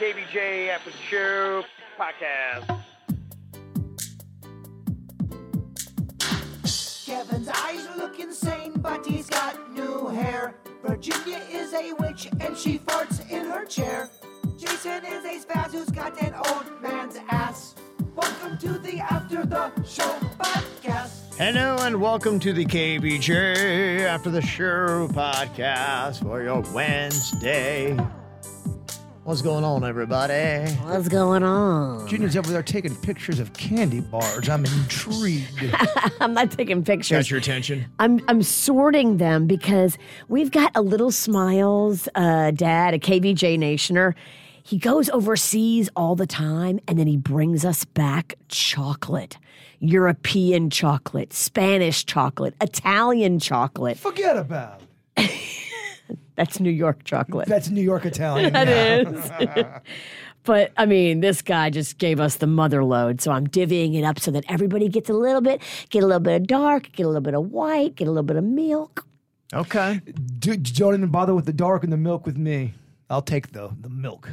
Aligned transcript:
KVJ 0.00 0.70
After 0.70 0.90
the 0.90 0.96
Show 0.96 1.62
podcast. 1.98 2.80
Kevin's 7.04 7.48
eyes 7.50 7.86
look 7.98 8.18
insane, 8.18 8.72
but 8.76 9.04
he's 9.04 9.26
got 9.26 9.70
new 9.74 10.08
hair. 10.08 10.54
Virginia 10.82 11.42
is 11.50 11.74
a 11.74 11.92
witch 12.00 12.30
and 12.40 12.56
she 12.56 12.78
farts 12.78 13.30
in 13.30 13.44
her 13.44 13.66
chair. 13.66 14.08
Jason 14.56 15.04
is 15.04 15.22
a 15.26 15.46
spaz 15.46 15.72
who's 15.72 15.90
got 15.90 16.18
an 16.22 16.32
old 16.32 16.80
man's 16.80 17.18
ass. 17.28 17.74
Welcome 18.14 18.56
to 18.56 18.78
the 18.78 19.00
After 19.00 19.44
the 19.44 19.70
Show 19.84 20.08
podcast. 20.38 21.36
Hello 21.36 21.76
and 21.80 22.00
welcome 22.00 22.40
to 22.40 22.54
the 22.54 22.64
KVJ 22.64 24.06
After 24.06 24.30
the 24.30 24.40
Show 24.40 25.08
podcast 25.08 26.22
for 26.22 26.42
your 26.42 26.62
Wednesday. 26.72 27.98
What's 29.30 29.42
going 29.42 29.62
on, 29.62 29.84
everybody? 29.84 30.72
What's 30.82 31.06
going 31.06 31.44
on? 31.44 32.08
Junior's 32.08 32.36
over 32.36 32.50
there 32.50 32.64
taking 32.64 32.96
pictures 32.96 33.38
of 33.38 33.52
candy 33.52 34.00
bars. 34.00 34.48
I'm 34.48 34.64
intrigued. 34.64 35.72
I'm 36.20 36.34
not 36.34 36.50
taking 36.50 36.82
pictures. 36.82 37.16
Got 37.16 37.30
your 37.30 37.38
attention? 37.38 37.86
I'm 38.00 38.20
I'm 38.26 38.42
sorting 38.42 39.18
them 39.18 39.46
because 39.46 39.96
we've 40.26 40.50
got 40.50 40.72
a 40.74 40.82
little 40.82 41.12
smiles 41.12 42.08
uh, 42.16 42.50
dad, 42.50 42.92
a 42.92 42.98
KVJ 42.98 43.56
nationer. 43.56 44.16
He 44.64 44.78
goes 44.78 45.08
overseas 45.10 45.88
all 45.94 46.16
the 46.16 46.26
time 46.26 46.80
and 46.88 46.98
then 46.98 47.06
he 47.06 47.16
brings 47.16 47.64
us 47.64 47.84
back 47.84 48.34
chocolate. 48.48 49.38
European 49.78 50.70
chocolate, 50.70 51.32
Spanish 51.32 52.04
chocolate, 52.04 52.56
Italian 52.60 53.38
chocolate. 53.38 53.96
Forget 53.96 54.36
about 54.36 54.80
it. 55.16 55.30
That's 56.36 56.60
New 56.60 56.70
York 56.70 57.04
chocolate. 57.04 57.48
That's 57.48 57.70
New 57.70 57.82
York 57.82 58.04
Italian. 58.06 58.52
That 58.52 58.68
yeah. 58.68 59.56
is. 59.56 59.80
but 60.44 60.72
I 60.76 60.86
mean, 60.86 61.20
this 61.20 61.42
guy 61.42 61.70
just 61.70 61.98
gave 61.98 62.20
us 62.20 62.36
the 62.36 62.46
mother 62.46 62.82
load. 62.84 63.20
So 63.20 63.32
I'm 63.32 63.46
divvying 63.46 63.94
it 63.98 64.04
up 64.04 64.18
so 64.18 64.30
that 64.30 64.44
everybody 64.48 64.88
gets 64.88 65.08
a 65.10 65.14
little 65.14 65.40
bit, 65.40 65.60
get 65.90 66.02
a 66.02 66.06
little 66.06 66.20
bit 66.20 66.40
of 66.42 66.46
dark, 66.46 66.90
get 66.92 67.04
a 67.04 67.08
little 67.08 67.20
bit 67.20 67.34
of 67.34 67.50
white, 67.50 67.94
get 67.96 68.08
a 68.08 68.10
little 68.10 68.22
bit 68.22 68.36
of 68.36 68.44
milk. 68.44 69.06
Okay. 69.52 70.00
Do, 70.38 70.56
don't 70.56 70.94
even 70.94 71.08
bother 71.08 71.34
with 71.34 71.46
the 71.46 71.52
dark 71.52 71.82
and 71.84 71.92
the 71.92 71.96
milk 71.96 72.24
with 72.26 72.36
me. 72.36 72.74
I'll 73.10 73.22
take 73.22 73.52
the 73.52 73.70
the 73.80 73.88
milk. 73.90 74.30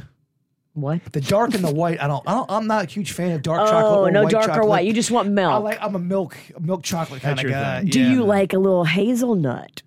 What? 0.74 1.12
The 1.12 1.20
dark 1.20 1.54
and 1.54 1.64
the 1.64 1.74
white. 1.74 2.00
I 2.00 2.06
don't. 2.06 2.22
I 2.28 2.34
don't 2.34 2.48
I'm 2.48 2.68
not 2.68 2.84
a 2.84 2.88
huge 2.88 3.10
fan 3.10 3.32
of 3.32 3.42
dark 3.42 3.68
chocolate. 3.68 3.98
Oh, 3.98 4.06
or 4.06 4.10
no 4.12 4.22
white 4.22 4.30
dark 4.30 4.46
chocolate. 4.46 4.64
or 4.64 4.68
white. 4.68 4.86
You 4.86 4.92
just 4.92 5.10
want 5.10 5.28
milk. 5.28 5.52
I 5.52 5.56
like. 5.56 5.78
I'm 5.82 5.96
a 5.96 5.98
milk 5.98 6.36
milk 6.60 6.84
chocolate 6.84 7.20
kind 7.20 7.36
That's 7.36 7.46
of 7.46 7.50
guy. 7.50 7.80
thing. 7.80 7.88
Do 7.88 8.00
Yeah. 8.00 8.12
you 8.12 8.22
like 8.22 8.52
a 8.52 8.58
little 8.60 8.84
hazelnut? 8.84 9.82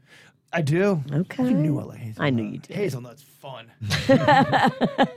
I 0.54 0.62
do. 0.62 1.02
Okay. 1.12 1.44
You 1.46 1.52
knew 1.52 1.80
I 1.80 1.84
like 1.84 2.00
hazelnut. 2.00 2.26
I 2.28 2.30
knew 2.30 2.44
you 2.44 2.58
did. 2.58 2.76
Hazelnut's 2.76 3.24
fun. 3.24 3.72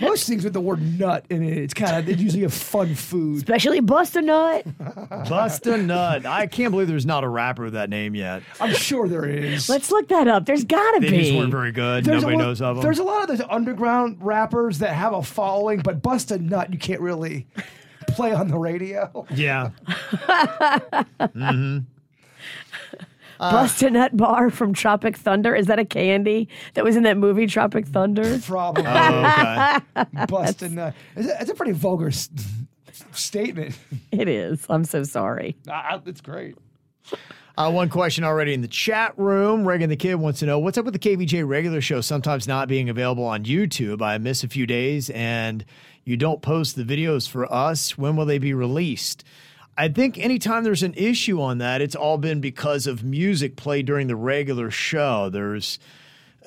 Most 0.00 0.26
things 0.26 0.42
with 0.42 0.52
the 0.54 0.60
word 0.60 0.82
nut 0.98 1.24
in 1.30 1.44
it, 1.44 1.56
it's 1.56 1.72
kind 1.72 1.96
of 1.96 2.08
it's 2.08 2.20
usually 2.20 2.42
a 2.42 2.48
fun 2.48 2.96
food. 2.96 3.36
Especially 3.36 3.78
bust 3.78 4.16
a 4.16 4.22
nut. 4.22 4.66
Bust 5.28 5.66
a 5.68 5.76
nut. 5.76 6.26
I 6.26 6.48
can't 6.48 6.72
believe 6.72 6.88
there's 6.88 7.06
not 7.06 7.22
a 7.22 7.28
rapper 7.28 7.62
with 7.64 7.74
that 7.74 7.90
name 7.90 8.16
yet. 8.16 8.42
I'm 8.60 8.74
sure 8.74 9.06
there 9.06 9.24
is. 9.24 9.68
Let's 9.68 9.92
look 9.92 10.08
that 10.08 10.26
up. 10.26 10.46
There's 10.46 10.64
gotta 10.64 10.98
They 10.98 11.10
be. 11.10 11.18
just 11.18 11.34
weren't 11.34 11.52
very 11.52 11.70
good. 11.70 12.04
There's 12.04 12.22
Nobody 12.22 12.34
a 12.34 12.38
lot, 12.38 12.44
knows 12.44 12.60
of 12.60 12.76
them. 12.76 12.82
There's 12.82 12.98
a 12.98 13.04
lot 13.04 13.22
of 13.22 13.28
those 13.28 13.46
underground 13.48 14.16
rappers 14.20 14.80
that 14.80 14.94
have 14.94 15.12
a 15.12 15.22
following, 15.22 15.78
but 15.80 16.02
bust 16.02 16.32
a 16.32 16.38
nut, 16.38 16.72
you 16.72 16.78
can't 16.78 17.00
really 17.00 17.46
play 18.08 18.32
on 18.32 18.48
the 18.48 18.58
radio. 18.58 19.24
yeah. 19.30 19.70
Bust 19.86 21.06
mm-hmm. 21.20 21.78
A 23.82 23.90
nut 23.90 24.16
bar 24.16 24.50
from 24.50 24.72
Tropic 24.72 25.16
Thunder. 25.16 25.54
Is 25.54 25.66
that 25.66 25.78
a 25.78 25.84
candy 25.84 26.48
that 26.74 26.84
was 26.84 26.96
in 26.96 27.02
that 27.04 27.16
movie 27.16 27.46
Tropic 27.46 27.86
Thunder? 27.86 28.38
Probably 28.40 28.84
Oh, 28.86 29.80
okay. 29.96 30.26
bust 30.28 30.62
a 30.62 30.68
nut. 30.68 30.94
It's 31.16 31.28
a, 31.28 31.40
it's 31.40 31.50
a 31.50 31.54
pretty 31.54 31.72
vulgar 31.72 32.08
s- 32.08 32.30
statement. 33.12 33.78
It 34.12 34.28
is. 34.28 34.64
I'm 34.68 34.84
so 34.84 35.02
sorry. 35.04 35.56
Ah, 35.68 36.00
it's 36.06 36.20
great. 36.20 36.56
Uh, 37.56 37.70
one 37.70 37.88
question 37.88 38.24
already 38.24 38.52
in 38.52 38.62
the 38.62 38.68
chat 38.68 39.16
room. 39.16 39.66
Reagan 39.66 39.88
the 39.88 39.96
Kid 39.96 40.16
wants 40.16 40.40
to 40.40 40.46
know 40.46 40.58
what's 40.58 40.76
up 40.76 40.84
with 40.84 40.94
the 40.94 40.98
KVJ 40.98 41.46
regular 41.46 41.80
show 41.80 42.00
sometimes 42.00 42.48
not 42.48 42.66
being 42.66 42.88
available 42.88 43.24
on 43.24 43.44
YouTube. 43.44 44.02
I 44.02 44.18
miss 44.18 44.42
a 44.42 44.48
few 44.48 44.66
days 44.66 45.08
and 45.10 45.64
you 46.04 46.16
don't 46.16 46.42
post 46.42 46.74
the 46.76 46.82
videos 46.82 47.28
for 47.28 47.52
us. 47.52 47.96
When 47.96 48.16
will 48.16 48.26
they 48.26 48.38
be 48.38 48.54
released? 48.54 49.22
I 49.76 49.88
think 49.88 50.18
anytime 50.18 50.62
there's 50.62 50.84
an 50.84 50.94
issue 50.94 51.40
on 51.40 51.58
that, 51.58 51.80
it's 51.80 51.96
all 51.96 52.16
been 52.16 52.40
because 52.40 52.86
of 52.86 53.02
music 53.02 53.56
played 53.56 53.86
during 53.86 54.06
the 54.06 54.16
regular 54.16 54.70
show. 54.70 55.30
There's 55.30 55.78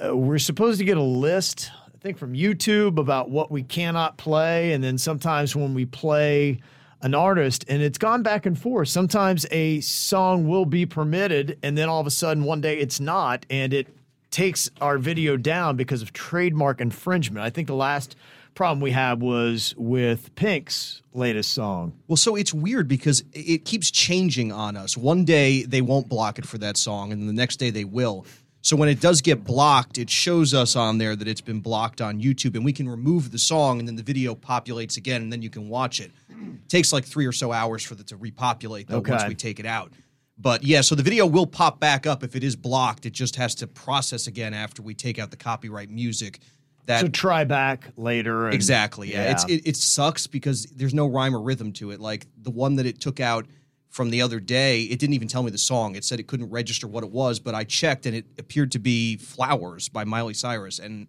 uh, 0.04 0.16
we're 0.16 0.38
supposed 0.38 0.80
to 0.80 0.86
get 0.86 0.98
a 0.98 1.04
list, 1.04 1.72
I 1.94 1.98
think, 1.98 2.18
from 2.18 2.34
YouTube 2.34 2.98
about 2.98 3.30
what 3.30 3.52
we 3.52 3.64
cannot 3.64 4.18
play, 4.18 4.72
and 4.72 4.84
then 4.84 4.98
sometimes 4.98 5.56
when 5.56 5.74
we 5.74 5.86
play 5.86 6.62
an 7.02 7.14
artist, 7.14 7.66
and 7.68 7.82
it's 7.82 7.98
gone 7.98 8.24
back 8.24 8.46
and 8.46 8.58
forth. 8.58 8.88
Sometimes 8.88 9.46
a 9.52 9.82
song 9.82 10.48
will 10.48 10.66
be 10.66 10.86
permitted, 10.86 11.58
and 11.62 11.78
then 11.78 11.90
all 11.90 12.00
of 12.00 12.08
a 12.08 12.12
sudden 12.12 12.44
one 12.44 12.62
day 12.62 12.78
it's 12.78 13.00
not, 13.00 13.46
and 13.50 13.74
it 13.74 13.88
takes 14.32 14.70
our 14.82 14.98
video 14.98 15.38
down 15.38 15.76
because 15.76 16.02
of 16.02 16.14
trademark 16.14 16.80
infringement. 16.82 17.46
I 17.46 17.50
think 17.50 17.68
the 17.68 17.76
last 17.76 18.16
problem 18.58 18.82
we 18.82 18.90
had 18.90 19.22
was 19.22 19.76
with 19.78 20.34
Pink's 20.34 21.04
latest 21.14 21.54
song. 21.54 21.94
Well, 22.08 22.18
so 22.18 22.36
it's 22.36 22.52
weird 22.52 22.88
because 22.88 23.24
it 23.32 23.66
keeps 23.66 23.92
changing 23.92 24.52
on 24.52 24.76
us. 24.76 24.98
One 24.98 25.26
day 25.26 25.62
they 25.62 25.82
won't 25.82 26.10
block 26.10 26.40
it 26.40 26.46
for 26.46 26.58
that 26.58 26.76
song, 26.76 27.12
and 27.12 27.22
then 27.22 27.28
the 27.28 27.34
next 27.34 27.58
day 27.58 27.70
they 27.70 27.84
will. 27.84 28.26
So 28.62 28.76
when 28.76 28.90
it 28.90 29.00
does 29.00 29.22
get 29.22 29.44
blocked, 29.44 30.00
it 30.00 30.10
shows 30.10 30.56
us 30.56 30.76
on 30.76 30.98
there 30.98 31.16
that 31.16 31.28
it's 31.28 31.40
been 31.40 31.60
blocked 31.60 32.02
on 32.02 32.20
YouTube, 32.20 32.56
and 32.56 32.66
we 32.66 32.74
can 32.74 32.90
remove 32.90 33.32
the 33.32 33.38
song, 33.38 33.78
and 33.78 33.88
then 33.88 33.96
the 33.96 34.02
video 34.02 34.34
populates 34.34 34.98
again, 34.98 35.22
and 35.22 35.32
then 35.32 35.44
you 35.44 35.52
can 35.52 35.70
watch 35.70 36.02
it. 36.02 36.12
It 36.28 36.68
takes 36.68 36.92
like 36.92 37.06
three 37.06 37.28
or 37.28 37.32
so 37.32 37.52
hours 37.52 37.84
for 37.84 37.94
it 37.94 38.08
to 38.08 38.18
repopulate 38.18 38.88
though 38.88 39.04
once 39.08 39.24
we 39.28 39.36
take 39.36 39.60
it 39.60 39.68
out. 39.68 39.94
But 40.36 40.64
yeah, 40.64 40.82
so 40.82 40.96
the 40.96 41.04
video 41.04 41.28
will 41.28 41.48
pop 41.48 41.80
back 41.80 42.08
up 42.08 42.24
if 42.24 42.36
it 42.36 42.44
is 42.44 42.56
blocked. 42.56 43.06
It 43.06 43.14
just 43.14 43.36
has 43.36 43.54
to 43.56 43.68
process 43.68 44.26
again 44.26 44.56
after 44.56 44.82
we 44.82 44.96
take 44.96 45.20
out 45.20 45.30
the 45.30 45.38
copyright 45.38 45.92
music. 45.92 46.40
That 46.88 47.02
So 47.02 47.08
try 47.10 47.44
back 47.44 47.90
later. 47.98 48.46
and- 48.48 48.54
Exactly. 48.56 49.12
Yeah. 49.12 49.32
It's 49.32 49.44
it, 49.46 49.62
it 49.68 49.76
sucks 49.78 50.26
because 50.28 50.64
there's 50.76 50.94
no 50.94 51.06
rhyme 51.08 51.36
or 51.36 51.42
rhythm 51.42 51.72
to 51.74 51.92
it. 51.92 52.00
Like 52.00 52.26
the 52.42 52.50
one 52.52 52.76
that 52.78 52.86
it 52.86 53.00
took 53.00 53.20
out 53.20 53.46
from 53.90 54.10
the 54.10 54.22
other 54.22 54.40
day, 54.40 54.84
it 54.84 54.98
didn't 55.00 55.14
even 55.14 55.28
tell 55.28 55.44
me 55.44 55.52
the 55.52 55.58
song. 55.58 55.96
It 55.96 56.04
said 56.06 56.20
it 56.20 56.28
couldn't 56.28 56.50
register 56.50 56.88
what 56.88 57.04
it 57.04 57.12
was, 57.12 57.40
but 57.40 57.54
I 57.56 57.64
checked 57.64 58.06
and 58.06 58.16
it 58.16 58.26
appeared 58.40 58.72
to 58.74 58.80
be 58.80 59.18
Flowers 59.18 59.90
by 59.90 60.04
Miley 60.06 60.34
Cyrus. 60.34 60.80
And 60.80 61.08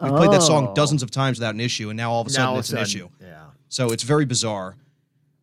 we 0.00 0.08
played 0.10 0.30
that 0.32 0.42
song 0.42 0.68
Oh. 0.70 0.74
dozens 0.74 1.02
of 1.02 1.10
times 1.10 1.38
without 1.38 1.54
an 1.54 1.60
issue, 1.60 1.90
and 1.90 1.96
now 1.96 2.10
all 2.12 2.20
of 2.20 2.26
a 2.26 2.30
sudden 2.30 2.44
now 2.44 2.48
all 2.50 2.54
of 2.54 2.58
a 2.58 2.60
it's 2.60 2.70
an 2.72 2.78
issue. 2.78 3.08
Yeah. 3.20 3.44
So 3.68 3.90
it's 3.90 4.04
very 4.04 4.24
bizarre. 4.24 4.76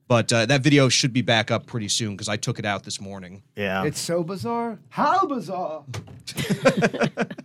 But 0.07 0.31
uh, 0.31 0.45
that 0.45 0.61
video 0.61 0.87
should 0.87 1.13
be 1.13 1.21
back 1.23 1.49
up 1.51 1.65
pretty 1.65 1.89
soon 1.89 2.11
because 2.11 2.29
I 2.29 2.37
took 2.37 2.57
it 2.59 2.65
out 2.65 2.83
this 2.83 3.01
morning. 3.01 3.41
Yeah. 3.55 3.83
It's 3.85 3.99
so 3.99 4.23
bizarre. 4.23 4.77
How 4.89 5.25
bizarre? 5.25 5.83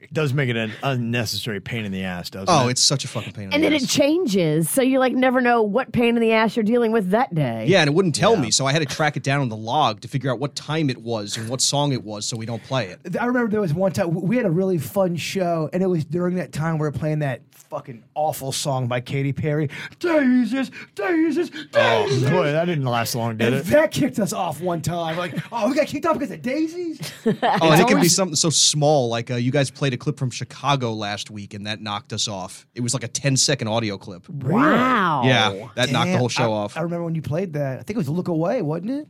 It 0.00 0.12
does 0.12 0.32
make 0.32 0.48
it 0.48 0.56
an 0.56 0.72
unnecessary 0.82 1.60
pain 1.60 1.84
in 1.84 1.92
the 1.92 2.04
ass, 2.04 2.30
doesn't 2.30 2.48
it? 2.48 2.58
Oh, 2.64 2.68
it's 2.68 2.82
such 2.82 3.04
a 3.04 3.08
fucking 3.08 3.32
pain. 3.32 3.44
in 3.48 3.52
And 3.54 3.62
the 3.62 3.68
then 3.68 3.76
ass. 3.76 3.84
it 3.84 3.88
changes. 3.88 4.68
So 4.70 4.82
you 4.82 4.98
like 4.98 5.12
never 5.14 5.40
know 5.40 5.62
what 5.62 5.92
pain 5.92 6.16
in 6.16 6.20
the 6.22 6.32
ass 6.32 6.56
you're 6.56 6.62
dealing 6.64 6.92
with 6.92 7.10
that 7.10 7.34
day. 7.34 7.66
Yeah, 7.66 7.80
and 7.80 7.88
it 7.88 7.94
wouldn't 7.94 8.14
tell 8.14 8.36
me, 8.36 8.50
so 8.50 8.66
I 8.66 8.72
had 8.72 8.80
to 8.80 8.86
track 8.94 9.16
it 9.16 9.22
down 9.22 9.40
on 9.40 9.48
the 9.48 9.56
log 9.56 10.00
to 10.02 10.08
figure 10.08 10.30
out 10.30 10.38
what 10.38 10.54
time 10.54 10.90
it 10.90 10.98
was 11.02 11.36
and 11.36 11.48
what 11.48 11.60
song 11.60 11.92
it 11.92 12.02
was, 12.04 12.26
so 12.26 12.36
we 12.36 12.46
don't 12.46 12.62
play 12.62 12.86
it. 12.88 13.16
I 13.20 13.24
remember 13.26 13.50
there 13.50 13.60
was 13.60 13.74
one 13.74 13.92
time 13.92 14.14
we 14.14 14.36
had 14.36 14.46
a 14.46 14.50
really 14.50 14.78
fun 14.78 15.16
show, 15.16 15.68
and 15.72 15.82
it 15.82 15.86
was 15.86 16.04
during 16.04 16.36
that 16.36 16.52
time 16.52 16.74
we 16.74 16.80
were 16.80 16.92
playing 16.92 17.20
that 17.20 17.42
fucking 17.50 18.04
awful 18.14 18.52
song 18.52 18.86
by 18.86 19.00
Katy 19.00 19.32
Perry, 19.32 19.68
Daisies, 19.98 20.70
Daisies, 20.94 21.50
Daisies. 21.50 22.24
Oh, 22.24 22.30
boy, 22.30 22.52
that 22.52 22.64
didn't 22.66 22.84
last 22.84 23.14
long, 23.14 23.36
did 23.36 23.48
and 23.48 23.56
it? 23.56 23.64
that 23.66 23.90
kicked 23.90 24.18
us 24.18 24.32
off 24.32 24.60
one 24.60 24.80
time. 24.82 25.16
Like, 25.16 25.34
oh, 25.50 25.68
we 25.68 25.74
got 25.74 25.86
kicked 25.86 26.06
off 26.06 26.14
because 26.18 26.30
of 26.30 26.42
daisies. 26.42 27.00
Oh, 27.26 27.32
and 27.42 27.80
it 27.80 27.88
could 27.88 28.00
be 28.00 28.08
something 28.08 28.36
so 28.36 28.50
small, 28.50 29.08
like 29.08 29.30
uh, 29.30 29.34
you 29.46 29.52
guys 29.52 29.70
played 29.70 29.94
a 29.94 29.96
clip 29.96 30.18
from 30.18 30.28
Chicago 30.30 30.92
last 30.92 31.30
week, 31.30 31.54
and 31.54 31.66
that 31.66 31.80
knocked 31.80 32.12
us 32.12 32.26
off. 32.28 32.66
It 32.74 32.80
was 32.80 32.92
like 32.92 33.04
a 33.04 33.08
10 33.08 33.36
second 33.36 33.68
audio 33.68 33.96
clip. 33.96 34.28
Wow. 34.28 35.22
Yeah, 35.24 35.68
that 35.76 35.90
knocked 35.90 36.10
the 36.10 36.18
whole 36.18 36.28
show 36.28 36.52
I, 36.52 36.56
off. 36.56 36.76
I 36.76 36.80
remember 36.80 37.04
when 37.04 37.14
you 37.14 37.22
played 37.22 37.52
that. 37.54 37.74
I 37.78 37.82
think 37.82 37.90
it 37.90 37.98
was 37.98 38.08
"Look 38.08 38.28
Away," 38.28 38.60
wasn't 38.60 38.90
it? 38.90 39.08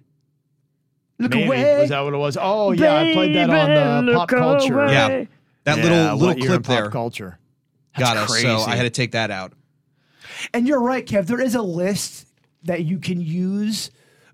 Look 1.19 1.31
Maybe. 1.33 1.47
away. 1.47 1.81
Was 1.81 1.89
that 1.89 2.01
what 2.01 2.13
it 2.13 2.19
was? 2.19 2.37
Oh, 2.39 2.73
yeah, 2.73 2.95
I 2.95 3.13
played 3.15 3.35
that 3.35 3.49
on 3.49 4.05
Baby, 4.05 4.15
uh, 4.15 4.19
Pop 4.21 4.29
Culture. 4.29 4.81
away. 4.83 4.93
Yeah. 4.93 5.25
That 5.65 5.79
Yeah, 5.79 5.83
little 5.83 5.99
little 6.17 6.19
what 6.29 6.39
year 6.39 6.47
in 6.47 6.53
clip 6.53 6.63
pop 6.65 6.77
there 6.77 6.91
culture. 6.91 7.39
got 7.99 8.17
us. 8.19 8.41
So. 8.43 8.59
I 8.61 8.77
had 8.77 8.83
to 8.83 8.91
take 8.91 9.13
that 9.13 9.31
out. 9.31 9.55
And 10.53 10.69
you're 10.69 10.83
right, 10.83 11.05
Kev. 11.07 11.27
There 11.27 11.41
is 11.41 11.55
a 11.55 11.63
list 11.63 12.29
that 12.65 12.85
you 12.85 12.99
can 12.99 13.21
use, 13.21 13.91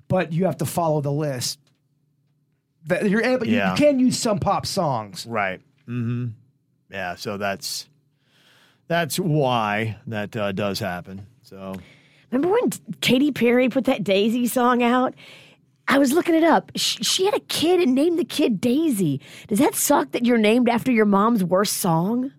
but 0.09 0.33
you 0.33 0.47
have 0.47 0.57
to 0.59 0.67
follow 0.67 1.01
the 1.01 1.13
list. 1.13 1.59
That 2.87 3.09
you're 3.09 3.23
able, 3.23 3.47
you- 3.47 3.59
you 3.63 3.73
can 3.77 4.01
use 4.01 4.19
some 4.19 4.41
pop 4.41 4.67
songs. 4.67 5.25
Right. 5.27 5.61
Mm-hmm. 5.93 6.27
Yeah. 6.91 7.15
So 7.17 7.37
that's 7.37 7.89
that's 8.89 9.19
why 9.19 9.97
that 10.07 10.37
uh, 10.37 10.53
does 10.53 10.79
happen. 10.79 11.27
So 11.43 11.75
Remember 12.31 12.49
when 12.55 12.71
Katy 13.03 13.33
Perry 13.33 13.69
put 13.69 13.85
that 13.85 14.05
Daisy 14.05 14.47
song 14.47 14.83
out? 14.83 15.15
I 15.89 15.99
was 15.99 16.13
looking 16.13 16.35
it 16.35 16.45
up. 16.45 16.73
She, 16.77 17.03
she 17.05 17.25
had 17.27 17.35
a 17.35 17.41
kid 17.41 17.81
and 17.81 17.95
named 17.95 18.19
the 18.19 18.25
kid 18.25 18.61
Daisy. 18.61 19.21
Does 19.49 19.59
that 19.59 19.75
suck 19.75 20.13
that 20.13 20.25
you're 20.25 20.39
named 20.39 20.69
after 20.69 20.91
your 20.91 21.05
mom's 21.05 21.45
worst 21.45 21.75
song? 21.75 22.33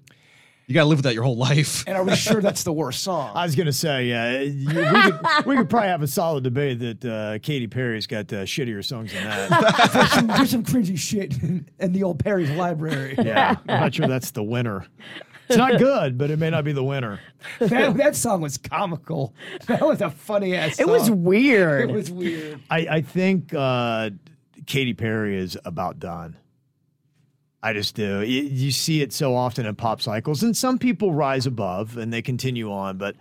You 0.68 0.74
got 0.74 0.83
to 0.83 0.86
live 0.88 1.00
with 1.00 1.04
that 1.04 1.13
your 1.13 1.24
whole 1.24 1.36
life. 1.36 1.83
And 1.88 1.98
are 1.98 2.04
we 2.04 2.15
sure 2.15 2.42
that's 2.42 2.63
the 2.63 2.71
worst 2.71 3.04
song? 3.04 3.31
I 3.36 3.44
was 3.45 3.56
gonna 3.56 3.74
say, 3.74 4.06
yeah, 4.06 4.39
you- 4.39 4.68
we 4.69 4.74
could, 5.01 5.45
we 5.45 5.56
could 5.57 5.69
probably 5.69 5.89
have 5.89 6.01
a 6.01 6.07
solid 6.07 6.44
debate 6.45 6.80
that 6.80 7.06
uh, 7.06 7.39
Katy 7.39 7.68
Perry's 7.68 8.07
got 8.07 8.31
uh, 8.31 8.44
shittier 8.44 8.83
songs 8.83 9.12
than 9.13 9.24
that. 9.25 9.89
there's, 9.94 10.12
some, 10.12 10.27
there's 10.27 10.50
some 10.51 10.63
cringy 10.63 10.98
shit 10.98 11.42
in, 11.44 11.69
in 11.80 11.92
the 11.92 12.04
old 12.04 12.19
Perry's 12.19 12.50
library. 12.51 13.15
yeah, 13.18 13.57
I'm 13.68 13.81
not 13.81 13.94
sure 13.95 14.07
that's 14.07 14.31
the 14.31 14.44
winner. 14.44 14.86
It's 15.50 15.57
not 15.57 15.77
good, 15.77 16.18
but 16.18 16.31
it 16.31 16.39
may 16.39 16.50
not 16.50 16.63
be 16.63 16.71
the 16.71 16.83
winner. 16.83 17.19
That, 17.60 17.98
that 17.98 18.15
song 18.15 18.39
was 18.39 18.57
comical. 18.57 19.33
That 19.68 19.81
was 19.81 20.00
a 20.01 20.10
funny 20.10 20.56
ass. 20.56 20.80
It 20.80 20.88
was 20.88 21.12
weird. 21.12 21.89
It 21.89 21.94
was 21.94 22.10
weird. 22.10 22.62
I, 22.69 22.77
I 22.89 23.01
think 23.01 23.54
uh, 23.54 24.12
Katy 24.65 24.94
Perry 24.94 25.38
is 25.38 25.57
about 25.65 26.00
done. 26.00 26.38
I 27.63 27.71
just 27.71 27.95
do. 27.95 28.21
You, 28.21 28.44
you 28.44 28.71
see 28.71 29.01
it 29.01 29.13
so 29.13 29.36
often 29.36 29.65
in 29.65 29.74
pop 29.75 30.01
cycles, 30.01 30.44
and 30.44 30.56
some 30.56 30.77
people 30.77 31.13
rise 31.13 31.45
above 31.45 31.95
and 31.95 32.12
they 32.12 32.21
continue 32.21 32.71
on, 32.71 32.98
but 32.98 33.15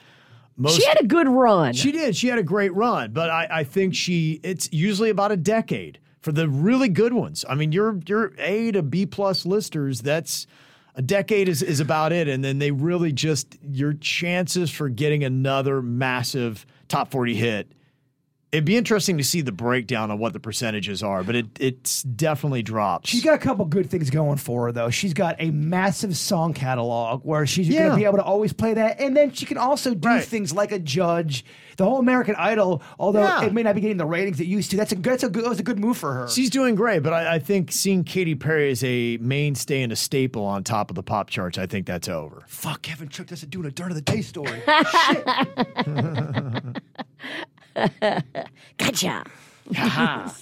most 0.57 0.81
she 0.81 0.87
had 0.87 1.01
a 1.01 1.07
good 1.07 1.29
run. 1.29 1.73
She 1.73 1.93
did. 1.93 2.17
She 2.17 2.27
had 2.27 2.39
a 2.39 2.43
great 2.43 2.75
run, 2.75 3.13
but 3.13 3.31
I, 3.31 3.47
I 3.51 3.65
think 3.65 3.95
she. 3.95 4.41
It's 4.43 4.69
usually 4.73 5.11
about 5.11 5.31
a 5.33 5.37
decade 5.37 6.01
for 6.21 6.33
the 6.33 6.49
really 6.49 6.89
good 6.89 7.13
ones. 7.13 7.45
I 7.49 7.55
mean, 7.55 7.73
your 7.73 8.01
your 8.07 8.33
A 8.39 8.73
to 8.73 8.83
B 8.83 9.07
plus 9.07 9.47
listers. 9.47 10.01
That's 10.01 10.47
a 10.95 11.03
decade 11.03 11.49
is 11.49 11.63
is 11.63 11.81
about 11.81 12.13
it, 12.13 12.29
and 12.29 12.45
then 12.45 12.59
they 12.59 12.71
really 12.71 13.13
just 13.13 13.57
your 13.63 13.95
chances 13.95 14.71
for 14.71 14.89
getting 14.89 15.25
another 15.25 15.81
massive 15.81 16.67
top 16.89 17.11
forty 17.11 17.35
hit. 17.35 17.71
It'd 18.53 18.67
be 18.67 18.77
interesting 18.77 19.17
to 19.17 19.25
see 19.25 19.41
the 19.41 19.51
breakdown 19.51 20.11
on 20.11 20.19
what 20.19 20.35
the 20.35 20.41
percentages 20.41 21.03
are, 21.03 21.25
but 21.25 21.35
it 21.35 21.47
it's 21.59 22.03
definitely 22.03 22.63
drops. 22.63 23.09
She's 23.09 23.25
got 23.25 23.33
a 23.35 23.39
couple 23.39 23.65
good 23.65 23.89
things 23.91 24.11
going 24.11 24.37
for 24.37 24.67
her, 24.67 24.73
though. 24.73 24.91
She's 24.91 25.15
got 25.15 25.37
a 25.39 25.51
massive 25.51 26.15
song 26.19 26.53
catalog 26.53 27.25
where 27.25 27.47
she's 27.47 27.69
going 27.71 27.81
Yeah. 27.81 27.89
to 27.91 27.97
be 27.97 28.05
able 28.05 28.19
to 28.19 28.25
always 28.25 28.53
play 28.53 28.75
that. 28.75 29.01
And 29.01 29.17
then 29.17 29.33
she 29.33 29.47
can 29.47 29.57
also 29.57 29.95
do 29.95 30.07
Right. 30.07 30.23
things 30.23 30.53
like 30.53 30.71
a 30.71 30.79
judge. 30.79 31.47
The 31.79 31.87
whole 31.87 31.99
American 31.99 32.35
Idol, 32.37 32.83
although 32.99 33.23
Yeah. 33.23 33.45
it 33.47 33.55
may 33.55 33.63
not 33.63 33.75
be 33.75 33.81
getting 33.81 33.97
the 33.97 34.05
ratings 34.05 34.39
it 34.39 34.47
used 34.47 34.71
to, 34.73 34.77
that's 34.77 34.93
a, 34.93 34.97
that's 34.97 35.25
a, 35.25 35.31
good, 35.31 35.45
that 35.45 35.49
was 35.49 35.59
a 35.59 35.63
good 35.63 35.79
move 35.79 35.97
for 35.97 36.13
her. 36.13 36.29
She's 36.29 36.51
doing 36.51 36.75
great, 36.75 37.03
but 37.03 37.15
I, 37.15 37.37
I 37.37 37.39
think 37.39 37.73
seeing 37.73 38.05
Katy 38.05 38.35
Perry 38.35 38.71
as 38.71 38.85
a 38.85 39.17
mainstay 39.23 39.83
and 39.83 39.91
a 39.91 39.97
staple 39.97 40.45
on 40.45 40.65
top 40.65 40.91
of 40.91 40.97
the 40.97 41.03
pop 41.03 41.31
charts, 41.31 41.57
I 41.57 41.65
think 41.67 41.87
that's 41.87 42.09
over. 42.09 42.43
Fuck, 42.47 42.83
Kevin 42.83 43.09
tricked 43.09 43.33
us 43.33 43.43
into 43.43 43.57
doing 43.57 43.69
a 43.69 43.71
Dirt 43.71 43.91
of 43.91 43.95
the 43.95 44.03
Day 44.03 44.21
story. 44.21 44.61
gotcha. 48.79 49.25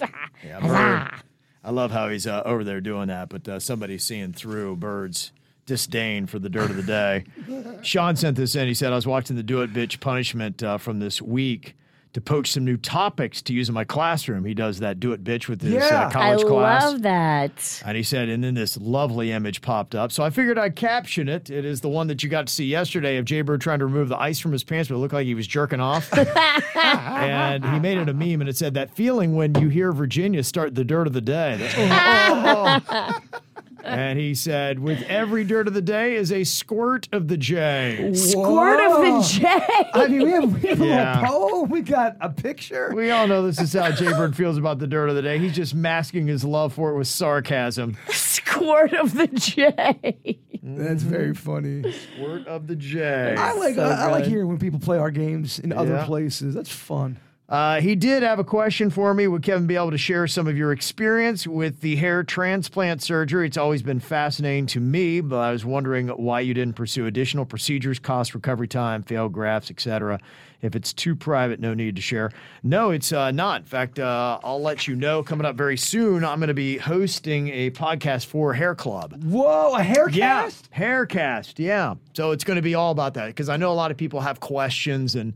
Yeah, 0.42 0.60
Bird. 0.60 1.22
I 1.62 1.70
love 1.70 1.90
how 1.90 2.08
he's 2.08 2.26
uh, 2.26 2.42
over 2.46 2.64
there 2.64 2.80
doing 2.80 3.08
that, 3.08 3.28
but 3.28 3.46
uh, 3.46 3.60
somebody's 3.60 4.04
seeing 4.04 4.32
through 4.32 4.76
Bird's 4.76 5.32
disdain 5.66 6.26
for 6.26 6.38
the 6.38 6.48
dirt 6.48 6.70
of 6.70 6.76
the 6.76 6.82
day. 6.82 7.24
Sean 7.82 8.16
sent 8.16 8.36
this 8.36 8.56
in. 8.56 8.66
He 8.66 8.74
said, 8.74 8.92
I 8.92 8.96
was 8.96 9.06
watching 9.06 9.36
the 9.36 9.42
Do 9.42 9.60
It 9.60 9.72
Bitch 9.72 10.00
punishment 10.00 10.62
uh, 10.62 10.78
from 10.78 10.98
this 11.00 11.20
week 11.20 11.76
to 12.12 12.20
poach 12.20 12.50
some 12.50 12.64
new 12.64 12.76
topics 12.76 13.40
to 13.42 13.52
use 13.52 13.68
in 13.68 13.74
my 13.74 13.84
classroom. 13.84 14.44
He 14.44 14.52
does 14.52 14.80
that 14.80 14.98
Do 14.98 15.12
It 15.12 15.22
Bitch 15.22 15.46
with 15.46 15.62
his 15.62 15.74
Yeah. 15.74 16.06
uh, 16.06 16.08
I 16.08 16.12
college 16.12 16.44
class. 16.44 16.82
I 16.82 16.86
love 16.86 17.02
that. 17.02 17.82
And 17.86 17.96
he 17.96 18.02
said, 18.02 18.28
and 18.28 18.42
then 18.42 18.54
this 18.54 18.76
lovely 18.76 19.30
image 19.30 19.62
popped 19.62 19.94
up. 19.94 20.10
So 20.10 20.24
I 20.24 20.30
figured 20.30 20.58
I'd 20.58 20.74
caption 20.74 21.28
it. 21.28 21.50
It 21.50 21.64
is 21.64 21.80
the 21.82 21.88
one 21.88 22.08
that 22.08 22.22
you 22.24 22.28
got 22.28 22.48
to 22.48 22.52
see 22.52 22.64
yesterday 22.64 23.16
of 23.18 23.26
Jay 23.26 23.42
Bird 23.42 23.60
trying 23.60 23.78
to 23.78 23.84
remove 23.86 24.08
the 24.08 24.18
ice 24.18 24.40
from 24.40 24.50
his 24.52 24.64
pants, 24.64 24.88
but 24.88 24.96
it 24.96 24.98
looked 24.98 25.14
like 25.14 25.26
he 25.26 25.34
was 25.34 25.46
jerking 25.46 25.78
off. 25.80 26.12
and 26.76 27.64
he 27.64 27.78
made 27.78 27.98
it 27.98 28.08
a 28.08 28.14
meme, 28.14 28.40
and 28.40 28.48
it 28.48 28.56
said 28.56 28.74
that 28.74 28.90
feeling 28.90 29.36
when 29.36 29.54
you 29.60 29.68
hear 29.68 29.92
Virginia 29.92 30.42
start 30.42 30.74
the 30.74 30.84
dirt 30.84 31.06
of 31.06 31.12
the 31.12 31.20
day. 31.20 31.56
That, 31.58 32.82
oh, 32.88 33.20
oh. 33.34 33.38
And 33.84 34.18
he 34.18 34.34
said, 34.34 34.78
with 34.78 35.02
every 35.02 35.44
dirt 35.44 35.66
of 35.68 35.74
the 35.74 35.82
day 35.82 36.14
is 36.16 36.30
a 36.32 36.44
squirt 36.44 37.08
of 37.12 37.28
the 37.28 37.36
J. 37.36 38.12
Squirt 38.14 38.80
of 38.80 39.02
the 39.02 39.28
J. 39.40 39.46
I 39.94 40.06
mean, 40.08 40.22
we 40.22 40.30
have, 40.30 40.62
we 40.62 40.68
have 40.68 40.78
Yeah. 40.80 41.20
a 41.20 41.22
little 41.32 41.48
poem. 41.50 41.70
We 41.70 41.80
got 41.82 42.16
a 42.20 42.28
picture. 42.30 42.92
We 42.94 43.10
all 43.10 43.26
know 43.26 43.42
this 43.44 43.60
is 43.60 43.72
how 43.72 43.90
Jay 43.90 44.10
Bird 44.12 44.36
feels 44.36 44.58
about 44.58 44.78
the 44.78 44.86
dirt 44.86 45.08
of 45.08 45.16
the 45.16 45.22
day. 45.22 45.38
He's 45.38 45.54
just 45.54 45.74
masking 45.74 46.26
his 46.26 46.44
love 46.44 46.72
for 46.72 46.90
it 46.90 46.98
with 46.98 47.08
sarcasm. 47.08 47.96
Squirt 48.10 48.92
of 48.94 49.14
the 49.14 49.26
J. 49.28 50.38
That's 50.62 51.02
very 51.02 51.34
funny. 51.34 51.82
Squirt 52.14 52.46
of 52.46 52.66
the 52.66 52.76
J. 52.76 53.34
I 53.38 53.52
like 53.54 53.74
So 53.74 53.82
I, 53.84 54.06
I 54.06 54.10
like 54.10 54.24
hearing 54.24 54.48
when 54.48 54.58
people 54.58 54.78
play 54.78 54.98
our 54.98 55.10
games 55.10 55.58
in 55.58 55.72
other 55.72 55.94
Yeah. 55.94 56.04
places. 56.04 56.54
That's 56.54 56.70
fun. 56.70 57.18
Uh, 57.50 57.81
he 57.81 57.97
did 57.97 58.23
have 58.23 58.38
a 58.38 58.44
question 58.44 58.91
for 58.91 59.12
me. 59.12 59.26
Would 59.26 59.43
Kevin 59.43 59.67
be 59.67 59.75
able 59.75 59.91
to 59.91 59.99
share 59.99 60.29
some 60.29 60.47
of 60.47 60.56
your 60.56 60.70
experience 60.70 61.49
with 61.49 61.81
the 61.81 61.97
hair 61.97 62.23
transplant 62.23 63.02
surgery? 63.02 63.49
It's 63.49 63.56
always 63.56 63.82
been 63.82 63.99
fascinating 63.99 64.67
to 64.67 64.79
me, 64.79 65.20
but 65.20 65.38
I 65.38 65.50
was 65.50 65.64
wondering 65.64 66.06
why 66.08 66.41
you 66.41 66.55
didn't 66.55 66.76
pursue 66.76 67.06
additional 67.06 67.44
procedures, 67.44 67.99
cost, 67.99 68.37
recovery 68.37 68.69
time, 68.69 69.02
failed 69.02 69.32
grafts, 69.32 69.69
etc. 69.69 70.20
If 70.62 70.76
it's 70.76 70.93
too 70.93 71.17
private, 71.17 71.58
no 71.58 71.75
need 71.75 71.97
to 71.97 72.02
share. 72.02 72.31
No, 72.62 72.91
it's 72.91 73.12
uh, 73.12 73.32
not. 73.32 73.62
In 73.62 73.67
fact, 73.67 73.99
uh, 73.99 74.38
I'll 74.44 74.62
let 74.62 74.87
you 74.87 74.94
know 74.94 75.25
coming 75.25 75.44
up 75.44 75.56
very 75.56 75.76
soon. 75.76 76.25
I'm 76.25 76.38
going 76.38 76.49
to 76.49 76.55
be 76.55 76.76
hosting 76.76 77.49
a 77.49 77.70
podcast 77.73 78.26
for 78.26 78.55
Hair 78.55 78.76
Club. 78.76 79.20
Whoa, 79.25 79.75
a 79.75 79.81
haircast? 79.81 80.14
Yeah. 80.14 80.49
Haircast. 80.79 81.55
Yeah. 81.56 81.94
So 82.12 82.31
it's 82.31 82.44
going 82.44 82.56
to 82.56 82.62
be 82.62 82.76
all 82.76 82.93
about 82.93 83.14
that 83.14 83.26
because 83.26 83.49
I 83.49 83.56
know 83.56 83.73
a 83.73 83.75
lot 83.75 83.91
of 83.91 83.97
people 83.97 84.20
have 84.20 84.38
questions. 84.38 85.17
And 85.17 85.35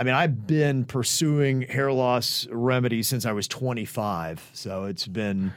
I 0.00 0.02
mean, 0.02 0.14
I've 0.14 0.46
been 0.46 0.86
pursuing 0.86 1.60
hair 1.60 1.92
loss 1.92 2.46
remedies 2.50 3.06
since 3.06 3.26
I 3.26 3.32
was 3.32 3.46
25. 3.46 4.48
So 4.54 4.84
it's 4.86 5.06
been 5.06 5.52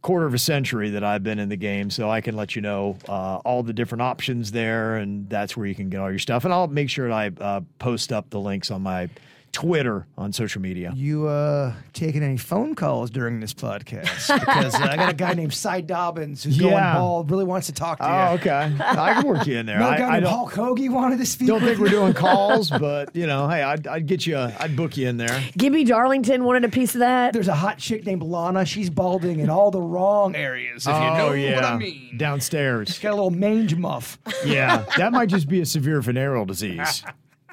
quarter 0.00 0.24
of 0.24 0.32
a 0.32 0.38
century 0.38 0.88
that 0.88 1.04
I've 1.04 1.22
been 1.22 1.38
in 1.38 1.50
the 1.50 1.56
game. 1.56 1.90
So 1.90 2.08
I 2.08 2.22
can 2.22 2.34
let 2.34 2.56
you 2.56 2.62
know 2.62 2.96
uh, 3.06 3.36
all 3.44 3.62
the 3.62 3.74
different 3.74 4.00
options 4.00 4.52
there. 4.52 4.96
And 4.96 5.28
that's 5.28 5.54
where 5.54 5.66
you 5.66 5.74
can 5.74 5.90
get 5.90 6.00
all 6.00 6.08
your 6.08 6.18
stuff. 6.18 6.46
And 6.46 6.54
I'll 6.54 6.66
make 6.66 6.88
sure 6.88 7.08
that 7.08 7.14
I 7.14 7.44
uh, 7.44 7.60
post 7.78 8.10
up 8.10 8.30
the 8.30 8.40
links 8.40 8.70
on 8.70 8.80
my 8.80 9.10
Twitter 9.54 10.06
on 10.18 10.32
social 10.32 10.60
media. 10.60 10.92
You 10.96 11.28
uh 11.28 11.72
taking 11.92 12.22
any 12.24 12.36
phone 12.36 12.74
calls 12.74 13.08
during 13.10 13.38
this 13.40 13.54
podcast? 13.54 14.34
Because 14.44 14.74
uh, 14.74 14.78
I 14.90 14.96
got 14.96 15.10
a 15.10 15.14
guy 15.14 15.32
named 15.34 15.54
Cy 15.54 15.80
Dobbins 15.80 16.42
who's 16.42 16.58
going 16.58 16.72
Yeah. 16.72 16.94
bald, 16.96 17.30
really 17.30 17.44
wants 17.44 17.68
to 17.68 17.72
talk 17.72 17.98
to 17.98 18.04
you. 18.04 18.10
Oh, 18.10 18.32
okay. 18.34 18.76
I 18.80 19.14
can 19.14 19.26
work 19.26 19.46
you 19.46 19.56
in 19.58 19.66
there. 19.66 19.76
Another 19.76 19.94
I, 19.94 19.98
guy 19.98 20.06
I 20.08 20.12
named 20.14 20.24
don't- 20.24 20.32
Hulk 20.32 20.52
Hoagie 20.52 20.90
wanted 20.90 21.18
to 21.18 21.26
speak. 21.26 21.48
don't 21.48 21.62
with 21.62 21.70
think 21.70 21.80
we're 21.80 21.88
doing 21.88 22.12
calls, 22.14 22.68
but 22.78 23.14
you 23.14 23.26
know, 23.26 23.48
hey, 23.48 23.62
I'd, 23.62 23.86
I'd 23.86 24.06
get 24.06 24.26
you, 24.26 24.36
I'd 24.36 24.74
book 24.76 24.96
you 24.96 25.08
in 25.08 25.16
there. 25.18 25.42
Gibby 25.56 25.84
Darlington 25.84 26.42
wanted 26.44 26.64
a 26.64 26.68
piece 26.68 26.94
of 26.94 26.98
that. 27.00 27.32
There's 27.32 27.48
a 27.48 27.54
hot 27.54 27.78
chick 27.78 28.04
named 28.04 28.22
Lana. 28.22 28.64
She's 28.66 28.90
balding 28.90 29.38
in 29.40 29.48
all 29.50 29.70
the 29.70 29.80
wrong 29.80 30.34
areas. 30.34 30.86
If 30.86 30.94
you 30.94 31.00
know 31.00 31.54
what 31.54 31.64
I 31.64 31.76
mean. 31.78 32.16
Downstairs. 32.18 32.88
She's 32.88 32.98
Got 32.98 33.10
a 33.12 33.16
little 33.16 33.30
mange 33.30 33.76
muff. 33.76 34.18
Yeah, 34.44 34.84
that 34.98 35.12
might 35.12 35.28
just 35.28 35.48
be 35.48 35.60
a 35.60 35.66
severe 35.76 36.00
venereal 36.00 36.44
disease. 36.44 37.04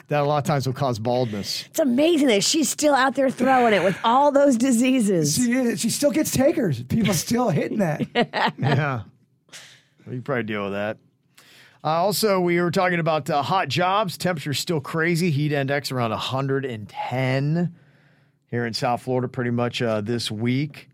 That 0.08 0.22
a 0.22 0.26
lot 0.26 0.40
of 0.40 0.44
times 0.44 0.68
will 0.68 0.74
cause 0.74 1.00
baldness. 1.00 1.66
It's 1.70 1.80
amazing 1.80 2.28
that 2.28 2.44
she's 2.44 2.70
still 2.70 2.94
out 2.94 3.16
there 3.16 3.30
throwing 3.30 3.74
it 3.74 3.84
with 3.84 3.98
all 4.04 4.32
those 4.32 4.58
diseases. 4.58 5.36
She 5.36 5.54
is. 5.54 5.80
She 5.80 5.90
still 5.90 6.12
gets 6.12 6.32
takers. 6.32 6.84
People 6.84 7.14
still 7.14 7.50
hitting 7.50 7.78
that. 7.80 8.02
Yeah. 8.60 9.04
Well, 10.06 10.16
you 10.16 10.22
probably 10.22 10.44
deal 10.44 10.64
with 10.64 10.74
that. 10.74 10.98
Uh, 11.84 11.88
also, 11.88 12.40
we 12.40 12.60
were 12.62 12.72
talking 12.72 13.00
about 13.00 13.30
uh, 13.30 13.42
hot 13.42 13.68
jobs. 13.68 14.18
Temperature's 14.18 14.60
still 14.60 14.82
crazy. 14.82 15.32
Heat 15.32 15.52
index 15.52 15.92
around 15.92 16.12
110 16.12 17.76
here 18.48 18.66
in 18.66 18.74
South 18.74 19.02
Florida 19.02 19.28
pretty 19.28 19.52
much 19.52 19.82
uh, 19.82 20.02
this 20.02 20.30
week. 20.30 20.90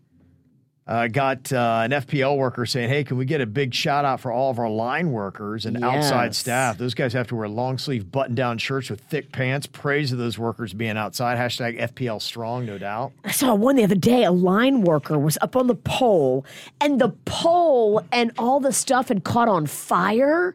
Uh, 0.88 1.06
got 1.06 1.52
uh, 1.52 1.82
an 1.84 1.90
FPL 1.90 2.38
worker 2.38 2.64
saying, 2.64 2.88
"Hey, 2.88 3.04
can 3.04 3.18
we 3.18 3.26
get 3.26 3.42
a 3.42 3.46
big 3.46 3.74
shout 3.74 4.06
out 4.06 4.20
for 4.20 4.32
all 4.32 4.50
of 4.50 4.58
our 4.58 4.70
line 4.70 5.12
workers 5.12 5.66
and 5.66 5.84
outside 5.84 6.34
staff? 6.34 6.78
Those 6.78 6.94
guys 6.94 7.12
have 7.12 7.26
to 7.26 7.36
wear 7.36 7.46
long 7.46 7.76
sleeve 7.76 8.10
button 8.10 8.34
down 8.34 8.56
shirts 8.56 8.88
with 8.88 9.02
thick 9.02 9.30
pants. 9.30 9.66
Praise 9.66 10.08
to 10.10 10.16
those 10.16 10.38
workers 10.38 10.72
being 10.72 10.96
outside. 10.96 11.36
Hashtag 11.36 11.78
FPL 11.78 12.22
strong, 12.22 12.64
no 12.64 12.78
doubt. 12.78 13.12
I 13.22 13.32
saw 13.32 13.54
one 13.54 13.76
the 13.76 13.84
other 13.84 13.94
day. 13.96 14.24
A 14.24 14.32
line 14.32 14.80
worker 14.80 15.18
was 15.18 15.36
up 15.42 15.56
on 15.56 15.66
the 15.66 15.74
pole, 15.74 16.46
and 16.80 16.98
the 16.98 17.10
pole 17.26 18.02
and 18.10 18.32
all 18.38 18.58
the 18.58 18.72
stuff 18.72 19.08
had 19.08 19.24
caught 19.24 19.48
on 19.48 19.66
fire. 19.66 20.54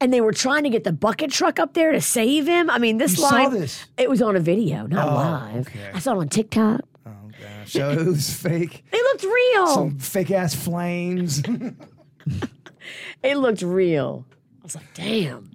And 0.00 0.12
they 0.12 0.20
were 0.20 0.32
trying 0.32 0.64
to 0.64 0.70
get 0.70 0.82
the 0.82 0.92
bucket 0.92 1.30
truck 1.30 1.60
up 1.60 1.74
there 1.74 1.92
to 1.92 2.00
save 2.00 2.48
him. 2.48 2.70
I 2.70 2.78
mean, 2.78 2.96
this 2.98 3.12
You 3.12 3.18
saw 3.28 3.34
line. 3.36 3.52
this? 3.52 3.84
It 3.98 4.10
was 4.10 4.20
on 4.20 4.34
a 4.34 4.40
video, 4.40 4.86
not 4.86 5.06
Oh, 5.06 5.14
live. 5.14 5.68
okay. 5.68 5.90
I 5.94 5.98
saw 6.00 6.14
it 6.14 6.18
on 6.18 6.28
TikTok. 6.28 6.80
So 7.70 7.90
it 7.90 8.06
was 8.06 8.32
fake. 8.32 8.84
They 8.90 8.98
looked 8.98 9.24
real. 9.24 9.66
Some 9.68 9.98
fake 9.98 10.30
ass 10.30 10.54
flames. 10.54 11.42
It 13.22 13.36
looked 13.36 13.62
real. 13.62 14.24
I 14.60 14.62
was 14.64 14.74
like, 14.74 14.94
damn. 14.94 15.50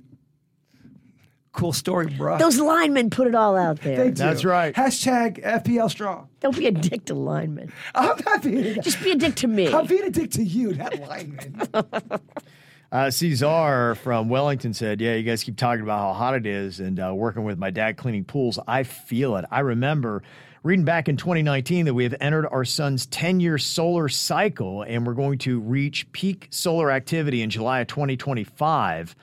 Cool 1.52 1.74
story, 1.74 2.08
bro. 2.08 2.38
Those 2.38 2.60
linemen 2.60 3.10
put 3.10 3.28
it 3.28 3.36
all 3.36 3.56
out 3.56 3.80
there. 3.82 3.98
They 3.98 4.08
do. 4.10 4.16
That's 4.16 4.44
right. 4.44 4.76
Hashtag 4.76 5.42
FPL 5.44 5.90
strong. 5.90 6.28
Don't 6.42 6.56
be 6.56 6.68
a 6.68 6.72
dick 6.72 7.06
to 7.06 7.14
linemen. 7.14 7.72
I'm 7.96 8.18
not 8.26 8.44
being. 8.44 8.58
a 8.58 8.74
dick. 8.76 8.84
Just 8.84 9.02
be 9.02 9.12
a 9.12 9.16
dick 9.16 9.36
to 9.38 9.48
me. 9.48 9.74
I'm 9.74 9.86
being 9.88 10.04
a 10.04 10.10
dick 10.10 10.32
to 10.32 10.44
you, 10.44 10.74
not 10.76 10.98
lineman. 11.00 11.62
Uh, 12.92 13.12
Cesar 13.12 13.96
from 13.96 14.30
Wellington 14.30 14.74
said, 14.74 15.02
Yeah, 15.02 15.16
you 15.16 15.24
guys 15.24 15.44
keep 15.44 15.58
talking 15.58 15.82
about 15.82 15.98
how 15.98 16.14
hot 16.14 16.36
it 16.36 16.46
is 16.46 16.80
and 16.80 16.98
uh, 16.98 17.14
working 17.14 17.44
with 17.44 17.58
my 17.58 17.70
dad 17.70 17.98
cleaning 17.98 18.24
pools. 18.24 18.58
I 18.68 18.84
feel 18.84 19.36
it. 19.36 19.44
I 19.52 19.62
remember 19.62 20.24
reading 20.66 20.84
back 20.84 21.08
in 21.08 21.16
2019 21.16 21.86
that 21.86 21.94
we 21.94 22.04
have 22.04 22.16
entered 22.20 22.48
our 22.48 22.66
sun's 22.66 23.06
10 23.06 23.40
year 23.40 23.56
solar 23.56 24.10
cycle 24.10 24.82
and 24.82 25.06
we're 25.06 25.14
going 25.14 25.38
to 25.38 25.60
reach 25.60 26.12
peak 26.12 26.48
solar 26.50 26.90
activity 26.90 27.44
in 27.44 27.52
July 27.52 27.82
of 27.82 27.88
2025. 27.88 29.16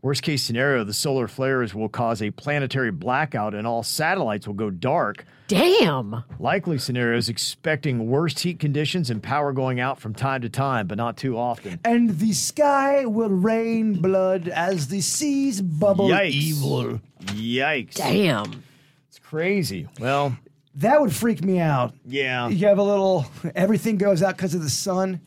Worst 0.00 0.22
case 0.22 0.42
scenario, 0.42 0.84
the 0.84 0.94
solar 0.94 1.28
flares 1.28 1.74
will 1.74 1.90
cause 1.90 2.22
a 2.22 2.30
planetary 2.30 2.90
blackout 2.90 3.54
and 3.54 3.66
all 3.66 3.82
satellites 3.82 4.46
will 4.46 4.54
go 4.54 4.70
dark. 4.70 5.26
Damn. 5.48 6.24
Likely 6.38 6.78
scenarios 6.78 7.28
expecting 7.28 8.08
worst 8.08 8.38
heat 8.38 8.58
conditions 8.58 9.10
and 9.10 9.22
power 9.22 9.52
going 9.52 9.78
out 9.78 10.00
from 10.00 10.14
time 10.14 10.40
to 10.40 10.48
time, 10.48 10.86
but 10.86 10.96
not 10.96 11.18
too 11.18 11.36
often. 11.36 11.78
and 11.84 12.18
the 12.18 12.32
sky 12.32 13.04
will 13.04 13.28
rain 13.28 14.00
blood 14.00 14.48
as 14.48 14.88
the 14.88 15.02
seas 15.02 15.60
bubble 15.60 16.08
Yikes. 16.08 16.30
evil. 16.30 17.00
Yikes. 17.26 17.96
Damn. 17.96 18.62
It's 19.10 19.18
crazy. 19.18 19.88
Well, 20.00 20.34
That 20.76 21.00
would 21.00 21.14
freak 21.14 21.42
me 21.42 21.58
out. 21.58 21.94
yeah. 22.04 22.48
You 22.48 22.66
have 22.68 22.78
a 22.78 22.82
little, 22.82 23.26
everything 23.54 23.96
goes 23.96 24.22
out 24.22 24.36
because 24.36 24.54
of 24.54 24.62
the 24.62 24.70
sun. 24.70 25.20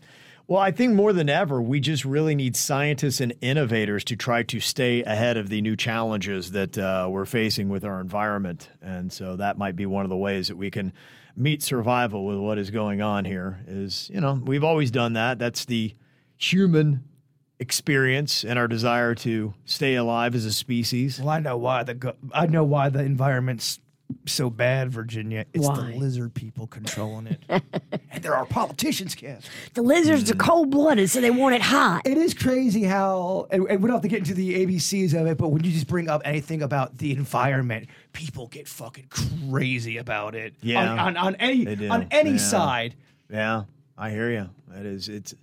Well, 0.47 0.59
I 0.59 0.71
think 0.71 0.93
more 0.93 1.13
than 1.13 1.29
ever, 1.29 1.61
we 1.61 1.79
just 1.79 2.05
really 2.05 2.33
need 2.33 2.55
scientists 2.55 3.21
and 3.21 3.33
innovators 3.41 4.03
to 4.05 4.15
try 4.15 4.41
to 4.43 4.59
stay 4.59 5.03
ahead 5.03 5.37
of 5.37 5.49
the 5.49 5.61
new 5.61 5.75
challenges 5.75 6.51
that 6.53 6.75
uh, 6.77 7.07
we're 7.09 7.25
facing 7.27 7.69
with 7.69 7.83
our 7.85 7.99
environment. 8.01 8.69
And 8.81 9.13
so 9.13 9.35
that 9.35 9.57
might 9.59 9.75
be 9.75 9.85
one 9.85 10.05
of 10.05 10.09
the 10.09 10.17
ways 10.17 10.47
that 10.47 10.55
we 10.57 10.71
can 10.71 10.91
meet 11.35 11.61
survival 11.61 12.25
with 12.25 12.37
what 12.39 12.57
is 12.57 12.71
going 12.71 13.01
on 13.01 13.25
here. 13.25 13.59
Is, 13.67 14.09
you 14.11 14.21
know, 14.21 14.41
we've 14.43 14.63
always 14.63 14.89
done 14.89 15.13
that. 15.13 15.37
That's 15.37 15.65
the 15.65 15.93
human 16.37 17.03
experience 17.59 18.43
and 18.43 18.57
our 18.57 18.67
desire 18.67 19.13
to 19.13 19.53
stay 19.65 19.95
alive 19.95 20.33
as 20.33 20.45
a 20.45 20.51
species. 20.51 21.19
Well, 21.19 21.29
I 21.29 21.39
know 21.39 21.57
why 21.57 21.83
the 21.83 21.93
go- 21.93 22.15
I 22.33 22.47
know 22.47 22.63
why 22.63 22.89
the 22.89 23.03
environment's 23.03 23.79
so 24.25 24.49
bad, 24.49 24.91
Virginia. 24.91 25.45
It's 25.53 25.67
Why? 25.67 25.75
the 25.91 25.97
lizard 25.97 26.33
people 26.33 26.67
controlling 26.67 27.27
it, 27.27 27.39
and 28.11 28.23
there 28.23 28.35
are 28.35 28.45
politicians, 28.45 29.15
Kev. 29.15 29.43
The 29.73 29.81
lizards 29.81 30.29
are 30.31 30.35
Mm. 30.35 30.39
cold 30.39 30.69
blooded, 30.71 31.09
so 31.09 31.21
they 31.21 31.31
want 31.31 31.55
it 31.55 31.61
hot. 31.61 32.01
It 32.05 32.17
is 32.17 32.33
crazy 32.33 32.83
how, 32.83 33.47
and, 33.51 33.65
and 33.69 33.81
we 33.81 33.87
don't 33.87 33.95
have 33.95 34.01
to 34.03 34.07
get 34.07 34.19
into 34.19 34.33
the 34.33 34.65
ABCs 34.65 35.19
of 35.19 35.27
it, 35.27 35.37
but 35.37 35.49
when 35.49 35.63
you 35.63 35.71
just 35.71 35.87
bring 35.87 36.09
up 36.09 36.21
anything 36.25 36.61
about 36.61 36.97
the 36.97 37.11
environment, 37.11 37.87
people 38.13 38.47
get 38.47 38.67
fucking 38.67 39.07
crazy 39.09 39.97
about 39.97 40.35
it. 40.35 40.53
Yeah, 40.61 40.91
on, 40.91 40.99
on, 40.99 41.17
on 41.17 41.35
any 41.35 41.65
do. 41.75 41.89
on 41.89 42.07
any 42.11 42.31
Yeah. 42.31 42.37
side. 42.37 42.95
Yeah, 43.31 43.63
I 43.97 44.09
hear 44.11 44.31
you. 44.31 44.49
It 44.79 44.85
is, 44.85 45.07
it's, 45.09 45.33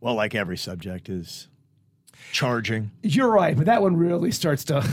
well, 0.00 0.14
like 0.14 0.34
every 0.34 0.56
subject 0.56 1.08
is 1.08 1.48
charging. 2.32 2.90
You're 3.02 3.30
right, 3.30 3.56
but 3.56 3.66
that 3.66 3.82
one 3.82 3.96
really 3.96 4.30
starts 4.32 4.64
to. 4.64 4.84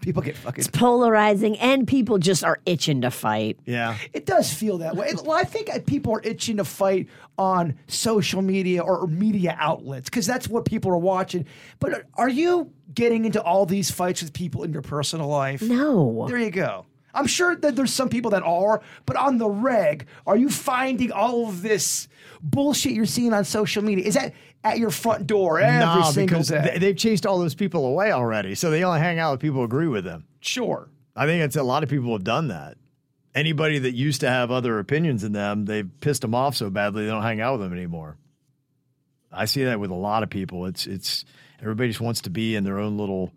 People 0.00 0.22
get 0.22 0.36
fucking. 0.36 0.60
It's 0.60 0.68
polarizing, 0.68 1.58
and 1.58 1.86
people 1.86 2.18
just 2.18 2.42
are 2.42 2.58
itching 2.64 3.02
to 3.02 3.10
fight. 3.10 3.58
Yeah. 3.66 3.96
It 4.12 4.26
does 4.26 4.52
feel 4.52 4.78
that 4.78 4.96
way. 4.96 5.12
Well, 5.22 5.36
I 5.36 5.44
think 5.44 5.86
people 5.86 6.14
are 6.14 6.22
itching 6.22 6.56
to 6.56 6.64
fight 6.64 7.08
on 7.36 7.74
social 7.86 8.42
media 8.42 8.82
or 8.82 9.06
media 9.06 9.56
outlets 9.58 10.08
because 10.08 10.26
that's 10.26 10.48
what 10.48 10.64
people 10.64 10.90
are 10.90 10.98
watching. 10.98 11.46
But 11.78 12.06
are 12.14 12.28
you 12.28 12.72
getting 12.94 13.24
into 13.24 13.42
all 13.42 13.66
these 13.66 13.90
fights 13.90 14.22
with 14.22 14.32
people 14.32 14.62
in 14.64 14.72
your 14.72 14.82
personal 14.82 15.28
life? 15.28 15.62
No. 15.62 16.26
There 16.28 16.38
you 16.38 16.50
go. 16.50 16.86
I'm 17.14 17.26
sure 17.26 17.56
that 17.56 17.76
there's 17.76 17.92
some 17.92 18.08
people 18.08 18.30
that 18.32 18.42
are, 18.42 18.80
but 19.06 19.16
on 19.16 19.38
the 19.38 19.48
reg, 19.48 20.06
are 20.26 20.36
you 20.36 20.48
finding 20.48 21.10
all 21.12 21.48
of 21.48 21.62
this 21.62 22.08
bullshit 22.42 22.92
you're 22.92 23.06
seeing 23.06 23.32
on 23.32 23.44
social 23.44 23.82
media? 23.82 24.04
Is 24.04 24.14
that 24.14 24.32
at 24.62 24.78
your 24.78 24.90
front 24.90 25.26
door 25.26 25.58
every 25.60 25.80
No, 26.02 26.10
single 26.10 26.42
day? 26.42 26.70
they- 26.74 26.78
they've 26.78 26.96
chased 26.96 27.26
all 27.26 27.38
those 27.38 27.54
people 27.54 27.86
away 27.86 28.12
already. 28.12 28.54
So 28.54 28.70
they 28.70 28.84
only 28.84 29.00
hang 29.00 29.18
out 29.18 29.32
with 29.32 29.40
people 29.40 29.58
who 29.58 29.64
agree 29.64 29.88
with 29.88 30.04
them. 30.04 30.24
sure. 30.40 30.88
I 31.16 31.26
think 31.26 31.42
it's 31.42 31.56
a 31.56 31.62
lot 31.62 31.82
of 31.82 31.88
people 31.90 32.12
have 32.12 32.24
done 32.24 32.48
that. 32.48 32.76
Anybody 33.34 33.78
that 33.80 33.92
used 33.94 34.20
to 34.22 34.28
have 34.30 34.50
other 34.50 34.78
opinions 34.78 35.22
than 35.22 35.32
them, 35.32 35.64
they've 35.66 35.88
pissed 36.00 36.22
them 36.22 36.34
off 36.34 36.56
so 36.56 36.70
badly 36.70 37.04
they 37.04 37.10
don't 37.10 37.22
hang 37.22 37.40
out 37.40 37.58
with 37.58 37.68
them 37.68 37.76
anymore. 37.76 38.16
I 39.32 39.44
see 39.44 39.64
that 39.64 39.78
with 39.80 39.90
a 39.90 39.94
lot 39.94 40.22
of 40.22 40.30
people. 40.30 40.66
It's 40.66 40.86
it's 40.86 41.24
everybody 41.60 41.88
just 41.90 42.00
wants 42.00 42.20
to 42.22 42.30
be 42.30 42.56
in 42.56 42.64
their 42.64 42.78
own 42.78 42.96
little 42.96 43.32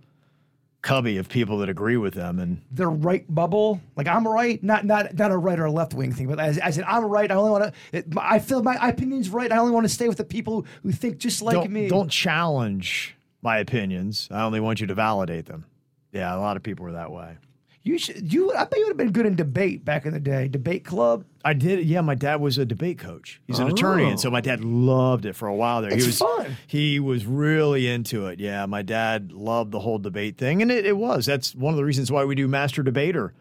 cubby 0.83 1.17
of 1.17 1.29
people 1.29 1.57
that 1.59 1.69
agree 1.69 1.97
with 1.97 2.13
them 2.13 2.37
and 2.37 2.61
their 2.69 2.89
right 2.89 3.25
bubble. 3.33 3.81
Like 3.95 4.07
I'm 4.07 4.27
right, 4.27 4.61
not 4.63 4.85
not 4.85 5.17
not 5.17 5.31
a 5.31 5.37
right 5.37 5.57
or 5.57 5.65
a 5.65 5.71
left 5.71 5.95
wing 5.95 6.11
thing, 6.11 6.27
but 6.27 6.39
as, 6.39 6.59
I 6.59 6.69
said, 6.69 6.83
I'm 6.87 7.05
right. 7.05 7.31
I 7.31 7.35
only 7.35 7.49
want 7.49 7.73
to. 7.91 8.03
I 8.17 8.37
feel 8.37 8.61
my 8.61 8.77
opinion's 8.89 9.29
right. 9.29 9.51
I 9.51 9.57
only 9.57 9.71
want 9.71 9.85
to 9.85 9.89
stay 9.89 10.07
with 10.07 10.17
the 10.17 10.23
people 10.23 10.67
who 10.83 10.91
think 10.91 11.17
just 11.17 11.41
like 11.41 11.55
don't, 11.55 11.71
me. 11.71 11.87
don't 11.87 12.11
challenge 12.11 13.15
my 13.41 13.57
opinions. 13.57 14.27
I 14.29 14.43
only 14.43 14.59
want 14.59 14.79
you 14.81 14.87
to 14.87 14.93
validate 14.93 15.47
them. 15.47 15.65
Yeah, 16.11 16.35
a 16.35 16.37
lot 16.37 16.57
of 16.57 16.63
people 16.63 16.85
are 16.85 16.91
that 16.91 17.11
way. 17.11 17.37
You 17.83 17.97
should. 17.97 18.31
You. 18.31 18.53
I 18.53 18.63
bet 18.63 18.79
you 18.79 18.85
would 18.85 18.91
have 18.91 18.97
been 18.97 19.11
good 19.11 19.25
in 19.25 19.35
debate 19.35 19.83
back 19.83 20.05
in 20.05 20.13
the 20.13 20.19
day. 20.19 20.47
Debate 20.47 20.85
club. 20.85 21.25
I 21.43 21.53
did. 21.53 21.85
Yeah, 21.85 21.99
my 21.99 22.15
dad 22.15 22.39
was 22.39 22.57
a 22.57 22.65
debate 22.65 22.97
coach. 22.97 23.41
He's 23.45 23.59
an 23.59 23.67
attorney, 23.67 24.09
and 24.09 24.17
so 24.17 24.31
my 24.31 24.39
dad 24.39 24.63
loved 24.63 25.25
it 25.25 25.35
for 25.35 25.49
a 25.49 25.55
while 25.55 25.81
there. 25.81 25.91
It's 25.91 26.03
he 26.03 26.07
was 26.07 26.17
fun. 26.19 26.55
He 26.65 26.99
was 27.01 27.25
really 27.25 27.87
into 27.89 28.27
it. 28.27 28.39
Yeah, 28.39 28.65
my 28.65 28.83
dad 28.83 29.33
loved 29.33 29.71
the 29.71 29.81
whole 29.81 29.99
debate 29.99 30.37
thing, 30.37 30.61
and 30.61 30.71
it, 30.71 30.85
it 30.85 30.95
was. 30.95 31.25
That's 31.25 31.53
one 31.53 31.73
of 31.73 31.77
the 31.77 31.83
reasons 31.83 32.09
why 32.09 32.23
we 32.23 32.35
do 32.35 32.47
Master 32.47 32.83
Debater. 32.83 33.33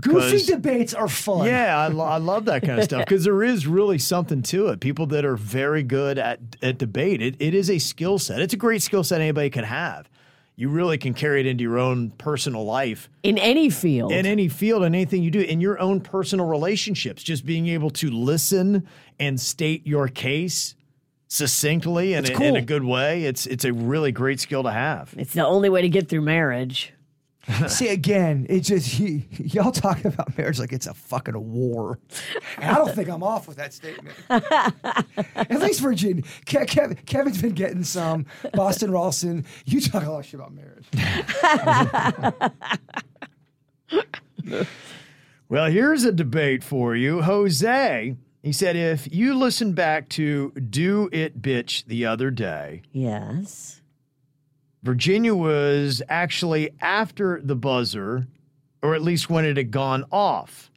Goofy 0.00 0.44
debates 0.44 0.94
are 0.94 1.08
fun. 1.08 1.46
Yeah, 1.46 1.76
I, 1.76 1.88
lo- 1.88 2.04
I 2.04 2.18
love 2.18 2.44
that 2.44 2.62
kind 2.62 2.78
of 2.78 2.84
stuff 2.84 3.00
because 3.06 3.24
there 3.24 3.42
is 3.42 3.66
really 3.66 3.98
something 3.98 4.42
to 4.42 4.68
it. 4.68 4.80
People 4.80 5.06
that 5.06 5.24
are 5.24 5.36
very 5.36 5.82
good 5.82 6.18
at 6.18 6.38
at 6.62 6.78
debate, 6.78 7.20
it, 7.20 7.34
it 7.40 7.54
is 7.54 7.68
a 7.68 7.78
skill 7.78 8.18
set. 8.18 8.40
It's 8.40 8.54
a 8.54 8.58
great 8.58 8.82
skill 8.82 9.02
set 9.02 9.20
anybody 9.20 9.50
can 9.50 9.64
have. 9.64 10.08
You 10.58 10.68
really 10.70 10.98
can 10.98 11.14
carry 11.14 11.38
it 11.38 11.46
into 11.46 11.62
your 11.62 11.78
own 11.78 12.10
personal 12.10 12.64
life 12.64 13.08
In 13.22 13.38
any 13.38 13.70
field. 13.70 14.10
in 14.10 14.26
any 14.26 14.48
field 14.48 14.82
and 14.82 14.92
anything 14.92 15.22
you 15.22 15.30
do 15.30 15.40
in 15.40 15.60
your 15.60 15.78
own 15.78 16.00
personal 16.00 16.46
relationships 16.46 17.22
just 17.22 17.46
being 17.46 17.68
able 17.68 17.90
to 17.90 18.10
listen 18.10 18.88
and 19.20 19.40
state 19.40 19.86
your 19.86 20.08
case 20.08 20.74
succinctly 21.28 22.14
and 22.14 22.28
in, 22.28 22.42
in 22.42 22.56
a 22.56 22.62
good 22.62 22.82
way 22.82 23.24
it's 23.24 23.46
it's 23.46 23.64
a 23.64 23.72
really 23.72 24.10
great 24.10 24.40
skill 24.40 24.64
to 24.64 24.72
have 24.72 25.14
it's 25.16 25.34
the 25.34 25.46
only 25.46 25.68
way 25.68 25.80
to 25.82 25.88
get 25.88 26.08
through 26.08 26.22
marriage. 26.22 26.92
See 27.68 27.88
again, 27.88 28.46
it 28.48 28.60
just 28.60 29.00
y- 29.00 29.26
y'all 29.38 29.72
talk 29.72 30.04
about 30.04 30.36
marriage 30.36 30.58
like 30.58 30.72
it's 30.72 30.86
a 30.86 30.94
fucking 30.94 31.38
war. 31.52 31.98
And 32.58 32.70
I 32.70 32.74
don't 32.74 32.94
think 32.94 33.08
I'm 33.08 33.22
off 33.22 33.48
with 33.48 33.56
that 33.56 33.72
statement. 33.72 34.14
At 34.30 35.60
least 35.60 35.80
Virginia, 35.80 36.22
Ke- 36.44 36.68
Kev- 36.68 37.06
Kevin's 37.06 37.40
been 37.40 37.54
getting 37.54 37.84
some. 37.84 38.26
Boston 38.52 38.90
Ralston, 38.90 39.46
you 39.64 39.80
talk 39.80 40.04
a 40.04 40.10
lot 40.10 40.18
of 40.20 40.26
shit 40.26 40.40
about 40.40 40.52
marriage. 40.52 40.86
well 45.48 45.70
here's 45.70 46.04
a 46.04 46.12
debate 46.12 46.62
for 46.62 46.94
you 46.94 47.22
jose 47.22 48.16
he 48.42 48.52
said 48.52 48.76
if 48.76 49.12
you 49.12 49.34
listen 49.34 49.72
back 49.72 50.08
to 50.08 50.50
do 50.52 51.08
it 51.12 51.40
bitch 51.40 51.84
the 51.86 52.04
other 52.06 52.30
day 52.30 52.82
Yes. 52.92 53.77
Virginia 54.82 55.34
was 55.34 56.00
actually 56.08 56.70
after 56.80 57.40
the 57.42 57.56
buzzer 57.56 58.26
or 58.82 58.94
at 58.94 59.02
least 59.02 59.28
when 59.28 59.44
it 59.44 59.56
had 59.56 59.70
gone 59.70 60.04
off 60.12 60.70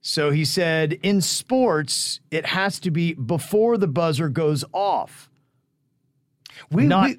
so 0.00 0.30
he 0.30 0.44
said 0.44 0.92
in 1.02 1.20
sports 1.20 2.20
it 2.30 2.46
has 2.46 2.78
to 2.80 2.90
be 2.90 3.14
before 3.14 3.78
the 3.78 3.86
buzzer 3.88 4.28
goes 4.28 4.64
off 4.72 5.30
We, 6.70 6.86
not 6.86 7.08
we, 7.10 7.16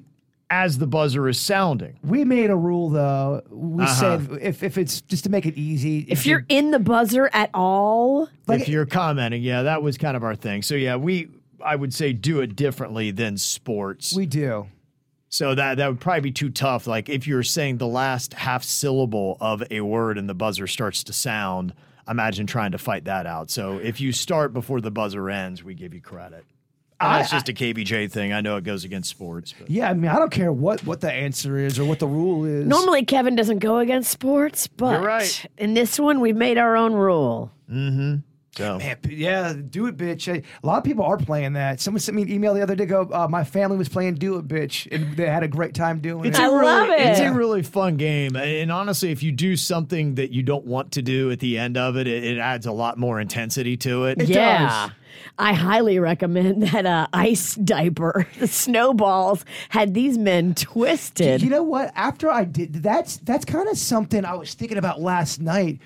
as 0.48 0.78
the 0.78 0.86
buzzer 0.86 1.28
is 1.28 1.40
sounding. 1.40 1.98
we 2.04 2.24
made 2.24 2.50
a 2.50 2.56
rule 2.56 2.88
though. 2.90 3.42
We 3.50 3.82
Uh-huh. 3.82 3.94
said 4.18 4.38
if, 4.40 4.62
if 4.62 4.78
it's 4.78 5.00
just 5.00 5.24
to 5.24 5.30
make 5.30 5.44
it 5.46 5.56
easy, 5.56 6.06
If 6.08 6.24
you're 6.24 6.44
in 6.48 6.70
the 6.70 6.78
buzzer 6.78 7.28
at 7.32 7.50
all, 7.52 8.28
if 8.48 8.68
you're 8.68 8.86
commenting, 8.86 9.42
yeah, 9.42 9.62
that 9.62 9.82
was 9.82 9.98
kind 9.98 10.16
of 10.16 10.22
our 10.22 10.36
thing. 10.36 10.62
So 10.62 10.76
yeah, 10.76 10.94
we 10.96 11.28
I 11.64 11.74
would 11.74 11.92
say 11.92 12.12
do 12.12 12.40
it 12.42 12.54
differently 12.54 13.10
than 13.10 13.36
sports. 13.38 14.14
we 14.14 14.26
do. 14.26 14.68
So 15.28 15.54
that 15.54 15.76
that 15.78 15.88
would 15.88 16.00
probably 16.00 16.20
be 16.22 16.32
too 16.32 16.50
tough. 16.50 16.86
Like 16.86 17.08
if 17.08 17.26
you're 17.26 17.42
saying 17.42 17.78
the 17.78 17.86
last 17.86 18.34
half 18.34 18.62
syllable 18.62 19.36
of 19.40 19.62
a 19.70 19.80
word 19.80 20.18
and 20.18 20.28
the 20.28 20.34
buzzer 20.34 20.66
starts 20.66 21.02
to 21.04 21.12
sound, 21.12 21.74
imagine 22.08 22.46
trying 22.46 22.72
to 22.72 22.78
fight 22.78 23.04
that 23.04 23.26
out. 23.26 23.50
So 23.50 23.78
if 23.78 24.00
you 24.00 24.12
start 24.12 24.52
before 24.52 24.80
the 24.80 24.90
buzzer 24.90 25.28
ends, 25.28 25.64
we 25.64 25.74
give 25.74 25.92
you 25.92 26.00
credit. 26.00 26.44
And 27.00 27.10
I- 27.10 27.18
that's 27.18 27.30
just 27.32 27.48
a 27.50 27.52
KVJ 27.52 28.10
thing. 28.10 28.32
I 28.32 28.40
know 28.40 28.56
it 28.56 28.64
goes 28.64 28.84
against 28.84 29.10
sports, 29.10 29.52
but 29.58 29.68
Yeah, 29.68 29.90
I 29.90 29.94
mean, 29.94 30.10
I 30.10 30.14
don't 30.16 30.30
care 30.30 30.52
what 30.52 30.86
what 30.86 31.00
the 31.02 31.12
answer 31.12 31.58
is 31.58 31.78
or 31.78 31.84
what 31.84 31.98
the 31.98 32.06
rule 32.06 32.44
is. 32.46 32.64
normally 32.66 33.04
Kevin 33.04 33.34
doesn't 33.34 33.58
go 33.58 33.78
against 33.78 34.10
sports, 34.10 34.66
but 34.68 34.92
You're 34.92 35.02
right. 35.08 35.46
in 35.58 35.74
this 35.74 35.98
one, 36.00 36.20
we've 36.20 36.36
made 36.36 36.56
our 36.56 36.76
own 36.76 36.94
rule. 36.94 37.50
Mm-hmm. 37.70 38.18
So 38.56 38.78
Man, 38.78 38.96
yeah, 39.08 39.52
do 39.52 39.86
it, 39.86 39.96
bitch. 39.96 40.28
A 40.28 40.66
lot 40.66 40.78
of 40.78 40.84
people 40.84 41.04
are 41.04 41.16
playing 41.18 41.52
that. 41.54 41.80
Someone 41.80 42.00
sent 42.00 42.16
me 42.16 42.22
an 42.22 42.30
email 42.30 42.54
the 42.54 42.62
other 42.62 42.74
day. 42.74 42.86
Go, 42.86 43.02
uh, 43.12 43.28
my 43.28 43.44
family 43.44 43.76
was 43.76 43.88
playing 43.88 44.14
Do 44.14 44.38
It, 44.38 44.48
bitch, 44.48 44.88
and 44.90 45.16
they 45.16 45.26
had 45.26 45.42
a 45.42 45.48
great 45.48 45.74
time 45.74 46.00
doing 46.00 46.24
It's 46.24 46.38
it. 46.38 46.42
I 46.42 46.46
a 46.46 46.50
really, 46.50 46.64
love 46.64 46.88
It's 46.90 47.20
it. 47.20 47.26
a 47.26 47.32
really 47.32 47.62
fun 47.62 47.96
game, 47.96 48.34
and 48.36 48.72
honestly, 48.72 49.10
if 49.12 49.22
you 49.22 49.32
do 49.32 49.56
something 49.56 50.14
that 50.14 50.30
you 50.32 50.42
don't 50.42 50.64
want 50.64 50.92
to 50.92 51.02
do 51.02 51.30
at 51.30 51.40
the 51.40 51.58
end 51.58 51.76
of 51.76 51.96
it, 51.96 52.06
it, 52.06 52.24
it 52.24 52.38
adds 52.38 52.66
a 52.66 52.72
lot 52.72 52.98
more 52.98 53.20
intensity 53.20 53.76
to 53.78 54.06
it. 54.06 54.20
it 54.22 54.28
yeah. 54.28 54.90
I 55.38 55.52
highly 55.52 55.98
recommend 55.98 56.62
that 56.68 56.86
uh, 56.86 57.06
ice 57.12 57.54
diaper. 57.56 58.26
The 58.38 58.46
snowballs 58.48 59.44
had 59.68 59.92
these 59.92 60.16
men 60.16 60.54
twisted. 60.54 61.42
You 61.42 61.50
know 61.50 61.62
what? 61.62 61.92
After 61.94 62.30
I 62.30 62.44
did 62.44 62.74
that's 62.74 63.18
that's 63.18 63.44
kind 63.44 63.68
of 63.68 63.76
something 63.76 64.24
I 64.24 64.34
was 64.34 64.54
thinking 64.54 64.78
about 64.78 65.00
last 65.00 65.40
night. 65.40 65.80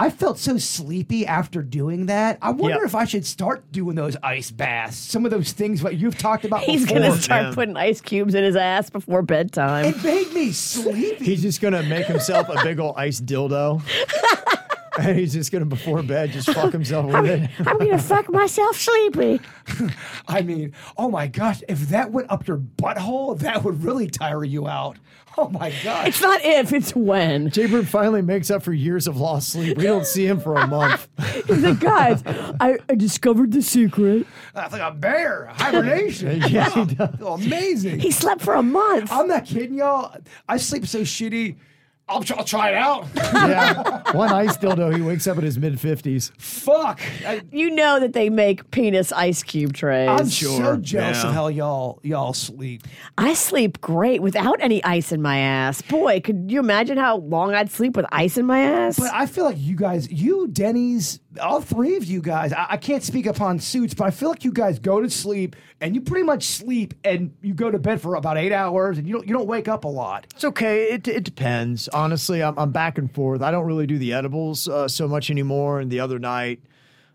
I 0.00 0.10
felt 0.10 0.38
so 0.38 0.58
sleepy 0.58 1.26
after 1.26 1.60
doing 1.60 2.06
that. 2.06 2.38
I 2.40 2.50
wonder 2.50 2.78
Yeah. 2.78 2.84
if 2.86 2.94
I 2.94 3.04
should 3.04 3.26
start 3.26 3.72
doing 3.72 3.96
those 3.96 4.16
ice 4.22 4.52
baths. 4.52 4.96
Some 4.96 5.24
of 5.24 5.32
those 5.32 5.50
things 5.50 5.82
what 5.82 5.96
you've 5.96 6.16
talked 6.16 6.44
about 6.44 6.60
He's 6.60 6.82
before. 6.82 7.00
gonna 7.00 7.16
start 7.20 7.42
man. 7.42 7.54
putting 7.54 7.76
ice 7.76 8.00
cubes 8.00 8.34
in 8.36 8.44
his 8.44 8.54
ass 8.54 8.90
before 8.90 9.22
bedtime. 9.22 9.86
It 9.86 10.04
made 10.04 10.32
me 10.32 10.52
sleepy. 10.52 11.24
He's 11.24 11.42
just 11.42 11.60
gonna 11.60 11.82
make 11.82 12.06
himself 12.06 12.48
a 12.48 12.62
big 12.62 12.78
old 12.78 12.94
ice 12.96 13.20
dildo. 13.20 13.82
And 15.08 15.16
he's 15.16 15.32
just 15.32 15.52
gonna 15.52 15.64
before 15.64 16.02
bed 16.02 16.32
just 16.32 16.50
fuck 16.50 16.72
himself 16.72 17.06
with 17.06 17.26
it. 17.26 17.50
I'm 17.60 17.78
gonna 17.78 17.98
fuck 17.98 18.28
myself 18.30 18.76
sleepy. 18.76 19.40
I 20.28 20.42
mean, 20.42 20.74
oh 20.96 21.08
my 21.08 21.28
gosh, 21.28 21.62
if 21.68 21.90
that 21.90 22.10
went 22.10 22.30
up 22.32 22.48
your 22.48 22.56
butthole, 22.58 23.38
that 23.38 23.62
would 23.62 23.84
really 23.84 24.08
tire 24.08 24.42
you 24.42 24.66
out. 24.66 24.96
Oh 25.36 25.48
my 25.50 25.72
gosh. 25.84 26.08
It's 26.08 26.20
not 26.20 26.40
if, 26.42 26.72
it's 26.72 26.96
when. 26.96 27.48
Jaybird 27.50 27.86
finally 27.86 28.22
makes 28.22 28.50
up 28.50 28.64
for 28.64 28.72
years 28.72 29.06
of 29.06 29.18
lost 29.18 29.50
sleep. 29.50 29.78
We 29.78 29.84
don't 29.84 30.04
see 30.04 30.26
him 30.26 30.40
for 30.40 30.56
a 30.56 30.66
month. 30.66 31.06
He's 31.46 31.62
like, 31.62 31.78
guys, 31.78 32.22
I, 32.26 32.78
I 32.88 32.96
discovered 32.96 33.52
the 33.52 33.62
secret. 33.62 34.26
That's 34.52 34.72
like 34.72 34.82
a 34.82 34.90
bear, 34.90 35.46
hibernation. 35.54 36.42
Yeah, 36.48 36.70
he 36.70 36.92
does. 36.92 37.20
Amazing. 37.20 38.00
He 38.00 38.10
slept 38.10 38.40
for 38.42 38.54
a 38.54 38.64
month. 38.64 39.12
I'm 39.12 39.28
not 39.28 39.46
kidding 39.46 39.74
y'all. 39.74 40.16
I 40.48 40.56
sleep 40.56 40.88
so 40.88 41.02
shitty. 41.02 41.56
I'll, 42.08 42.22
try- 42.22 42.38
I'll 42.38 42.44
try 42.44 42.70
it 42.70 42.74
out. 42.76 43.06
Yeah, 43.48 44.02
one 44.12 44.30
ice 44.30 44.56
dildo. 44.56 44.94
He 44.94 45.00
wakes 45.02 45.26
up 45.26 45.38
in 45.38 45.44
his 45.44 45.58
mid 45.58 45.78
fifties. 45.80 46.32
Fuck. 46.38 47.00
I, 47.26 47.42
You 47.52 47.70
know 47.70 48.00
that 48.00 48.12
they 48.12 48.30
make 48.30 48.70
penis 48.70 49.12
ice 49.12 49.42
cube 49.42 49.74
trays. 49.74 50.08
I'm 50.08 50.28
Sure, 50.28 50.56
so 50.64 50.76
jealous 50.76 51.22
yeah. 51.22 51.28
of 51.28 51.34
how 51.34 51.48
y'all 51.48 52.00
y'all 52.02 52.32
sleep. 52.32 52.82
I 53.16 53.34
sleep 53.34 53.80
great 53.80 54.22
without 54.22 54.56
any 54.60 54.82
ice 54.84 55.12
in 55.12 55.22
my 55.22 55.38
ass. 55.38 55.82
Boy, 55.82 56.20
could 56.20 56.50
you 56.50 56.58
imagine 56.60 56.96
how 56.98 57.18
long 57.18 57.54
I'd 57.54 57.70
sleep 57.70 57.96
with 57.96 58.06
ice 58.10 58.36
in 58.36 58.46
my 58.46 58.60
ass? 58.60 58.98
But 58.98 59.12
I 59.12 59.26
feel 59.26 59.44
like 59.44 59.58
you 59.58 59.76
guys, 59.76 60.10
you, 60.10 60.48
Denny's, 60.48 61.20
all 61.40 61.60
three 61.60 61.96
of 61.96 62.04
you 62.04 62.20
guys, 62.20 62.52
I, 62.52 62.66
I 62.70 62.76
can't 62.78 63.02
speak 63.02 63.26
upon 63.26 63.58
suits, 63.58 63.92
but 63.94 64.06
I 64.06 64.10
feel 64.10 64.30
like 64.30 64.44
you 64.44 64.52
guys 64.52 64.78
go 64.78 65.00
to 65.00 65.10
sleep 65.10 65.56
and 65.80 65.94
you 65.94 66.00
pretty 66.00 66.24
much 66.24 66.44
sleep 66.44 66.94
and 67.04 67.34
you 67.42 67.52
go 67.54 67.70
to 67.70 67.78
bed 67.78 68.00
for 68.00 68.14
about 68.14 68.38
eight 68.38 68.52
hours 68.52 68.98
and 68.98 69.06
you 69.06 69.12
don't 69.14 69.26
you 69.26 69.34
don't 69.34 69.46
wake 69.46 69.68
up 69.68 69.84
a 69.84 69.88
lot. 69.88 70.26
It's 70.34 70.44
okay. 70.44 70.84
It, 70.84 71.06
it 71.06 71.24
depends. 71.24 71.88
Honestly, 71.88 72.42
I'm, 72.42 72.58
I'm 72.58 72.72
back 72.72 72.98
and 72.98 73.12
forth. 73.12 73.42
I 73.42 73.50
don't 73.50 73.66
really 73.66 73.86
do 73.86 73.98
the 73.98 74.14
edibles 74.14 74.68
uh, 74.68 74.88
so 74.88 75.06
much 75.06 75.30
anymore. 75.30 75.80
And 75.80 75.90
the 75.90 76.00
other 76.00 76.18
night, 76.18 76.60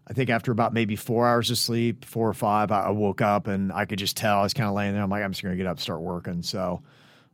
I 0.08 0.13
think 0.13 0.29
after 0.29 0.51
about 0.51 0.74
maybe 0.74 0.96
four 0.96 1.27
hours 1.27 1.50
of 1.50 1.58
sleep, 1.58 2.05
four 2.05 2.29
or 2.29 2.34
five, 2.34 2.72
I, 2.72 2.82
I 2.82 2.89
woke 2.91 3.22
up 3.22 3.48
and 3.48 3.72
I 3.74 3.86
could 3.86 4.00
just 4.00 4.15
tell 4.15 4.39
I 4.39 4.43
was 4.43 4.53
kind 4.53 4.70
of 4.70 4.75
laying 4.75 4.93
there. 4.93 5.01
I'm 5.01 5.10
like, 5.10 5.24
I'm 5.24 5.32
just 5.32 5.41
going 5.41 5.53
to 5.53 5.58
get 5.58 5.65
up, 5.65 5.77
and 5.77 5.82
start 5.82 6.01
working. 6.01 6.43
So, 6.43 6.84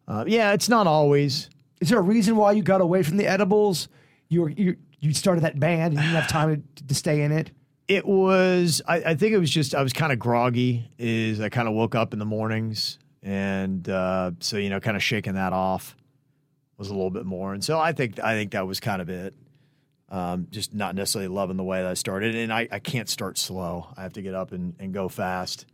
uh, 0.07 0.23
yeah, 0.27 0.53
it's 0.53 0.69
not 0.69 0.87
always. 0.87 1.49
Is 1.81 1.89
there 1.89 1.99
a 1.99 2.03
reason 2.03 2.35
why 2.37 2.53
you 2.53 2.63
got 2.63 2.81
away 2.81 3.03
from 3.03 3.17
the 3.17 3.27
edibles? 3.27 3.89
You 4.29 4.41
were 4.41 4.49
you 4.49 4.77
you 4.99 5.13
started 5.13 5.43
that 5.43 5.59
band 5.59 5.93
and 5.93 5.95
you 5.95 6.01
didn't 6.01 6.21
have 6.21 6.29
time 6.29 6.63
to, 6.75 6.83
to 6.85 6.95
stay 6.95 7.21
in 7.21 7.31
it. 7.31 7.51
It 7.87 8.05
was, 8.05 8.81
I, 8.87 8.97
I 8.97 9.15
think 9.15 9.33
it 9.33 9.39
was 9.39 9.49
just, 9.49 9.73
I 9.73 9.81
was 9.81 9.93
kind 9.93 10.11
of 10.11 10.19
groggy. 10.19 10.89
Is 10.97 11.39
I 11.39 11.49
kind 11.49 11.67
of 11.67 11.73
woke 11.73 11.95
up 11.95 12.13
in 12.13 12.19
the 12.19 12.25
mornings. 12.25 12.99
And 13.23 13.87
uh, 13.89 14.31
so, 14.39 14.57
you 14.57 14.69
know, 14.69 14.79
kind 14.79 14.95
of 14.95 15.03
shaking 15.03 15.33
that 15.33 15.53
off 15.53 15.95
was 16.77 16.89
a 16.89 16.93
little 16.93 17.09
bit 17.09 17.25
more. 17.25 17.53
And 17.53 17.63
so 17.63 17.79
I 17.79 17.91
think, 17.91 18.19
I 18.19 18.33
think 18.33 18.51
that 18.51 18.65
was 18.67 18.79
kind 18.79 19.01
of 19.01 19.09
it. 19.09 19.33
Um, 20.11 20.47
just 20.49 20.73
not 20.73 20.95
necessarily 20.95 21.27
loving 21.27 21.57
the 21.57 21.63
way 21.63 21.81
that 21.81 21.91
I 21.91 21.93
started. 21.93 22.35
And 22.35 22.51
I, 22.51 22.67
I 22.71 22.79
can't 22.79 23.07
start 23.07 23.37
slow. 23.37 23.87
I 23.95 24.03
have 24.03 24.13
to 24.13 24.21
get 24.21 24.33
up 24.33 24.51
and, 24.53 24.73
and 24.79 24.93
go 24.93 25.07
fast. 25.07 25.65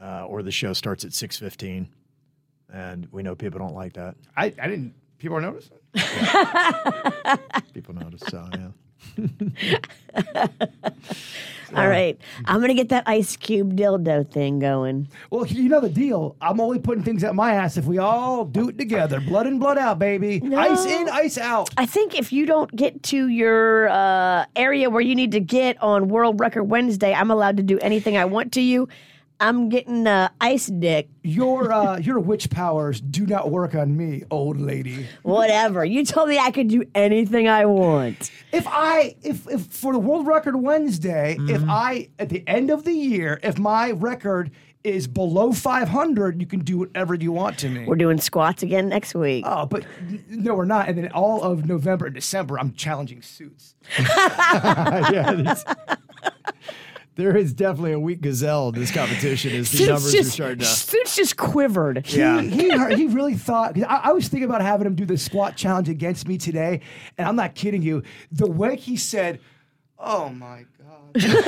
Uh, 0.00 0.24
or 0.26 0.42
the 0.42 0.50
show 0.50 0.72
starts 0.72 1.04
at 1.04 1.10
6.15. 1.10 1.88
And 2.72 3.08
we 3.10 3.22
know 3.22 3.34
people 3.34 3.58
don't 3.58 3.74
like 3.74 3.94
that. 3.94 4.16
I, 4.36 4.46
I 4.46 4.68
didn't. 4.68 4.94
People 5.18 5.36
are 5.36 5.40
noticing. 5.40 5.78
People 7.74 7.94
notice. 7.94 8.22
So, 8.28 8.48
yeah. 8.54 8.68
All 11.74 11.86
right, 11.86 12.18
I'm 12.46 12.60
gonna 12.60 12.74
get 12.74 12.88
that 12.88 13.04
ice 13.06 13.36
cube 13.36 13.76
dildo 13.76 14.30
thing 14.30 14.58
going. 14.58 15.08
Well, 15.30 15.46
you 15.46 15.68
know 15.68 15.80
the 15.80 15.90
deal. 15.90 16.34
I'm 16.40 16.60
only 16.60 16.78
putting 16.78 17.04
things 17.04 17.22
at 17.24 17.34
my 17.34 17.52
ass 17.52 17.76
if 17.76 17.84
we 17.84 17.98
all 17.98 18.46
do 18.46 18.70
it 18.70 18.78
together. 18.78 19.20
Blood 19.20 19.46
in, 19.46 19.58
blood 19.58 19.76
out, 19.76 19.98
baby. 19.98 20.40
Ice 20.56 20.86
in, 20.86 21.08
ice 21.10 21.36
out. 21.36 21.68
I 21.76 21.84
think 21.84 22.18
if 22.18 22.32
you 22.32 22.46
don't 22.46 22.74
get 22.74 23.02
to 23.04 23.28
your 23.28 23.88
uh, 23.90 24.46
area 24.56 24.88
where 24.88 25.02
you 25.02 25.14
need 25.14 25.32
to 25.32 25.40
get 25.40 25.80
on 25.82 26.08
World 26.08 26.40
Record 26.40 26.64
Wednesday, 26.64 27.12
I'm 27.12 27.30
allowed 27.30 27.58
to 27.58 27.62
do 27.62 27.78
anything 27.80 28.16
I 28.16 28.24
want 28.24 28.52
to 28.52 28.62
you. 28.62 28.88
I'm 29.40 29.68
getting 29.68 30.06
uh, 30.06 30.30
ice 30.40 30.66
dick. 30.66 31.08
Your 31.22 31.72
uh, 31.72 31.98
your 31.98 32.18
witch 32.18 32.50
powers 32.50 33.00
do 33.00 33.26
not 33.26 33.50
work 33.50 33.74
on 33.74 33.96
me, 33.96 34.24
old 34.30 34.60
lady. 34.60 35.06
Whatever. 35.22 35.84
You 35.84 36.04
told 36.04 36.28
me 36.28 36.38
I 36.38 36.50
could 36.50 36.68
do 36.68 36.84
anything 36.94 37.48
I 37.48 37.66
want. 37.66 38.30
If 38.52 38.66
I 38.66 39.14
if 39.22 39.46
if 39.48 39.66
for 39.66 39.92
the 39.92 39.98
World 39.98 40.26
Record 40.26 40.56
Wednesday, 40.56 41.36
if 41.40 41.62
I 41.68 42.08
at 42.18 42.30
the 42.30 42.42
end 42.48 42.70
of 42.70 42.84
the 42.84 42.92
year, 42.92 43.38
if 43.42 43.58
my 43.58 43.92
record 43.92 44.50
is 44.84 45.06
below 45.06 45.52
500, 45.52 46.40
you 46.40 46.46
can 46.46 46.60
do 46.60 46.78
whatever 46.78 47.14
you 47.14 47.32
want 47.32 47.58
to 47.58 47.68
me. 47.68 47.84
We're 47.84 47.96
doing 47.96 48.18
squats 48.18 48.62
again 48.62 48.88
next 48.88 49.14
week. 49.14 49.44
Oh, 49.46 49.66
but 49.66 49.84
no, 50.28 50.54
we're 50.54 50.64
not. 50.64 50.88
And 50.88 50.96
then 50.98 51.10
all 51.12 51.42
of 51.42 51.66
November 51.66 52.06
and 52.06 52.14
December, 52.14 52.58
I'm 52.58 52.72
challenging 52.72 53.20
suits. 53.22 53.74
yeah, 53.98 55.56
there 57.18 57.36
is 57.36 57.52
definitely 57.52 57.90
a 57.90 57.98
weak 57.98 58.20
gazelle 58.20 58.68
in 58.68 58.76
this 58.76 58.92
competition 58.92 59.52
as 59.52 59.72
the 59.72 59.78
Suits 59.78 59.88
numbers 59.88 60.12
just, 60.12 60.28
are 60.28 60.32
starting 60.32 60.58
to. 60.60 60.64
Suits 60.64 61.16
just 61.16 61.36
quivered. 61.36 62.08
Yeah. 62.12 62.40
He, 62.40 62.70
he, 62.70 62.94
he 62.94 63.06
really 63.08 63.34
thought. 63.34 63.76
I, 63.76 64.02
I 64.04 64.12
was 64.12 64.28
thinking 64.28 64.48
about 64.48 64.62
having 64.62 64.86
him 64.86 64.94
do 64.94 65.04
the 65.04 65.18
squat 65.18 65.56
challenge 65.56 65.88
against 65.88 66.28
me 66.28 66.38
today, 66.38 66.80
and 67.18 67.26
I'm 67.26 67.34
not 67.34 67.56
kidding 67.56 67.82
you. 67.82 68.04
The 68.30 68.48
way 68.48 68.76
he 68.76 68.96
said, 68.96 69.40
"Oh 69.98 70.28
my 70.28 70.64
god," 70.78 71.16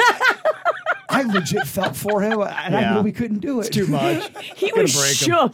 I 1.09 1.23
legit 1.23 1.69
felt 1.69 1.95
for 1.95 2.21
him, 2.21 2.41
and 2.43 2.77
I 2.77 2.95
knew 2.95 3.03
we 3.03 3.13
couldn't 3.13 3.39
do 3.39 3.61
it. 3.61 3.73
Too 3.73 3.87
much. 3.87 4.29
He 4.57 4.71
Gonna 4.71 4.83
was 4.83 4.97
break 4.97 5.31
'em. 5.31 5.51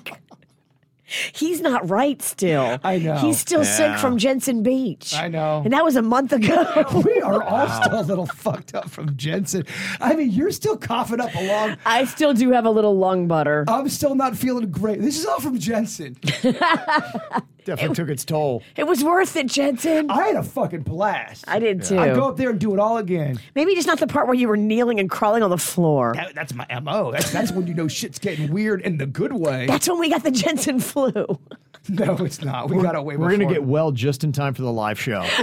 Shook. 1.07 1.37
He's 1.37 1.61
not 1.61 1.89
right 1.89 2.21
still. 2.21 2.79
I 2.85 2.99
know. 2.99 3.17
He's 3.17 3.39
still 3.39 3.65
sick 3.65 3.99
from 3.99 4.19
Jensen 4.19 4.63
Beach. 4.63 5.15
I 5.15 5.29
know. 5.29 5.63
And 5.65 5.73
that 5.73 5.85
was 5.85 5.97
a 5.97 6.03
month 6.03 6.33
ago. 6.33 6.67
we 7.05 7.21
are 7.21 7.43
all 7.43 7.69
still 7.69 8.01
a 8.01 8.03
little 8.03 8.27
fucked 8.27 8.75
up 8.75 8.91
from 8.91 9.17
Jensen. 9.17 9.65
I 10.01 10.15
mean, 10.15 10.31
you're 10.31 10.51
still 10.51 10.77
coughing 10.77 11.21
up 11.21 11.35
along. 11.35 11.77
I 11.87 12.05
still 12.05 12.35
do 12.35 12.51
have 12.53 12.67
a 12.67 12.71
little 12.71 12.97
lung 12.97 13.29
butter. 13.29 13.65
I'm 13.69 13.89
still 13.89 14.15
not 14.15 14.37
feeling 14.37 14.71
great. 14.71 15.01
This 15.01 15.19
is 15.19 15.27
all 15.27 15.41
from 15.41 15.59
Jensen. 15.59 16.17
Definitely 17.67 17.95
took 17.97 18.09
its 18.09 18.25
toll. 18.25 18.63
It 18.77 18.87
was 18.87 19.05
worth 19.05 19.37
it, 19.37 19.49
Jensen. 19.49 20.11
I 20.11 20.29
had 20.29 20.37
a 20.37 20.43
fucking 20.43 20.83
blast. 20.83 21.45
I 21.47 21.59
did 21.59 21.83
too. 21.83 21.99
I'd 21.99 22.15
go 22.15 22.29
up 22.29 22.37
there 22.39 22.51
and 22.51 22.59
do 22.59 22.73
it 22.73 22.79
all 22.81 22.97
again. 22.97 23.39
Maybe 23.55 23.75
just 23.75 23.87
not 23.87 23.99
the 24.01 24.07
part 24.07 24.27
where 24.27 24.35
you 24.35 24.49
were 24.49 24.57
kneeling 24.57 24.99
and 25.01 25.11
crawling 25.11 25.43
on 25.43 25.51
the 25.51 25.59
floor. 25.59 26.13
That- 26.15 26.35
that's 26.35 26.55
my 26.55 26.67
mo. 26.81 27.13
That's 27.13 27.31
that's 27.33 27.53
when 27.53 27.67
you 27.67 27.75
know 27.75 27.89
shit's 27.89 28.19
getting 28.19 28.51
weird 28.53 28.81
in 28.83 28.97
the 28.99 29.07
good 29.07 29.33
way. 29.33 29.67
That's 29.67 29.89
when 29.89 29.99
we 29.99 30.09
got 30.11 30.23
the 30.23 30.31
Jensen 30.31 30.81
flu. 30.81 31.13
no, 31.89 32.17
it's 32.17 32.43
not. 32.43 32.69
We 32.71 32.83
got 32.83 32.97
away. 32.97 33.17
We're 33.17 33.29
going 33.37 33.47
to 33.49 33.53
get 33.55 33.63
well 33.65 33.91
just 33.93 34.25
in 34.25 34.33
time 34.33 34.55
for 34.55 34.63
the 34.63 34.73
live 34.73 34.99
show. 35.01 35.23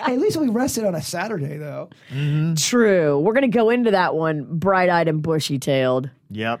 Hey, 0.00 0.14
at 0.14 0.18
least 0.18 0.36
we 0.36 0.48
rested 0.48 0.84
on 0.84 0.94
a 0.94 1.02
Saturday 1.02 1.56
though. 1.56 1.90
Mm-hmm. 2.12 2.54
True. 2.54 3.18
We're 3.18 3.32
going 3.32 3.50
to 3.50 3.56
go 3.56 3.70
into 3.70 3.90
that 3.92 4.14
one 4.14 4.46
bright 4.58 4.88
eyed 4.88 5.08
and 5.08 5.22
bushy 5.22 5.58
tailed. 5.58 6.10
yep. 6.30 6.60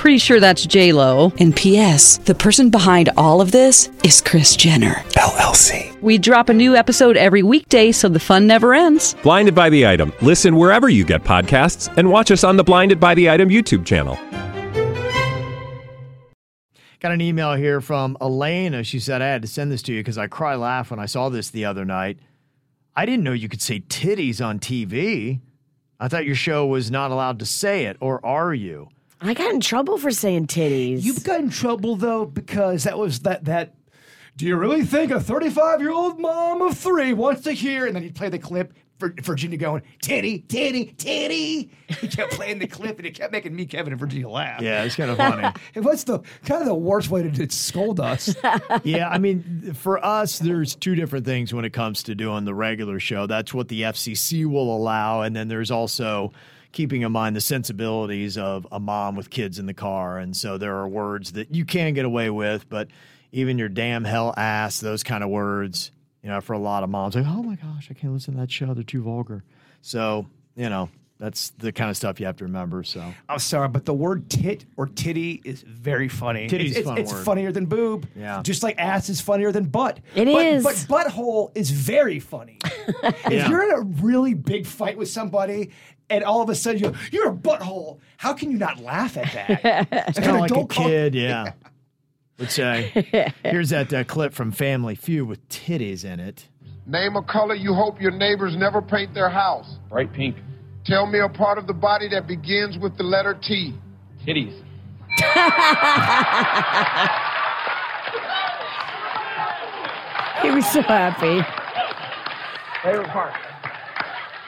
Pretty 0.00 0.16
sure 0.16 0.40
that's 0.40 0.64
J 0.64 0.94
Lo. 0.94 1.30
And 1.40 1.54
P.S. 1.54 2.16
The 2.16 2.34
person 2.34 2.70
behind 2.70 3.10
all 3.18 3.42
of 3.42 3.52
this 3.52 3.90
is 4.02 4.22
Kris 4.22 4.56
Jenner. 4.56 4.94
LLC. 5.10 6.00
We 6.00 6.16
drop 6.16 6.48
a 6.48 6.54
new 6.54 6.74
episode 6.74 7.18
every 7.18 7.42
weekday, 7.42 7.92
so 7.92 8.08
the 8.08 8.18
fun 8.18 8.46
never 8.46 8.72
ends. 8.72 9.14
Blinded 9.22 9.54
by 9.54 9.68
the 9.68 9.86
item. 9.86 10.10
Listen 10.22 10.56
wherever 10.56 10.88
you 10.88 11.04
get 11.04 11.22
podcasts, 11.22 11.94
and 11.98 12.08
watch 12.10 12.30
us 12.30 12.44
on 12.44 12.56
the 12.56 12.64
Blinded 12.64 12.98
by 12.98 13.14
the 13.14 13.28
Item 13.28 13.50
YouTube 13.50 13.84
channel. 13.84 14.18
Got 17.00 17.12
an 17.12 17.20
email 17.20 17.52
here 17.52 17.82
from 17.82 18.16
Elena. 18.22 18.82
She 18.82 19.00
said, 19.00 19.20
I 19.20 19.26
had 19.26 19.42
to 19.42 19.48
send 19.48 19.70
this 19.70 19.82
to 19.82 19.92
you 19.92 20.00
because 20.00 20.16
I 20.16 20.28
cry 20.28 20.54
laugh 20.54 20.90
when 20.90 20.98
I 20.98 21.04
saw 21.04 21.28
this 21.28 21.50
the 21.50 21.66
other 21.66 21.84
night. 21.84 22.18
I 22.96 23.04
didn't 23.04 23.24
know 23.24 23.34
you 23.34 23.50
could 23.50 23.60
say 23.60 23.80
titties 23.80 24.42
on 24.42 24.60
TV. 24.60 25.40
I 26.00 26.08
thought 26.08 26.24
your 26.24 26.36
show 26.36 26.66
was 26.66 26.90
not 26.90 27.10
allowed 27.10 27.38
to 27.40 27.44
say 27.44 27.84
it, 27.84 27.98
or 28.00 28.24
are 28.24 28.54
you? 28.54 28.88
I 29.20 29.34
got 29.34 29.52
in 29.52 29.60
trouble 29.60 29.98
for 29.98 30.10
saying 30.10 30.46
titties. 30.46 31.02
You've 31.02 31.24
got 31.24 31.40
in 31.40 31.50
trouble 31.50 31.96
though 31.96 32.24
because 32.24 32.84
that 32.84 32.98
was 32.98 33.20
that 33.20 33.44
that. 33.44 33.74
Do 34.36 34.46
you 34.46 34.56
really 34.56 34.84
think 34.84 35.10
a 35.10 35.20
35 35.20 35.80
year 35.80 35.92
old 35.92 36.18
mom 36.18 36.62
of 36.62 36.78
three 36.78 37.12
wants 37.12 37.42
to 37.42 37.52
hear? 37.52 37.86
And 37.86 37.94
then 37.94 38.02
he'd 38.02 38.14
play 38.14 38.30
the 38.30 38.38
clip 38.38 38.72
for 39.00 39.12
Virginia 39.22 39.58
going 39.58 39.82
titty, 40.02 40.38
titty, 40.40 40.94
titty. 40.96 41.70
He 41.88 42.08
kept 42.08 42.32
playing 42.32 42.58
the 42.58 42.66
clip 42.66 42.98
and 42.98 43.06
it 43.06 43.14
kept 43.14 43.32
making 43.32 43.56
me, 43.56 43.66
Kevin, 43.66 43.92
and 43.92 44.00
Virginia 44.00 44.28
laugh. 44.28 44.62
Yeah, 44.62 44.84
it's 44.84 44.94
kind 44.94 45.10
of 45.10 45.16
funny. 45.16 45.48
It 45.74 45.80
was 45.80 46.04
the 46.04 46.20
kind 46.44 46.60
of 46.62 46.68
the 46.68 46.74
worst 46.74 47.10
way 47.10 47.22
to, 47.22 47.30
to 47.30 47.50
scold 47.50 48.00
us. 48.00 48.34
yeah, 48.84 49.08
I 49.08 49.18
mean, 49.18 49.72
for 49.74 50.04
us, 50.04 50.38
there's 50.38 50.74
two 50.74 50.94
different 50.94 51.24
things 51.24 51.52
when 51.52 51.64
it 51.64 51.72
comes 51.72 52.02
to 52.04 52.14
doing 52.14 52.44
the 52.44 52.54
regular 52.54 53.00
show. 53.00 53.26
That's 53.26 53.54
what 53.54 53.68
the 53.68 53.82
FCC 53.82 54.46
will 54.46 54.74
allow, 54.74 55.22
and 55.22 55.34
then 55.34 55.48
there's 55.48 55.70
also 55.70 56.32
keeping 56.72 57.02
in 57.02 57.12
mind 57.12 57.34
the 57.36 57.40
sensibilities 57.40 58.38
of 58.38 58.66
a 58.70 58.78
mom 58.80 59.16
with 59.16 59.30
kids 59.30 59.58
in 59.58 59.66
the 59.66 59.74
car. 59.74 60.18
And 60.18 60.36
so 60.36 60.58
there 60.58 60.76
are 60.76 60.88
words 60.88 61.32
that 61.32 61.54
you 61.54 61.64
can 61.64 61.94
get 61.94 62.04
away 62.04 62.30
with, 62.30 62.68
but 62.68 62.88
even 63.32 63.58
your 63.58 63.68
damn 63.68 64.04
hell 64.04 64.34
ass, 64.36 64.80
those 64.80 65.02
kind 65.02 65.24
of 65.24 65.30
words, 65.30 65.90
you 66.22 66.28
know, 66.28 66.40
for 66.40 66.52
a 66.52 66.58
lot 66.58 66.82
of 66.82 66.90
moms, 66.90 67.14
like, 67.14 67.26
oh 67.26 67.42
my 67.42 67.56
gosh, 67.56 67.88
I 67.90 67.94
can't 67.94 68.12
listen 68.12 68.34
to 68.34 68.40
that 68.40 68.50
show. 68.50 68.72
They're 68.74 68.84
too 68.84 69.02
vulgar. 69.02 69.42
So, 69.82 70.26
you 70.56 70.68
know, 70.68 70.88
that's 71.18 71.50
the 71.58 71.70
kind 71.70 71.90
of 71.90 71.96
stuff 71.96 72.18
you 72.18 72.24
have 72.26 72.36
to 72.36 72.44
remember. 72.44 72.82
So 72.82 73.02
I'm 73.28 73.38
sorry, 73.40 73.68
but 73.68 73.84
the 73.84 73.92
word 73.92 74.30
tit 74.30 74.64
or 74.76 74.86
titty 74.86 75.42
is 75.44 75.62
very 75.62 76.08
funny. 76.08 76.48
Titty's 76.48 76.70
it's, 76.70 76.78
it's, 76.78 76.88
fun 76.88 76.98
it's 76.98 77.12
word. 77.12 77.24
funnier 77.24 77.52
than 77.52 77.66
boob. 77.66 78.08
Yeah. 78.16 78.40
Just 78.42 78.62
like 78.62 78.78
ass 78.78 79.08
is 79.10 79.20
funnier 79.20 79.52
than 79.52 79.64
butt. 79.64 80.00
It 80.14 80.28
It 80.28 80.46
is. 80.46 80.64
is. 80.66 80.86
But 80.86 81.04
butthole 81.04 81.50
is 81.54 81.70
very 81.70 82.20
funny. 82.20 82.58
if 82.64 83.30
Yeah. 83.32 83.48
you're 83.50 83.62
in 83.64 83.70
a 83.70 83.80
really 84.02 84.32
big 84.34 84.66
fight 84.66 84.96
with 84.96 85.08
somebody 85.10 85.70
and 86.10 86.24
all 86.24 86.42
of 86.42 86.50
a 86.50 86.54
sudden 86.54 86.80
you're, 86.80 86.92
you're 87.12 87.28
a 87.30 87.34
butthole, 87.34 88.00
how 88.16 88.34
can 88.34 88.50
you 88.50 88.58
not 88.58 88.80
laugh 88.80 89.16
at 89.16 89.32
that? 89.32 89.88
it's 90.08 90.18
kind 90.18 90.36
of 90.36 90.40
like 90.40 90.50
a 90.50 90.66
kid, 90.66 91.14
yeah. 91.14 91.52
Would 92.38 92.50
say, 92.50 93.32
here's 93.44 93.70
that 93.70 93.92
uh, 93.92 94.04
clip 94.04 94.32
from 94.32 94.50
Family 94.50 94.94
Feud 94.94 95.28
with 95.28 95.46
titties 95.48 96.04
in 96.04 96.20
it. 96.20 96.48
Name 96.86 97.14
a 97.16 97.22
color 97.22 97.54
you 97.54 97.74
hope 97.74 98.00
your 98.00 98.10
neighbors 98.10 98.56
never 98.56 98.82
paint 98.82 99.14
their 99.14 99.28
house. 99.28 99.76
Bright 99.88 100.12
pink. 100.12 100.36
Tell 100.86 101.06
me 101.06 101.20
a 101.20 101.28
part 101.28 101.58
of 101.58 101.66
the 101.66 101.74
body 101.74 102.08
that 102.08 102.26
begins 102.26 102.78
with 102.78 102.96
the 102.96 103.04
letter 103.04 103.38
T. 103.40 103.74
Titties. 104.26 104.58
he 110.42 110.50
was 110.50 110.66
so 110.72 110.80
happy. 110.82 111.46
Favorite 112.82 113.08
part. 113.08 113.34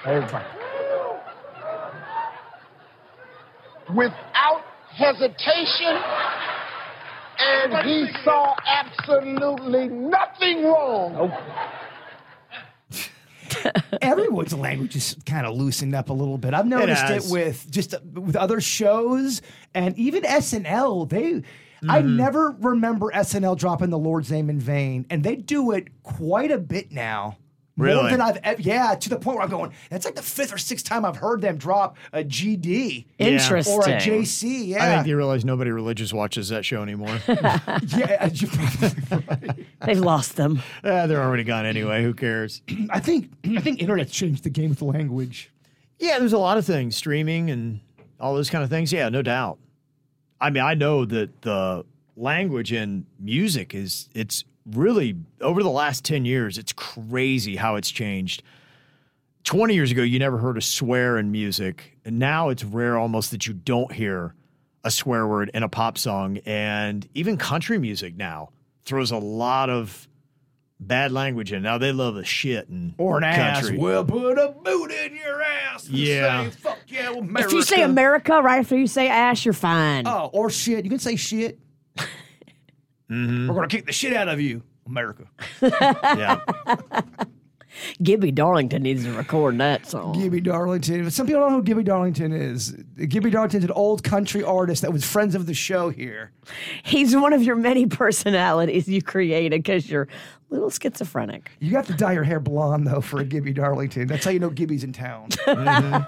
Favorite 0.02 0.30
part. 0.30 0.61
Without 3.94 4.62
hesitation, 4.94 5.96
and 7.38 7.86
he 7.88 8.06
saw 8.24 8.54
absolutely 8.66 9.88
nothing 9.88 10.64
wrong. 10.64 11.32
Everyone's 14.02 14.54
language 14.54 14.96
is 14.96 15.16
kind 15.26 15.46
of 15.46 15.54
loosened 15.56 15.94
up 15.94 16.08
a 16.08 16.12
little 16.12 16.38
bit. 16.38 16.54
I've 16.54 16.66
noticed 16.66 17.04
it, 17.04 17.08
has. 17.22 17.30
with 17.30 17.70
just 17.70 17.94
uh, 17.94 17.98
with 18.14 18.36
other 18.36 18.60
shows 18.60 19.42
and 19.74 19.96
even 19.98 20.22
SNL. 20.22 21.08
They, 21.08 21.42
I 21.88 22.00
Mm-hmm. 22.00 22.16
never 22.16 22.56
remember 22.60 23.10
SNL 23.10 23.58
dropping 23.58 23.90
the 23.90 23.98
Lord's 23.98 24.30
name 24.30 24.48
in 24.48 24.60
vain, 24.60 25.04
and 25.10 25.24
they 25.24 25.34
do 25.36 25.72
it 25.72 25.88
quite 26.04 26.50
a 26.52 26.58
bit 26.58 26.92
now. 26.92 27.38
More 27.82 27.96
Really? 27.96 28.10
than 28.10 28.20
I've 28.20 28.38
ever, 28.42 28.60
yeah, 28.62 28.94
to 28.94 29.08
the 29.08 29.16
point 29.18 29.36
where 29.36 29.44
I'm 29.44 29.50
going, 29.50 29.72
that's 29.90 30.04
like 30.04 30.14
the 30.14 30.22
fifth 30.22 30.52
or 30.52 30.58
sixth 30.58 30.84
time 30.86 31.04
I've 31.04 31.16
heard 31.16 31.40
them 31.40 31.56
drop 31.56 31.96
a 32.12 32.22
GD 32.24 33.06
Interesting. 33.18 33.74
or 33.74 33.82
a 33.82 33.98
JC. 34.00 34.66
Yeah. 34.68 34.84
I 34.84 34.94
think 34.96 35.06
you 35.08 35.16
realize 35.16 35.44
nobody 35.44 35.70
religious 35.70 36.12
watches 36.12 36.48
that 36.50 36.64
show 36.64 36.82
anymore. 36.82 37.18
yeah, 37.28 38.28
you're 38.32 38.50
probably 38.50 39.36
right. 39.48 39.66
They've 39.86 39.98
lost 40.00 40.36
them. 40.36 40.62
Eh, 40.84 41.06
they're 41.06 41.22
already 41.22 41.44
gone 41.44 41.66
anyway. 41.66 42.02
Who 42.02 42.14
cares? 42.14 42.62
I 42.90 43.00
think 43.00 43.30
I 43.56 43.60
think 43.60 43.80
internet's 43.80 44.12
changed 44.12 44.44
the 44.44 44.50
game 44.50 44.70
with 44.70 44.82
language. 44.82 45.50
Yeah, 45.98 46.18
there's 46.18 46.32
a 46.32 46.38
lot 46.38 46.58
of 46.58 46.64
things, 46.64 46.96
streaming 46.96 47.50
and 47.50 47.80
all 48.18 48.34
those 48.34 48.50
kind 48.50 48.64
of 48.64 48.70
things. 48.70 48.92
Yeah, 48.92 49.08
no 49.08 49.22
doubt. 49.22 49.58
I 50.40 50.50
mean, 50.50 50.62
I 50.62 50.74
know 50.74 51.04
that 51.04 51.42
the 51.42 51.84
language 52.16 52.72
in 52.72 53.06
music 53.20 53.74
is 53.74 54.08
it's 54.14 54.44
really 54.66 55.16
over 55.40 55.62
the 55.62 55.70
last 55.70 56.04
10 56.04 56.24
years, 56.24 56.58
it's 56.58 56.72
crazy 56.72 57.56
how 57.56 57.76
it's 57.76 57.90
changed. 57.90 58.42
20 59.44 59.74
years 59.74 59.90
ago, 59.90 60.02
you 60.02 60.18
never 60.18 60.38
heard 60.38 60.56
a 60.56 60.60
swear 60.60 61.18
in 61.18 61.32
music, 61.32 61.98
and 62.04 62.18
now 62.18 62.48
it's 62.48 62.62
rare 62.62 62.96
almost 62.96 63.32
that 63.32 63.46
you 63.46 63.52
don't 63.54 63.90
hear 63.92 64.34
a 64.84 64.90
swear 64.90 65.26
word 65.26 65.50
in 65.54 65.62
a 65.62 65.68
pop 65.68 65.96
song 65.98 66.38
and 66.44 67.08
even 67.14 67.36
country 67.36 67.78
music 67.78 68.16
now 68.16 68.50
throws 68.84 69.10
a 69.12 69.16
lot 69.16 69.70
of 69.70 70.08
bad 70.80 71.12
language 71.12 71.52
in. 71.52 71.62
Now 71.62 71.78
they 71.78 71.92
love 71.92 72.16
the 72.16 72.24
shit 72.24 72.68
and 72.68 72.94
Or 72.98 73.18
an 73.18 73.22
ass. 73.24 73.60
country. 73.60 73.78
We'll 73.78 74.04
put 74.04 74.38
a 74.38 74.48
boot 74.48 74.90
in 74.90 75.14
your 75.14 75.40
ass. 75.40 75.86
and 75.86 75.96
Yeah. 75.96 76.44
Say, 76.44 76.50
Fuck 76.50 76.78
yeah, 76.88 77.10
America. 77.12 77.46
If 77.46 77.52
you 77.52 77.62
say 77.62 77.82
America 77.82 78.40
right 78.42 78.58
after 78.58 78.76
you 78.76 78.88
say 78.88 79.06
ass, 79.08 79.44
you're 79.44 79.54
fine. 79.54 80.06
Oh, 80.08 80.30
or 80.32 80.50
shit. 80.50 80.82
You 80.84 80.90
can 80.90 80.98
say 80.98 81.14
shit. 81.14 81.60
Mm-hmm. 83.10 83.48
We're 83.48 83.54
gonna 83.54 83.68
kick 83.68 83.86
the 83.86 83.92
shit 83.92 84.12
out 84.14 84.28
of 84.28 84.40
you, 84.40 84.62
America. 84.86 85.24
yeah. 85.62 86.40
Gibby 88.02 88.30
Darlington 88.32 88.82
needs 88.82 89.04
to 89.04 89.12
record 89.12 89.58
that 89.58 89.86
song. 89.86 90.12
Gibby 90.12 90.40
Darlington. 90.40 91.10
Some 91.10 91.26
people 91.26 91.40
don't 91.40 91.52
know 91.52 91.56
who 91.58 91.62
Gibby 91.62 91.82
Darlington 91.82 92.32
is. 92.32 92.72
Gibby 93.08 93.30
Darlington's 93.30 93.64
an 93.64 93.70
old 93.70 94.04
country 94.04 94.44
artist 94.44 94.82
that 94.82 94.92
was 94.92 95.04
friends 95.04 95.34
of 95.34 95.46
the 95.46 95.54
show 95.54 95.88
here. 95.88 96.32
He's 96.82 97.16
one 97.16 97.32
of 97.32 97.42
your 97.42 97.56
many 97.56 97.86
personalities 97.86 98.88
you 98.88 99.02
created 99.02 99.62
because 99.62 99.88
you're 99.90 100.08
a 100.50 100.54
little 100.54 100.70
schizophrenic. 100.70 101.50
You 101.60 101.76
have 101.76 101.86
to 101.86 101.94
dye 101.94 102.12
your 102.12 102.24
hair 102.24 102.40
blonde 102.40 102.86
though 102.86 103.00
for 103.00 103.20
a 103.20 103.24
Gibby 103.24 103.52
Darlington. 103.52 104.06
That's 104.06 104.24
how 104.24 104.30
you 104.30 104.38
know 104.38 104.50
Gibby's 104.50 104.84
in 104.84 104.92
town. 104.92 105.30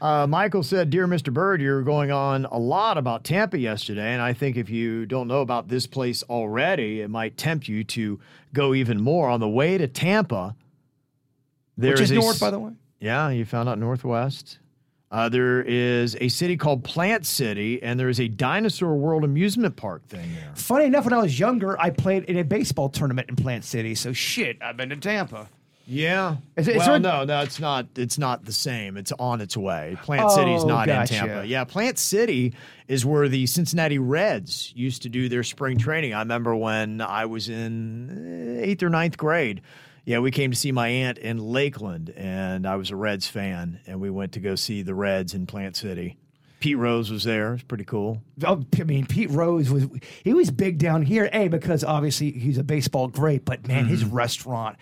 Uh, 0.00 0.26
Michael 0.26 0.62
said, 0.62 0.88
Dear 0.88 1.06
Mr. 1.06 1.32
Bird, 1.32 1.60
you're 1.60 1.82
going 1.82 2.10
on 2.10 2.46
a 2.46 2.58
lot 2.58 2.96
about 2.96 3.22
Tampa 3.22 3.58
yesterday. 3.58 4.12
And 4.12 4.22
I 4.22 4.32
think 4.32 4.56
if 4.56 4.70
you 4.70 5.04
don't 5.04 5.28
know 5.28 5.40
about 5.40 5.68
this 5.68 5.86
place 5.86 6.22
already, 6.24 7.02
it 7.02 7.10
might 7.10 7.36
tempt 7.36 7.68
you 7.68 7.84
to 7.84 8.18
go 8.54 8.72
even 8.72 9.02
more. 9.02 9.28
On 9.28 9.40
the 9.40 9.48
way 9.48 9.76
to 9.76 9.86
Tampa, 9.86 10.56
there 11.76 11.92
Which 11.92 12.00
is 12.00 12.10
a 12.10 12.14
north, 12.14 12.40
by 12.40 12.50
the 12.50 12.58
way. 12.58 12.72
Yeah, 12.98 13.28
you 13.30 13.44
found 13.44 13.68
out 13.68 13.78
Northwest. 13.78 14.58
Uh, 15.10 15.28
there 15.28 15.60
is 15.62 16.16
a 16.20 16.28
city 16.28 16.56
called 16.56 16.84
Plant 16.84 17.26
City, 17.26 17.82
and 17.82 17.98
there 17.98 18.08
is 18.08 18.20
a 18.20 18.28
Dinosaur 18.28 18.94
World 18.94 19.24
amusement 19.24 19.74
park 19.74 20.06
thing 20.06 20.34
there. 20.34 20.52
Funny 20.54 20.84
enough, 20.84 21.04
when 21.04 21.12
I 21.12 21.18
was 21.18 21.38
younger, 21.38 21.78
I 21.80 21.90
played 21.90 22.24
in 22.24 22.38
a 22.38 22.44
baseball 22.44 22.88
tournament 22.88 23.28
in 23.28 23.34
Plant 23.34 23.64
City. 23.64 23.96
So 23.96 24.12
shit, 24.12 24.58
I've 24.62 24.76
been 24.76 24.90
to 24.90 24.96
Tampa. 24.96 25.48
Yeah. 25.92 26.36
Is 26.56 26.68
it- 26.68 26.76
well, 26.76 27.00
no, 27.00 27.24
no, 27.24 27.40
it's 27.42 27.58
not. 27.58 27.86
It's 27.96 28.16
not 28.16 28.44
the 28.44 28.52
same. 28.52 28.96
It's 28.96 29.10
on 29.18 29.40
its 29.40 29.56
way. 29.56 29.96
Plant 30.02 30.30
City's 30.30 30.62
Oh, 30.62 30.68
not 30.68 30.86
gotcha. 30.86 31.14
in 31.14 31.20
Tampa. 31.26 31.46
Yeah, 31.48 31.64
Plant 31.64 31.98
City 31.98 32.54
is 32.86 33.04
where 33.04 33.28
the 33.28 33.46
Cincinnati 33.46 33.98
Reds 33.98 34.72
used 34.76 35.02
to 35.02 35.08
do 35.08 35.28
their 35.28 35.42
spring 35.42 35.78
training. 35.78 36.14
I 36.14 36.20
remember 36.20 36.54
when 36.54 37.00
I 37.00 37.26
was 37.26 37.48
in 37.48 38.58
eh, 38.60 38.66
eighth 38.70 38.82
or 38.84 38.88
ninth 38.88 39.16
grade. 39.18 39.62
Yeah, 40.04 40.20
we 40.20 40.30
came 40.30 40.50
to 40.52 40.56
see 40.56 40.70
my 40.72 40.88
aunt 40.88 41.18
in 41.18 41.38
Lakeland, 41.38 42.10
and 42.16 42.66
I 42.66 42.76
was 42.76 42.90
a 42.90 42.96
Reds 42.96 43.26
fan, 43.26 43.80
and 43.86 44.00
we 44.00 44.10
went 44.10 44.32
to 44.32 44.40
go 44.40 44.54
see 44.54 44.82
the 44.82 44.94
Reds 44.94 45.34
in 45.34 45.46
Plant 45.46 45.76
City. 45.76 46.16
Pete 46.60 46.78
Rose 46.78 47.10
was 47.10 47.24
there. 47.24 47.48
It 47.48 47.52
was 47.52 47.62
pretty 47.64 47.84
cool. 47.84 48.22
Oh, 48.44 48.62
I 48.78 48.82
mean, 48.84 49.06
Pete 49.06 49.30
Rose 49.30 49.70
was 49.70 49.86
he 50.22 50.34
was 50.34 50.50
big 50.50 50.78
down 50.78 51.02
here, 51.02 51.28
a 51.32 51.48
because 51.48 51.82
obviously 51.82 52.30
he's 52.32 52.58
a 52.58 52.64
baseball 52.64 53.08
great, 53.08 53.44
but 53.44 53.66
man, 53.66 53.86
his 53.86 54.04
Mm-hmm. 54.04 54.14
restaurant 54.14 54.76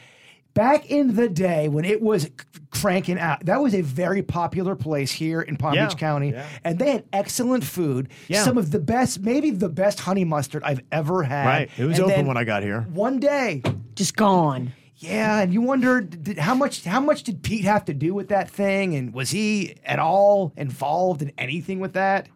back 0.59 0.91
in 0.91 1.15
the 1.15 1.29
day 1.29 1.69
when 1.69 1.85
it 1.85 2.03
was 2.03 2.29
cranking 2.71 3.19
out, 3.19 3.45
that 3.47 3.61
was 3.61 3.75
a 3.75 3.81
very 3.81 4.23
popular 4.23 4.75
place 4.75 5.13
here 5.13 5.41
in 5.41 5.57
Palm 5.57 5.75
Yeah, 5.75 5.87
Beach 5.87 5.97
County, 5.97 6.31
yeah. 6.31 6.47
and 6.65 6.79
they 6.79 6.91
had 6.93 7.05
excellent 7.13 7.63
food. 7.65 8.09
Yeah. 8.27 8.43
Some 8.43 8.59
of 8.59 8.73
the 8.73 8.81
best, 8.81 9.21
maybe 9.21 9.51
the 9.51 9.69
best 9.69 10.01
honey 10.01 10.25
mustard 10.25 10.63
I've 10.65 10.83
ever 10.91 11.23
had. 11.23 11.47
Right. 11.47 11.71
It 11.79 11.85
was 11.85 11.99
And 12.01 12.11
open 12.11 12.27
when 12.27 12.37
I 12.37 12.43
got 12.45 12.63
here. 12.65 12.83
One 12.93 13.21
day, 13.21 13.63
Just 13.95 14.17
gone. 14.17 14.73
yeah, 14.97 15.41
and 15.43 15.53
you 15.55 15.63
wonder 15.63 16.01
did, 16.01 16.39
how 16.39 16.55
much 16.57 16.83
how 16.85 17.01
much 17.01 17.23
did 17.23 17.43
Pete 17.45 17.65
have 17.65 17.85
to 17.85 17.95
do 17.95 18.13
with 18.13 18.29
that 18.29 18.51
thing, 18.51 18.97
and 18.97 19.15
was 19.15 19.31
he 19.31 19.77
at 19.85 20.01
all 20.01 20.53
involved 20.57 21.23
in 21.23 21.31
anything 21.39 21.79
with 21.79 21.93
that? 21.93 22.29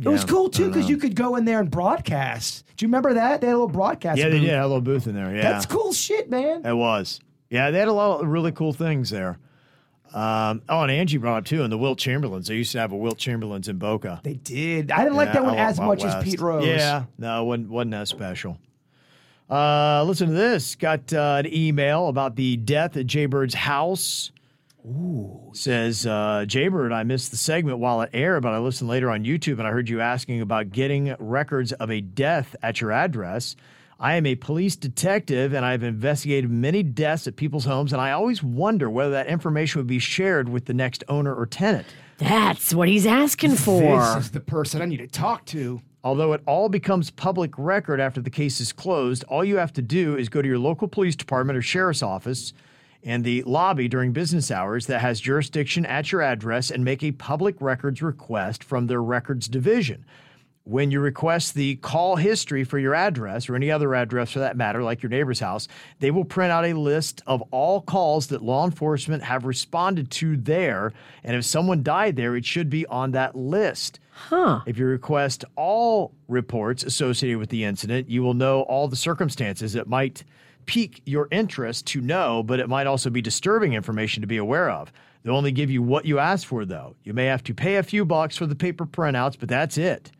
It 0.00 0.06
was 0.06 0.24
cool 0.24 0.50
too 0.50 0.68
because 0.68 0.88
you 0.88 0.98
could 0.98 1.16
go 1.16 1.34
in 1.34 1.46
there 1.46 1.58
and 1.60 1.70
broadcast. 1.70 2.64
Do 2.76 2.84
you 2.84 2.88
remember 2.88 3.14
that? 3.14 3.40
They 3.40 3.46
had 3.48 3.54
a 3.54 3.56
little 3.56 3.68
broadcast. 3.68 4.18
Yeah, 4.18 4.26
they 4.28 4.32
booth. 4.38 4.42
did 4.42 4.50
have 4.50 4.64
a 4.64 4.68
little 4.68 4.80
booth 4.82 5.06
in 5.06 5.14
there. 5.14 5.34
Yeah, 5.34 5.42
That's 5.42 5.64
cool 5.66 5.92
shit, 5.94 6.28
man. 6.30 6.64
It 6.64 6.74
was. 6.76 7.20
Yeah, 7.56 7.70
they 7.70 7.78
had 7.78 7.88
a 7.88 7.92
lot 7.92 8.20
of 8.20 8.28
really 8.28 8.52
cool 8.52 8.74
things 8.74 9.08
there. 9.08 9.38
Um, 10.12 10.60
oh, 10.68 10.82
and 10.82 10.90
Angie 10.90 11.16
brought 11.16 11.38
up 11.38 11.44
too, 11.46 11.62
and 11.62 11.72
the 11.72 11.78
Wilt 11.78 11.98
Chamberlains. 11.98 12.48
They 12.48 12.56
used 12.56 12.72
to 12.72 12.78
have 12.78 12.92
a 12.92 12.96
Wilt 12.96 13.16
Chamberlains 13.16 13.68
in 13.68 13.78
Boca. 13.78 14.20
They 14.22 14.34
did. 14.34 14.90
I 14.90 15.04
didn't 15.04 15.16
like 15.16 15.32
that 15.32 15.42
one 15.42 15.56
as 15.56 15.80
much 15.80 16.02
west. 16.02 16.18
as 16.18 16.24
Pete 16.24 16.38
Rose. 16.38 16.66
Yeah, 16.66 17.04
no, 17.16 17.42
it 17.42 17.44
wasn't, 17.46 17.70
wasn't 17.70 17.90
that 17.92 18.08
special. 18.08 18.58
Uh, 19.48 20.04
listen 20.04 20.28
to 20.28 20.34
this. 20.34 20.74
Got 20.74 21.14
uh, 21.14 21.42
an 21.44 21.52
email 21.52 22.08
about 22.08 22.36
the 22.36 22.58
death 22.58 22.96
at 22.98 23.06
Jaybird's 23.06 23.54
house. 23.54 24.32
Ooh. 24.86 25.50
Says 25.54 26.06
uh, 26.06 26.44
Jaybird, 26.46 26.92
I 26.92 27.04
missed 27.04 27.30
the 27.30 27.36
segment 27.36 27.78
while 27.78 28.02
it 28.02 28.10
aired, 28.12 28.42
but 28.42 28.52
I 28.52 28.58
listened 28.58 28.90
later 28.90 29.10
on 29.10 29.24
YouTube 29.24 29.58
and 29.58 29.66
I 29.66 29.70
heard 29.70 29.88
you 29.88 30.00
asking 30.00 30.42
about 30.42 30.70
getting 30.70 31.16
records 31.18 31.72
of 31.72 31.90
a 31.90 32.00
death 32.00 32.54
at 32.62 32.80
your 32.80 32.92
address. 32.92 33.56
I 33.98 34.16
am 34.16 34.26
a 34.26 34.34
police 34.34 34.76
detective 34.76 35.54
and 35.54 35.64
I've 35.64 35.82
investigated 35.82 36.50
many 36.50 36.82
deaths 36.82 37.26
at 37.26 37.36
people's 37.36 37.64
homes, 37.64 37.92
and 37.92 38.02
I 38.02 38.12
always 38.12 38.42
wonder 38.42 38.90
whether 38.90 39.12
that 39.12 39.26
information 39.26 39.78
would 39.78 39.86
be 39.86 39.98
shared 39.98 40.50
with 40.50 40.66
the 40.66 40.74
next 40.74 41.02
owner 41.08 41.34
or 41.34 41.46
tenant. 41.46 41.86
That's 42.18 42.74
what 42.74 42.88
he's 42.88 43.06
asking 43.06 43.56
for. 43.56 44.00
This 44.00 44.26
is 44.26 44.30
the 44.32 44.40
person 44.40 44.82
I 44.82 44.84
need 44.84 44.98
to 44.98 45.06
talk 45.06 45.46
to. 45.46 45.80
Although 46.04 46.34
it 46.34 46.42
all 46.46 46.68
becomes 46.68 47.10
public 47.10 47.52
record 47.56 47.98
after 47.98 48.20
the 48.20 48.30
case 48.30 48.60
is 48.60 48.72
closed, 48.72 49.24
all 49.24 49.44
you 49.44 49.56
have 49.56 49.72
to 49.72 49.82
do 49.82 50.16
is 50.16 50.28
go 50.28 50.40
to 50.40 50.46
your 50.48 50.58
local 50.58 50.88
police 50.88 51.16
department 51.16 51.56
or 51.56 51.62
sheriff's 51.62 52.02
office 52.02 52.52
and 53.02 53.24
the 53.24 53.42
lobby 53.44 53.88
during 53.88 54.12
business 54.12 54.50
hours 54.50 54.86
that 54.86 55.00
has 55.00 55.20
jurisdiction 55.20 55.86
at 55.86 56.12
your 56.12 56.22
address 56.22 56.70
and 56.70 56.84
make 56.84 57.02
a 57.02 57.12
public 57.12 57.60
records 57.60 58.02
request 58.02 58.62
from 58.62 58.86
their 58.86 59.02
records 59.02 59.48
division. 59.48 60.04
When 60.68 60.90
you 60.90 60.98
request 60.98 61.54
the 61.54 61.76
call 61.76 62.16
history 62.16 62.64
for 62.64 62.80
your 62.80 62.92
address 62.92 63.48
or 63.48 63.54
any 63.54 63.70
other 63.70 63.94
address 63.94 64.32
for 64.32 64.40
that 64.40 64.56
matter, 64.56 64.82
like 64.82 65.00
your 65.00 65.10
neighbor's 65.10 65.38
house, 65.38 65.68
they 66.00 66.10
will 66.10 66.24
print 66.24 66.50
out 66.50 66.64
a 66.64 66.72
list 66.72 67.22
of 67.24 67.40
all 67.52 67.80
calls 67.80 68.26
that 68.26 68.42
law 68.42 68.64
enforcement 68.64 69.22
have 69.22 69.44
responded 69.44 70.10
to 70.10 70.36
there. 70.36 70.92
And 71.22 71.36
if 71.36 71.44
someone 71.44 71.84
died 71.84 72.16
there, 72.16 72.34
it 72.34 72.44
should 72.44 72.68
be 72.68 72.84
on 72.86 73.12
that 73.12 73.36
list. 73.36 74.00
Huh. 74.10 74.62
If 74.66 74.76
you 74.76 74.86
request 74.86 75.44
all 75.54 76.12
reports 76.26 76.82
associated 76.82 77.38
with 77.38 77.50
the 77.50 77.62
incident, 77.62 78.10
you 78.10 78.24
will 78.24 78.34
know 78.34 78.62
all 78.62 78.88
the 78.88 78.96
circumstances. 78.96 79.76
It 79.76 79.86
might 79.86 80.24
pique 80.64 81.00
your 81.06 81.28
interest 81.30 81.86
to 81.86 82.00
know, 82.00 82.42
but 82.42 82.58
it 82.58 82.68
might 82.68 82.88
also 82.88 83.08
be 83.08 83.22
disturbing 83.22 83.74
information 83.74 84.20
to 84.22 84.26
be 84.26 84.38
aware 84.38 84.68
of. 84.68 84.92
They'll 85.22 85.36
only 85.36 85.52
give 85.52 85.70
you 85.70 85.80
what 85.80 86.06
you 86.06 86.18
ask 86.18 86.44
for, 86.44 86.64
though. 86.64 86.96
You 87.04 87.14
may 87.14 87.26
have 87.26 87.44
to 87.44 87.54
pay 87.54 87.76
a 87.76 87.84
few 87.84 88.04
bucks 88.04 88.36
for 88.36 88.46
the 88.46 88.56
paper 88.56 88.84
printouts, 88.84 89.38
but 89.38 89.48
that's 89.48 89.78
it. 89.78 90.10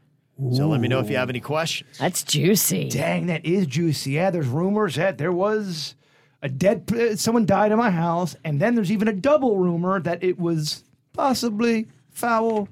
So 0.53 0.68
let 0.68 0.81
me 0.81 0.88
know 0.88 1.01
if 1.01 1.09
you 1.09 1.16
have 1.16 1.31
any 1.31 1.40
questions. 1.40 1.96
That's 1.99 2.22
juicy. 2.22 2.88
Dang, 2.90 3.27
that 3.27 3.46
is 3.46 3.66
juicy. 3.66 4.12
Yeah, 4.12 4.31
there's 4.31 4.46
rumors 4.46 4.96
that 4.96 5.16
there 5.16 5.33
was 5.33 5.94
a 6.42 6.49
dead, 6.51 6.92
uh, 6.92 7.16
someone 7.16 7.46
died 7.46 7.72
in 7.72 7.79
my 7.79 7.90
house, 7.90 8.37
and 8.44 8.61
then 8.61 8.75
there's 8.75 8.92
even 8.92 9.09
a 9.09 9.14
double 9.14 9.57
rumor 9.57 9.99
that 10.01 10.22
it 10.22 10.38
was 10.38 10.85
possibly 11.14 11.87
foul 12.11 12.68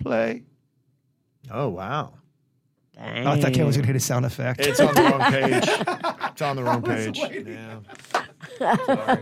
play. 0.00 0.42
Oh, 1.52 1.68
wow. 1.68 2.14
Dang. 2.96 3.26
I 3.28 3.40
thought 3.40 3.52
Ken 3.52 3.64
was 3.64 3.76
gonna 3.76 3.86
hit 3.86 3.94
a 3.94 4.00
sound 4.00 4.26
effect. 4.26 4.58
It's 4.60 4.80
on 4.80 4.92
the 4.92 5.02
wrong 5.02 5.20
page. 5.32 5.64
It's 6.32 6.42
on 6.42 6.56
the 6.56 6.64
wrong 6.64 6.82
page. 6.82 7.16
Yeah. 7.46 7.78
Sorry. 8.58 9.18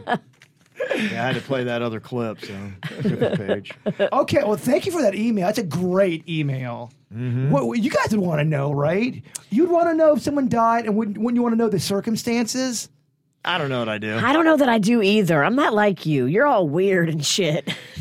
Yeah, 0.95 1.23
I 1.25 1.27
had 1.27 1.35
to 1.35 1.41
play 1.43 1.65
that 1.65 1.83
other 1.83 2.01
clip, 2.01 2.41
so 2.43 2.55
different 3.03 3.37
page. 3.39 3.73
okay, 4.13 4.39
well, 4.45 4.57
thank 4.57 4.87
you 4.87 4.93
for 4.93 5.03
that 5.03 5.15
email. 5.15 5.47
That's 5.47 5.59
a 5.59 5.63
great 5.63 6.27
email. 6.29 6.91
Mm-hmm. 7.15 7.51
What, 7.51 7.67
what- 7.67 7.79
you 7.79 7.91
guys 7.91 8.09
would 8.11 8.21
want 8.21 8.41
to 8.41 8.45
know, 8.45 8.73
right? 8.73 9.23
You'd 9.51 9.71
want 9.71 9.89
to 9.89 9.95
know 9.95 10.15
if 10.15 10.23
someone 10.23 10.49
died, 10.49 10.87
and 10.87 10.97
wouldn't, 10.97 11.19
wouldn't 11.19 11.37
you 11.37 11.43
want 11.43 11.53
to 11.53 11.57
know 11.59 11.69
the 11.69 11.79
circumstances? 11.81 12.89
I 13.45 13.59
don't 13.59 13.69
know 13.69 13.79
what 13.79 13.89
I 13.89 13.99
do. 13.99 14.17
I 14.17 14.33
don't 14.33 14.45
know 14.45 14.57
that 14.57 14.69
I 14.69 14.79
do 14.79 15.01
either. 15.03 15.45
I'm 15.45 15.55
not 15.55 15.73
like 15.73 16.05
you. 16.05 16.27
You're 16.27 16.47
all 16.47 16.69
weird 16.69 17.09
and 17.09 17.25
shit. 17.25 17.73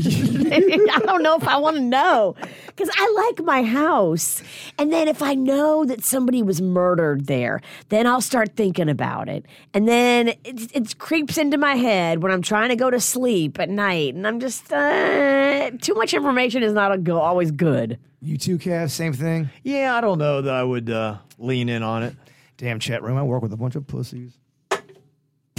I 0.51 0.99
don't 0.99 1.23
know 1.23 1.35
if 1.35 1.47
I 1.47 1.57
want 1.57 1.77
to 1.77 1.81
know 1.81 2.35
because 2.67 2.89
I 2.95 3.31
like 3.35 3.45
my 3.45 3.63
house. 3.63 4.41
And 4.77 4.91
then 4.91 5.07
if 5.07 5.21
I 5.21 5.33
know 5.33 5.85
that 5.85 6.03
somebody 6.03 6.43
was 6.43 6.61
murdered 6.61 7.27
there, 7.27 7.61
then 7.89 8.07
I'll 8.07 8.21
start 8.21 8.55
thinking 8.55 8.89
about 8.89 9.29
it. 9.29 9.45
And 9.73 9.87
then 9.87 10.29
it, 10.29 10.75
it 10.75 10.97
creeps 10.97 11.37
into 11.37 11.57
my 11.57 11.75
head 11.75 12.21
when 12.21 12.31
I'm 12.31 12.41
trying 12.41 12.69
to 12.69 12.75
go 12.75 12.89
to 12.89 12.99
sleep 12.99 13.59
at 13.59 13.69
night. 13.69 14.13
And 14.13 14.27
I'm 14.27 14.39
just, 14.39 14.71
uh, 14.71 15.71
too 15.81 15.93
much 15.95 16.13
information 16.13 16.63
is 16.63 16.73
not 16.73 16.91
a 16.91 16.97
go- 16.97 17.19
always 17.19 17.51
good. 17.51 17.97
You 18.21 18.37
too, 18.37 18.57
Kev, 18.57 18.89
same 18.89 19.13
thing. 19.13 19.49
Yeah, 19.63 19.95
I 19.95 20.01
don't 20.01 20.17
know 20.17 20.41
that 20.41 20.53
I 20.53 20.63
would 20.63 20.89
uh, 20.89 21.17
lean 21.37 21.69
in 21.69 21.83
on 21.83 22.03
it. 22.03 22.15
Damn 22.57 22.79
chat 22.79 23.03
room. 23.03 23.17
I 23.17 23.23
work 23.23 23.41
with 23.41 23.53
a 23.53 23.57
bunch 23.57 23.75
of 23.75 23.85
pussies. 23.85 24.37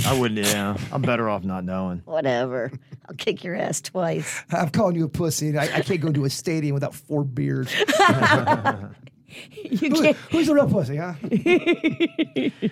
I 0.07 0.19
wouldn't. 0.19 0.47
Yeah, 0.47 0.77
I'm 0.93 1.03
better 1.03 1.29
off 1.29 1.45
not 1.45 1.65
knowing. 1.65 2.03
Whatever. 2.05 2.71
I'll 3.09 3.17
kick 3.17 3.45
your 3.45 3.55
ass 3.55 3.81
twice. 3.81 4.43
I'm 4.51 4.71
calling 4.71 4.97
you 4.97 5.05
a 5.05 5.09
pussy. 5.09 5.49
And 5.51 5.59
I, 5.61 5.65
I 5.65 5.81
can't 5.83 6.01
go 6.01 6.11
to 6.11 6.25
a 6.25 6.31
stadium 6.31 6.75
without 6.75 6.95
four 6.95 7.25
beers. 7.25 7.71
You 9.65 9.91
Who- 9.91 10.03
can't. 10.03 10.17
who's 10.31 10.47
the 10.47 10.55
real 10.55 10.69
pussy, 10.71 10.97
huh? 10.97 11.13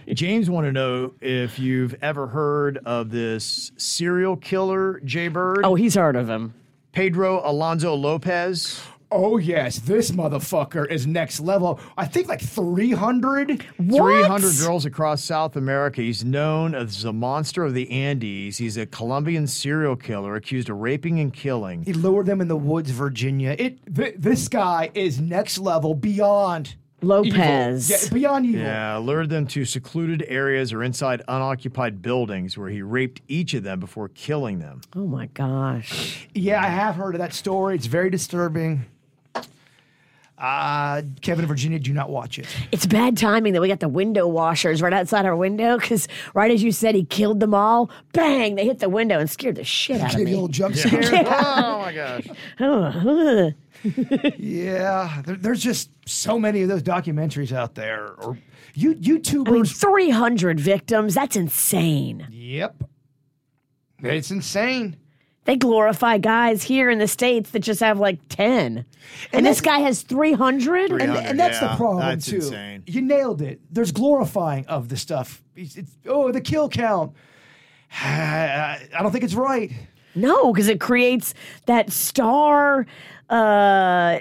James 0.14 0.48
want 0.48 0.66
to 0.66 0.72
know 0.72 1.12
if 1.20 1.58
you've 1.58 1.94
ever 2.00 2.26
heard 2.28 2.78
of 2.86 3.10
this 3.10 3.70
serial 3.76 4.36
killer, 4.36 5.00
Jay 5.04 5.28
Bird. 5.28 5.60
Oh, 5.64 5.74
he's 5.74 5.94
heard 5.96 6.16
of 6.16 6.28
him. 6.28 6.54
Pedro 6.92 7.42
Alonso 7.44 7.94
Lopez. 7.94 8.80
Oh 9.16 9.36
yes, 9.38 9.78
this 9.78 10.10
motherfucker 10.10 10.90
is 10.90 11.06
next 11.06 11.38
level. 11.38 11.78
I 11.96 12.04
think 12.04 12.26
like 12.28 12.40
300. 12.40 13.64
300 13.78 14.58
girls 14.58 14.84
across 14.84 15.22
South 15.22 15.54
America. 15.54 16.02
He's 16.02 16.24
known 16.24 16.74
as 16.74 17.02
the 17.02 17.12
monster 17.12 17.64
of 17.64 17.74
the 17.74 17.88
Andes. 17.92 18.58
He's 18.58 18.76
a 18.76 18.86
Colombian 18.86 19.46
serial 19.46 19.94
killer 19.94 20.34
accused 20.34 20.68
of 20.68 20.78
raping 20.78 21.20
and 21.20 21.32
killing. 21.32 21.84
He 21.84 21.92
lured 21.92 22.26
them 22.26 22.40
in 22.40 22.48
the 22.48 22.56
woods, 22.56 22.90
Virginia. 22.90 23.54
It 23.56 23.78
th- 23.94 24.16
this 24.18 24.48
guy 24.48 24.90
is 24.94 25.20
next 25.20 25.58
level 25.58 25.94
beyond 25.94 26.74
Lopez. 27.00 27.90
Evil. 27.90 28.02
Yeah, 28.08 28.12
beyond 28.14 28.46
evil. 28.46 28.60
Yeah, 28.62 28.96
lured 28.96 29.30
them 29.30 29.46
to 29.48 29.64
secluded 29.64 30.24
areas 30.26 30.72
or 30.72 30.82
inside 30.82 31.22
unoccupied 31.28 32.02
buildings 32.02 32.58
where 32.58 32.68
he 32.68 32.82
raped 32.82 33.20
each 33.28 33.54
of 33.54 33.62
them 33.62 33.78
before 33.78 34.08
killing 34.08 34.58
them. 34.58 34.80
Oh 34.96 35.06
my 35.06 35.26
gosh. 35.26 36.26
Yeah, 36.34 36.60
I 36.60 36.66
have 36.68 36.96
heard 36.96 37.14
of 37.14 37.20
that 37.20 37.32
story. 37.32 37.76
It's 37.76 37.86
very 37.86 38.10
disturbing. 38.10 38.86
Uh, 40.36 41.02
Kevin 41.20 41.40
and 41.44 41.48
Virginia, 41.48 41.78
do 41.78 41.92
not 41.92 42.10
watch 42.10 42.38
it. 42.40 42.46
It's 42.72 42.86
bad 42.86 43.16
timing 43.16 43.52
that 43.52 43.60
we 43.62 43.68
got 43.68 43.78
the 43.80 43.88
window 43.88 44.26
washers 44.26 44.82
right 44.82 44.92
outside 44.92 45.26
our 45.26 45.36
window 45.36 45.78
because 45.78 46.08
right 46.34 46.50
as 46.50 46.62
you 46.62 46.72
said 46.72 46.96
he 46.96 47.04
killed 47.04 47.38
them 47.38 47.54
all, 47.54 47.88
bang, 48.12 48.56
they 48.56 48.64
hit 48.64 48.80
the 48.80 48.88
window 48.88 49.20
and 49.20 49.30
scared 49.30 49.54
the 49.54 49.64
shit 49.64 50.00
out 50.00 50.14
of 50.14 50.20
me. 50.20 50.30
you 50.32 50.36
a 50.36 50.40
little 50.40 50.48
jump 50.48 50.74
scare. 50.74 51.02
Oh 51.24 51.78
my 51.78 51.92
gosh. 51.92 52.26
Oh, 52.60 53.52
yeah, 54.38 55.22
there, 55.24 55.36
there's 55.36 55.62
just 55.62 55.90
so 56.06 56.38
many 56.38 56.62
of 56.62 56.68
those 56.68 56.82
documentaries 56.82 57.52
out 57.52 57.74
there. 57.74 58.14
Or 58.18 58.36
you 58.74 58.94
YouTubers. 58.96 59.48
I 59.48 59.52
mean, 59.52 59.64
300 59.64 60.58
victims, 60.58 61.14
that's 61.14 61.36
insane. 61.36 62.26
Yep. 62.30 62.82
It's 64.02 64.30
insane. 64.30 64.96
They 65.44 65.56
glorify 65.56 66.18
guys 66.18 66.62
here 66.62 66.88
in 66.88 66.98
the 66.98 67.08
States 67.08 67.50
that 67.50 67.60
just 67.60 67.80
have 67.80 67.98
like 68.00 68.18
10. 68.30 68.84
And, 69.32 69.44
this 69.46 69.60
guy 69.60 69.78
has 69.80 70.02
300? 70.02 70.90
And, 70.90 71.00
300, 71.00 71.18
and 71.26 71.38
that's 71.38 71.60
the 71.60 71.74
problem 71.76 71.98
that's 72.00 72.26
too. 72.26 72.36
insane. 72.36 72.82
You 72.86 73.02
nailed 73.02 73.42
it. 73.42 73.60
There's 73.70 73.92
glorifying 73.92 74.66
of 74.66 74.88
the 74.88 74.96
stuff. 74.96 75.42
It's, 75.54 75.76
it's- 75.76 75.96
oh, 76.06 76.32
the 76.32 76.40
kill 76.40 76.68
count. 76.68 77.12
I 78.02 78.78
don't 79.00 79.12
think 79.12 79.24
it's 79.24 79.34
right. 79.34 79.70
No, 80.14 80.52
because 80.52 80.68
it 80.68 80.80
creates 80.80 81.34
that 81.66 81.90
star 81.92 82.86
uh, 83.28 84.20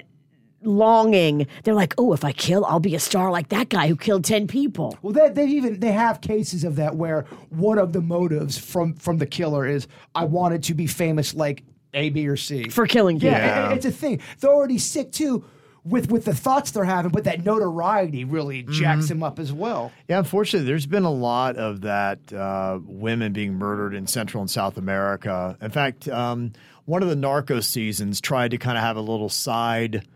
longing. 0.64 1.46
They're 1.62 1.74
like, 1.74 1.94
oh, 1.98 2.12
if 2.12 2.24
I 2.24 2.32
kill, 2.32 2.64
I'll 2.64 2.80
be 2.80 2.94
a 2.94 3.00
star 3.00 3.30
like 3.30 3.48
that 3.48 3.68
guy 3.68 3.88
who 3.88 3.96
killed 3.96 4.24
10 4.24 4.46
people. 4.46 4.98
Well, 5.02 5.12
they, 5.12 5.28
they 5.30 5.46
even 5.46 5.80
they 5.80 5.92
have 5.92 6.20
cases 6.20 6.64
of 6.64 6.76
that 6.76 6.96
where 6.96 7.22
one 7.50 7.78
of 7.78 7.92
the 7.92 8.00
motives 8.00 8.58
from 8.58 8.94
from 8.94 9.18
the 9.18 9.26
killer 9.26 9.66
is 9.66 9.86
I 10.14 10.24
wanted 10.24 10.62
to 10.64 10.74
be 10.74 10.86
famous 10.86 11.34
like 11.34 11.62
A, 11.92 12.10
B, 12.10 12.26
or 12.28 12.36
C 12.36 12.68
For 12.68 12.86
killing 12.86 13.18
people. 13.20 13.36
Yeah, 13.36 13.70
it- 13.70 13.76
it's 13.76 13.86
a 13.86 13.90
thing. 13.92 14.20
They're 14.40 14.50
already 14.52 14.78
sick 14.78 15.12
too 15.12 15.44
with 15.84 16.10
with 16.10 16.24
the 16.24 16.34
thoughts 16.34 16.70
they're 16.70 16.84
having, 16.84 17.10
but 17.10 17.24
that 17.24 17.44
notoriety 17.44 18.24
really 18.24 18.62
jacks 18.62 19.08
them 19.08 19.22
up 19.22 19.38
as 19.38 19.52
well. 19.52 19.92
Yeah, 20.08 20.18
unfortunately, 20.18 20.66
there's 20.66 20.86
been 20.86 21.04
a 21.04 21.12
lot 21.12 21.56
of 21.56 21.82
that 21.82 22.32
uh, 22.32 22.78
women 22.86 23.34
being 23.34 23.54
murdered 23.54 23.92
in 23.94 24.06
Central 24.06 24.40
and 24.40 24.50
South 24.50 24.78
America. 24.78 25.58
In 25.60 25.70
fact, 25.70 26.08
um, 26.08 26.52
one 26.86 27.02
of 27.02 27.10
the 27.10 27.16
narco 27.16 27.60
seasons 27.60 28.22
tried 28.22 28.52
to 28.52 28.56
kind 28.58 28.78
of 28.78 28.82
have 28.84 28.96
a 28.96 29.00
little 29.02 29.28
side 29.28 30.06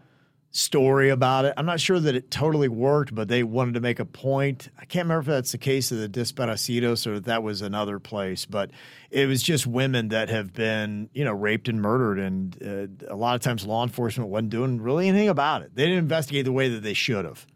story 0.51 1.11
about 1.11 1.45
it. 1.45 1.55
I'm 1.57 1.67
not 1.67 1.79
sure 1.79 2.01
that 2.01 2.15
it 2.15 2.31
totally 2.31 2.69
worked, 2.69 3.15
but 3.15 3.29
they 3.29 3.43
wanted 3.43 3.75
to 3.75 3.81
make 3.81 4.01
a 4.01 4.05
point. 4.05 4.69
I 4.79 4.87
can't 4.87 5.05
remember 5.05 5.21
if 5.21 5.27
that's 5.27 5.53
the 5.53 5.59
case 5.59 5.93
of 5.93 5.99
the 5.99 6.09
Desaparecidos 6.09 7.07
or 7.07 7.15
if 7.15 7.25
that 7.25 7.43
was 7.43 7.61
another 7.63 7.99
place, 7.99 8.47
but 8.47 8.71
it 9.11 9.27
was 9.29 9.43
just 9.43 9.67
women 9.67 10.09
that 10.09 10.31
have 10.31 10.53
been, 10.55 11.11
you 11.13 11.25
know, 11.25 11.33
raped 11.33 11.69
and 11.69 11.81
murdered, 11.83 12.19
and 12.19 12.99
uh, 13.11 13.13
a 13.13 13.17
lot 13.17 13.35
of 13.35 13.43
times 13.43 13.67
law 13.67 13.83
enforcement 13.83 14.31
wasn't 14.31 14.51
doing 14.51 14.81
really 14.81 15.07
anything 15.09 15.29
about 15.29 15.63
it. 15.63 15.75
They 15.75 15.85
didn't 15.85 15.99
investigate 15.99 16.45
the 16.47 16.53
way 16.53 16.69
that 16.71 16.83
they 16.83 16.95
should 16.95 17.25
have. 17.27 17.47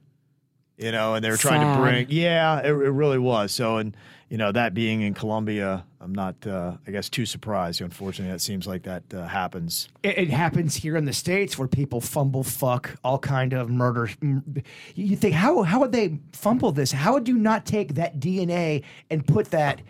you 0.77 0.93
know, 0.93 1.15
and 1.15 1.25
they 1.25 1.31
were 1.31 1.37
trying 1.37 1.61
Sad. 1.61 1.77
to 1.77 1.81
bring. 1.83 2.07
Yeah, 2.11 2.59
it, 2.61 2.71
it 2.71 2.91
really 2.91 3.19
was. 3.19 3.53
So, 3.53 3.79
and 3.79 3.97
you 4.33 4.39
know, 4.39 4.51
that 4.51 4.73
being 4.73 5.03
in 5.03 5.13
Colombia, 5.13 5.85
I'm 6.01 6.15
not, 6.15 6.47
uh, 6.47 6.73
I 6.87 6.91
guess, 6.91 7.11
too 7.11 7.27
surprised. 7.27 7.83
Unfortunately, 7.83 8.33
that 8.33 8.41
seems 8.41 8.67
like 8.67 8.85
that 8.85 9.03
uh, 9.13 9.27
happens. 9.27 9.91
It, 10.03 10.17
it 10.17 10.31
happens 10.31 10.75
here 10.75 10.97
in 10.97 11.05
the 11.05 11.13
states 11.13 11.59
where 11.59 11.69
people 11.69 12.01
fumble, 12.01 12.43
fuck, 12.43 12.97
all 13.05 13.19
kind 13.19 13.53
of 13.53 13.69
murder. 13.69 14.09
You 14.95 15.17
think 15.17 15.35
how 15.35 15.65
how 15.65 15.81
would 15.81 15.93
they 15.93 16.19
fumble 16.33 16.73
this? 16.73 16.93
How 16.93 17.13
would 17.13 17.29
you 17.29 17.37
not 17.37 17.67
take 17.67 17.97
that 17.97 18.21
DNA 18.21 18.85
and 19.11 19.27
put 19.27 19.51
that? 19.51 19.83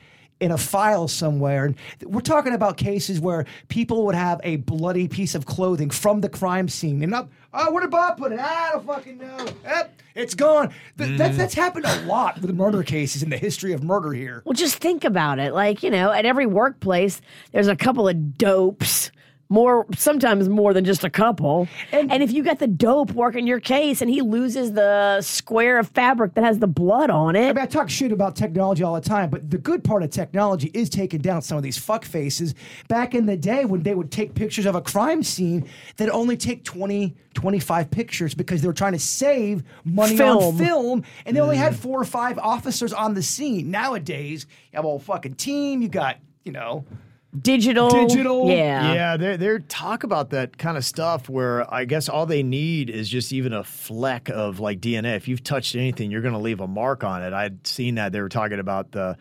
In 0.43 0.51
a 0.51 0.59
file 0.59 1.07
somewhere. 1.07 1.67
And 1.67 1.77
we're 2.05 2.21
talking 2.21 2.53
about 2.53 2.77
cases 2.77 3.21
where 3.21 3.47
people 3.69 4.05
would 4.07 4.17
have 4.17 4.41
a 4.43 4.57
bloody 4.57 5.07
piece 5.07 5.37
of 5.37 5.47
clothing 5.47 5.89
from 5.89 6.21
the 6.21 6.29
crime 6.29 6.69
scene. 6.69 7.01
And 7.05 7.15
up, 7.15 7.31
oh, 7.55 7.71
where 7.73 7.81
did 7.81 7.93
Bob 7.93 8.19
put 8.19 8.33
it? 8.33 8.41
I 8.41 8.71
don't 8.73 8.85
fucking 8.85 9.19
know. 9.19 9.47
Eh, 9.65 9.85
it's 10.17 10.35
gone. 10.35 10.75
Th- 10.99 11.17
That's 11.17 11.37
that's 11.37 11.55
happened 11.55 11.85
a 11.87 12.03
lot 12.07 12.41
with 12.43 12.53
murder 12.57 12.83
cases 12.83 13.23
in 13.23 13.31
the 13.31 13.37
history 13.39 13.73
of 13.73 13.85
murder 13.85 14.13
here. 14.13 14.43
Well, 14.45 14.55
just 14.55 14.79
think 14.79 15.05
about 15.05 15.39
it. 15.39 15.55
Like, 15.55 15.85
you 15.85 15.91
know, 15.91 16.11
at 16.11 16.27
every 16.27 16.47
workplace, 16.47 17.21
there's 17.53 17.69
a 17.69 17.77
couple 17.77 18.09
of 18.09 18.37
dopes. 18.37 19.13
More, 19.53 19.85
sometimes 19.95 20.49
more 20.49 20.73
than 20.73 20.87
just 20.87 21.05
a 21.05 21.11
couple. 21.11 21.69
And, 21.93 22.23
if 22.23 22.33
you 22.33 22.43
got 22.43 22.59
the 22.59 22.67
dope 22.67 23.13
working 23.13 23.47
your 23.47 23.61
case 23.61 24.01
and 24.01 24.09
he 24.09 24.23
loses 24.23 24.73
the 24.73 25.21
square 25.21 25.79
of 25.79 25.89
fabric 25.89 26.33
that 26.37 26.45
has 26.45 26.59
the 26.59 26.67
blood 26.67 27.11
on 27.11 27.37
it. 27.37 27.51
I 27.51 27.53
mean, 27.53 27.59
I 27.59 27.67
talk 27.67 27.91
shit 27.91 28.13
about 28.13 28.35
technology 28.35 28.83
all 28.83 28.95
the 28.95 29.07
time, 29.07 29.29
but 29.29 29.51
the 29.51 29.59
good 29.59 29.85
part 29.85 30.03
of 30.03 30.09
technology 30.09 30.71
is 30.73 30.89
taking 30.89 31.21
down 31.21 31.43
some 31.43 31.59
of 31.59 31.63
these 31.63 31.77
fuck 31.77 32.07
faces. 32.07 32.55
Back 32.89 33.15
in 33.15 33.27
the 33.27 33.37
day 33.37 33.67
when 33.67 33.83
they 33.83 33.95
would 33.95 34.11
take 34.11 34.35
pictures 34.35 34.65
of 34.65 34.75
a 34.75 34.81
crime 34.81 35.23
scene, 35.23 35.69
they'd 35.99 36.09
only 36.09 36.39
take 36.39 36.65
20, 36.65 37.15
25 37.35 37.91
pictures 37.91 38.35
because 38.35 38.63
they 38.63 38.67
were 38.67 38.73
trying 38.73 38.93
to 38.93 38.99
save 38.99 39.65
money 39.85 40.17
Film. 40.17 40.43
on 40.43 40.57
film, 40.57 41.05
and 41.27 41.37
they 41.37 41.41
only 41.41 41.59
had 41.59 41.75
mm. 41.75 41.77
four 41.77 42.01
or 42.01 42.07
five 42.07 42.39
officers 42.39 42.95
on 42.95 43.13
the 43.13 43.23
scene. 43.23 43.71
Nowadays, 43.71 44.47
you 44.73 44.77
have 44.77 44.87
a 44.87 44.89
whole 44.89 44.99
fucking 44.99 45.35
team. 45.35 45.83
You 45.83 45.89
got, 45.89 46.17
you 46.43 46.53
know, 46.53 46.87
digital. 47.41 47.91
Digital. 47.91 48.49
Yeah. 48.49 48.95
Yeah, 48.95 49.17
they're, 49.17 49.37
they're 49.37 49.59
talk 49.59 50.05
about 50.05 50.31
that 50.31 50.59
kind 50.59 50.77
of 50.77 50.85
stuff 50.85 51.29
where 51.29 51.73
I 51.73 51.85
guess 51.85 52.09
all 52.09 52.27
they 52.27 52.43
need 52.43 52.91
is 52.91 53.09
just 53.09 53.33
even 53.33 53.53
a 53.53 53.65
fleck 53.65 54.29
of 54.29 54.61
like 54.61 54.81
DNA. 54.81 55.17
If 55.17 55.29
you've 55.29 55.43
touched 55.43 55.75
anything, 55.75 56.11
you're 56.11 56.23
going 56.23 56.35
to 56.35 56.41
leave 56.41 56.61
a 56.61 56.69
mark 56.69 57.05
on 57.05 57.23
it. 57.23 57.33
I'd 57.33 57.67
seen 57.67 57.97
that 57.97 58.13
they 58.13 58.21
were 58.21 58.29
talking 58.29 58.59
about 58.59 58.93
the 58.93 59.17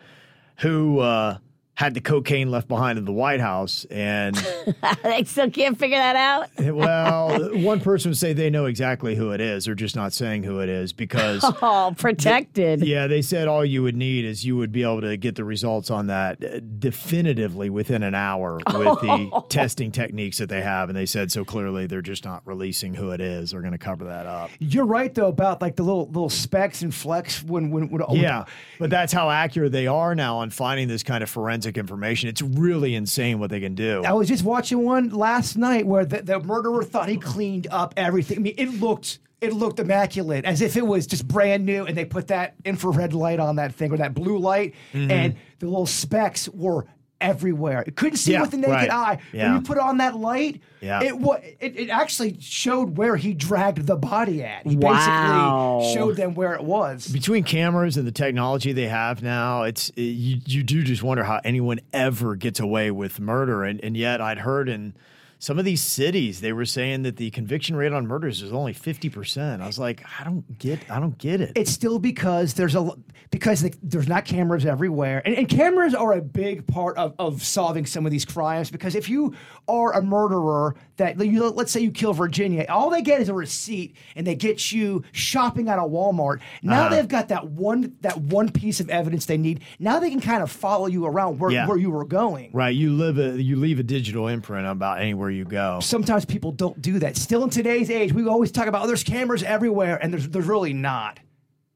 who 0.58 1.00
uh, 1.00 1.38
had 1.74 1.94
the 1.94 2.00
cocaine 2.00 2.50
left 2.50 2.68
behind 2.68 2.98
in 2.98 3.06
the 3.06 3.12
White 3.12 3.40
House, 3.40 3.86
and 3.90 4.36
they 5.02 5.24
still 5.24 5.50
can't 5.50 5.78
figure 5.78 5.96
that 5.96 6.16
out. 6.16 6.48
well, 6.74 7.56
one 7.60 7.80
person 7.80 8.10
would 8.10 8.18
say 8.18 8.34
they 8.34 8.50
know 8.50 8.66
exactly 8.66 9.16
who 9.16 9.30
it 9.30 9.40
is. 9.40 9.64
They're 9.64 9.74
just 9.74 9.96
not 9.96 10.12
saying 10.12 10.42
who 10.42 10.60
it 10.60 10.68
is 10.68 10.92
because 10.92 11.42
Oh, 11.62 11.94
protected. 11.96 12.84
Yeah, 12.84 13.06
they 13.06 13.22
said 13.22 13.48
all 13.48 13.64
you 13.64 13.82
would 13.82 13.96
need 13.96 14.26
is 14.26 14.44
you 14.44 14.56
would 14.58 14.70
be 14.70 14.82
able 14.82 15.00
to 15.00 15.16
get 15.16 15.34
the 15.34 15.44
results 15.44 15.90
on 15.90 16.08
that 16.08 16.44
uh, 16.44 16.60
definitively 16.78 17.70
within 17.70 18.02
an 18.02 18.14
hour 18.14 18.56
with 18.66 19.00
the 19.00 19.42
testing 19.48 19.90
techniques 19.90 20.38
that 20.38 20.50
they 20.50 20.60
have. 20.60 20.90
And 20.90 20.96
they 20.96 21.06
said 21.06 21.32
so 21.32 21.44
clearly 21.44 21.86
they're 21.86 22.02
just 22.02 22.24
not 22.24 22.42
releasing 22.44 22.94
who 22.94 23.10
it 23.12 23.20
is. 23.20 23.52
They're 23.52 23.60
going 23.60 23.72
to 23.72 23.78
cover 23.78 24.04
that 24.04 24.26
up. 24.26 24.50
you're 24.58 24.84
right 24.84 25.12
though 25.14 25.28
about 25.28 25.62
like 25.62 25.76
the 25.76 25.82
little 25.82 26.06
little 26.06 26.30
specks 26.30 26.82
and 26.82 26.94
flecks 26.94 27.42
when 27.42 27.70
when, 27.70 27.88
when 27.88 28.02
Yeah, 28.10 28.44
but 28.78 28.90
that's 28.90 29.12
how 29.12 29.30
accurate 29.30 29.72
they 29.72 29.86
are 29.86 30.14
now 30.14 30.38
on 30.38 30.50
finding 30.50 30.86
this 30.88 31.02
kind 31.02 31.22
of 31.22 31.30
forensic 31.30 31.71
information. 31.78 32.28
It's 32.28 32.42
really 32.42 32.94
insane 32.94 33.38
what 33.38 33.50
they 33.50 33.60
can 33.60 33.74
do. 33.74 34.02
I 34.04 34.12
was 34.12 34.28
just 34.28 34.44
watching 34.44 34.84
one 34.84 35.10
last 35.10 35.56
night 35.56 35.86
where 35.86 36.04
the, 36.04 36.22
the 36.22 36.40
murderer 36.40 36.82
thought 36.82 37.08
he 37.08 37.16
cleaned 37.16 37.66
up 37.70 37.94
everything. 37.96 38.38
I 38.38 38.40
mean, 38.40 38.54
it 38.58 38.80
looked 38.80 39.18
it 39.40 39.52
looked 39.52 39.80
immaculate, 39.80 40.44
as 40.44 40.60
if 40.62 40.76
it 40.76 40.86
was 40.86 41.04
just 41.04 41.26
brand 41.26 41.66
new, 41.66 41.84
and 41.84 41.96
they 41.96 42.04
put 42.04 42.28
that 42.28 42.54
infrared 42.64 43.12
light 43.12 43.40
on 43.40 43.56
that 43.56 43.74
thing 43.74 43.90
or 43.92 43.96
that 43.96 44.14
blue 44.14 44.38
light, 44.38 44.72
Mhm. 44.94 45.10
and 45.10 45.34
the 45.58 45.66
little 45.66 45.84
specks 45.84 46.48
were 46.50 46.86
everywhere. 47.22 47.82
It 47.86 47.96
couldn't 47.96 48.16
see 48.18 48.32
Yeah, 48.32 48.42
with 48.42 48.50
the 48.50 48.56
naked 48.58 48.72
right. 48.72 48.90
eye. 48.92 49.18
Yeah. 49.32 49.52
When 49.52 49.60
you 49.62 49.66
put 49.66 49.78
on 49.78 49.98
that 49.98 50.16
light, 50.16 50.60
Yeah. 50.80 51.02
it, 51.02 51.16
wa- 51.18 51.38
it 51.60 51.78
it 51.78 51.88
actually 51.90 52.36
showed 52.40 52.96
where 52.98 53.16
he 53.16 53.32
dragged 53.34 53.86
the 53.86 53.96
body 53.96 54.42
at. 54.42 54.66
He 54.66 54.76
Wow. 54.76 55.78
basically 55.80 55.94
showed 55.94 56.16
them 56.16 56.34
where 56.34 56.54
it 56.54 56.64
was. 56.64 57.06
Between 57.08 57.44
cameras 57.44 57.96
and 57.96 58.06
the 58.06 58.12
technology 58.12 58.72
they 58.72 58.88
have 58.88 59.22
now, 59.22 59.62
it's 59.62 59.90
it, 59.90 60.02
you, 60.02 60.40
you 60.46 60.62
do 60.62 60.82
just 60.82 61.02
wonder 61.02 61.24
how 61.24 61.40
anyone 61.44 61.80
ever 61.92 62.34
gets 62.36 62.60
away 62.60 62.90
with 62.90 63.20
murder. 63.20 63.62
And, 63.64 63.80
and 63.82 63.96
yet, 63.96 64.20
I'd 64.20 64.38
heard 64.38 64.68
in 64.68 64.94
some 65.42 65.58
of 65.58 65.64
these 65.64 65.82
cities 65.82 66.40
they 66.40 66.52
were 66.52 66.64
saying 66.64 67.02
that 67.02 67.16
the 67.16 67.28
conviction 67.32 67.74
rate 67.74 67.92
on 67.92 68.06
murders 68.06 68.42
is 68.42 68.52
only 68.52 68.72
fifty 68.72 69.08
percent. 69.10 69.60
I 69.60 69.66
was 69.66 69.76
like, 69.76 70.04
I 70.20 70.22
don't 70.22 70.56
get, 70.56 70.88
I 70.88 71.00
don't 71.00 71.18
get 71.18 71.40
it. 71.40 71.50
It's 71.56 71.72
still 71.72 71.98
because 71.98 72.54
there's 72.54 72.76
a 72.76 72.90
because 73.32 73.62
the, 73.62 73.74
there's 73.82 74.06
not 74.06 74.24
cameras 74.24 74.64
everywhere, 74.64 75.20
and, 75.24 75.34
and 75.34 75.48
cameras 75.48 75.94
are 75.96 76.12
a 76.12 76.20
big 76.20 76.64
part 76.68 76.96
of, 76.96 77.14
of 77.18 77.42
solving 77.42 77.86
some 77.86 78.06
of 78.06 78.12
these 78.12 78.24
crimes. 78.24 78.70
Because 78.70 78.94
if 78.94 79.08
you 79.08 79.34
are 79.66 79.92
a 79.94 80.02
murderer, 80.02 80.76
that 80.98 81.18
you, 81.18 81.48
let's 81.48 81.72
say 81.72 81.80
you 81.80 81.90
kill 81.90 82.12
Virginia, 82.12 82.64
all 82.68 82.88
they 82.90 83.02
get 83.02 83.20
is 83.20 83.28
a 83.28 83.34
receipt, 83.34 83.96
and 84.14 84.24
they 84.24 84.36
get 84.36 84.70
you 84.70 85.02
shopping 85.10 85.68
at 85.68 85.78
a 85.78 85.82
Walmart. 85.82 86.38
Now 86.62 86.82
Uh-huh. 86.86 86.94
they've 86.94 87.08
got 87.08 87.28
that 87.28 87.48
one 87.48 87.96
that 88.02 88.16
one 88.18 88.48
piece 88.48 88.78
of 88.78 88.88
evidence 88.90 89.26
they 89.26 89.38
need. 89.38 89.64
Now 89.80 89.98
they 89.98 90.10
can 90.10 90.20
kind 90.20 90.42
of 90.42 90.50
follow 90.52 90.86
you 90.86 91.04
around 91.06 91.40
where, 91.40 91.50
Yeah. 91.50 91.66
where 91.66 91.78
you 91.78 91.90
were 91.90 92.04
going. 92.04 92.50
Right, 92.52 92.76
you 92.76 92.92
live 92.92 93.18
a 93.18 93.42
you 93.42 93.56
leave 93.56 93.80
a 93.80 93.82
digital 93.82 94.28
imprint 94.28 94.66
about 94.68 95.00
anywhere 95.00 95.30
you 95.32 95.44
go. 95.44 95.80
Sometimes 95.80 96.24
people 96.24 96.52
don't 96.52 96.80
do 96.80 96.98
that. 97.00 97.16
Still 97.16 97.44
in 97.44 97.50
today's 97.50 97.90
age, 97.90 98.12
we 98.12 98.26
always 98.26 98.52
talk 98.52 98.66
about 98.66 98.84
oh, 98.84 98.86
there's 98.86 99.04
cameras 99.04 99.42
everywhere, 99.42 99.98
and 100.02 100.12
there's 100.12 100.28
there's 100.28 100.46
really 100.46 100.72
not. 100.72 101.18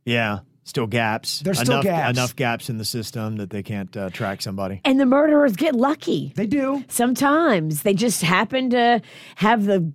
Yeah, 0.04 0.40
still 0.64 0.86
gaps. 0.86 1.40
There's 1.40 1.58
still 1.58 1.80
enough, 1.80 1.84
gaps. 1.84 2.18
Enough 2.18 2.36
gaps 2.36 2.70
in 2.70 2.78
the 2.78 2.84
system 2.84 3.36
that 3.36 3.50
they 3.50 3.62
can't 3.62 3.96
uh, 3.96 4.10
track 4.10 4.42
somebody. 4.42 4.80
And 4.84 5.00
the 5.00 5.06
murderers 5.06 5.56
get 5.56 5.74
lucky. 5.74 6.32
They 6.36 6.46
do. 6.46 6.84
Sometimes 6.88 7.82
they 7.82 7.94
just 7.94 8.22
happen 8.22 8.70
to 8.70 9.00
have 9.36 9.64
the 9.64 9.92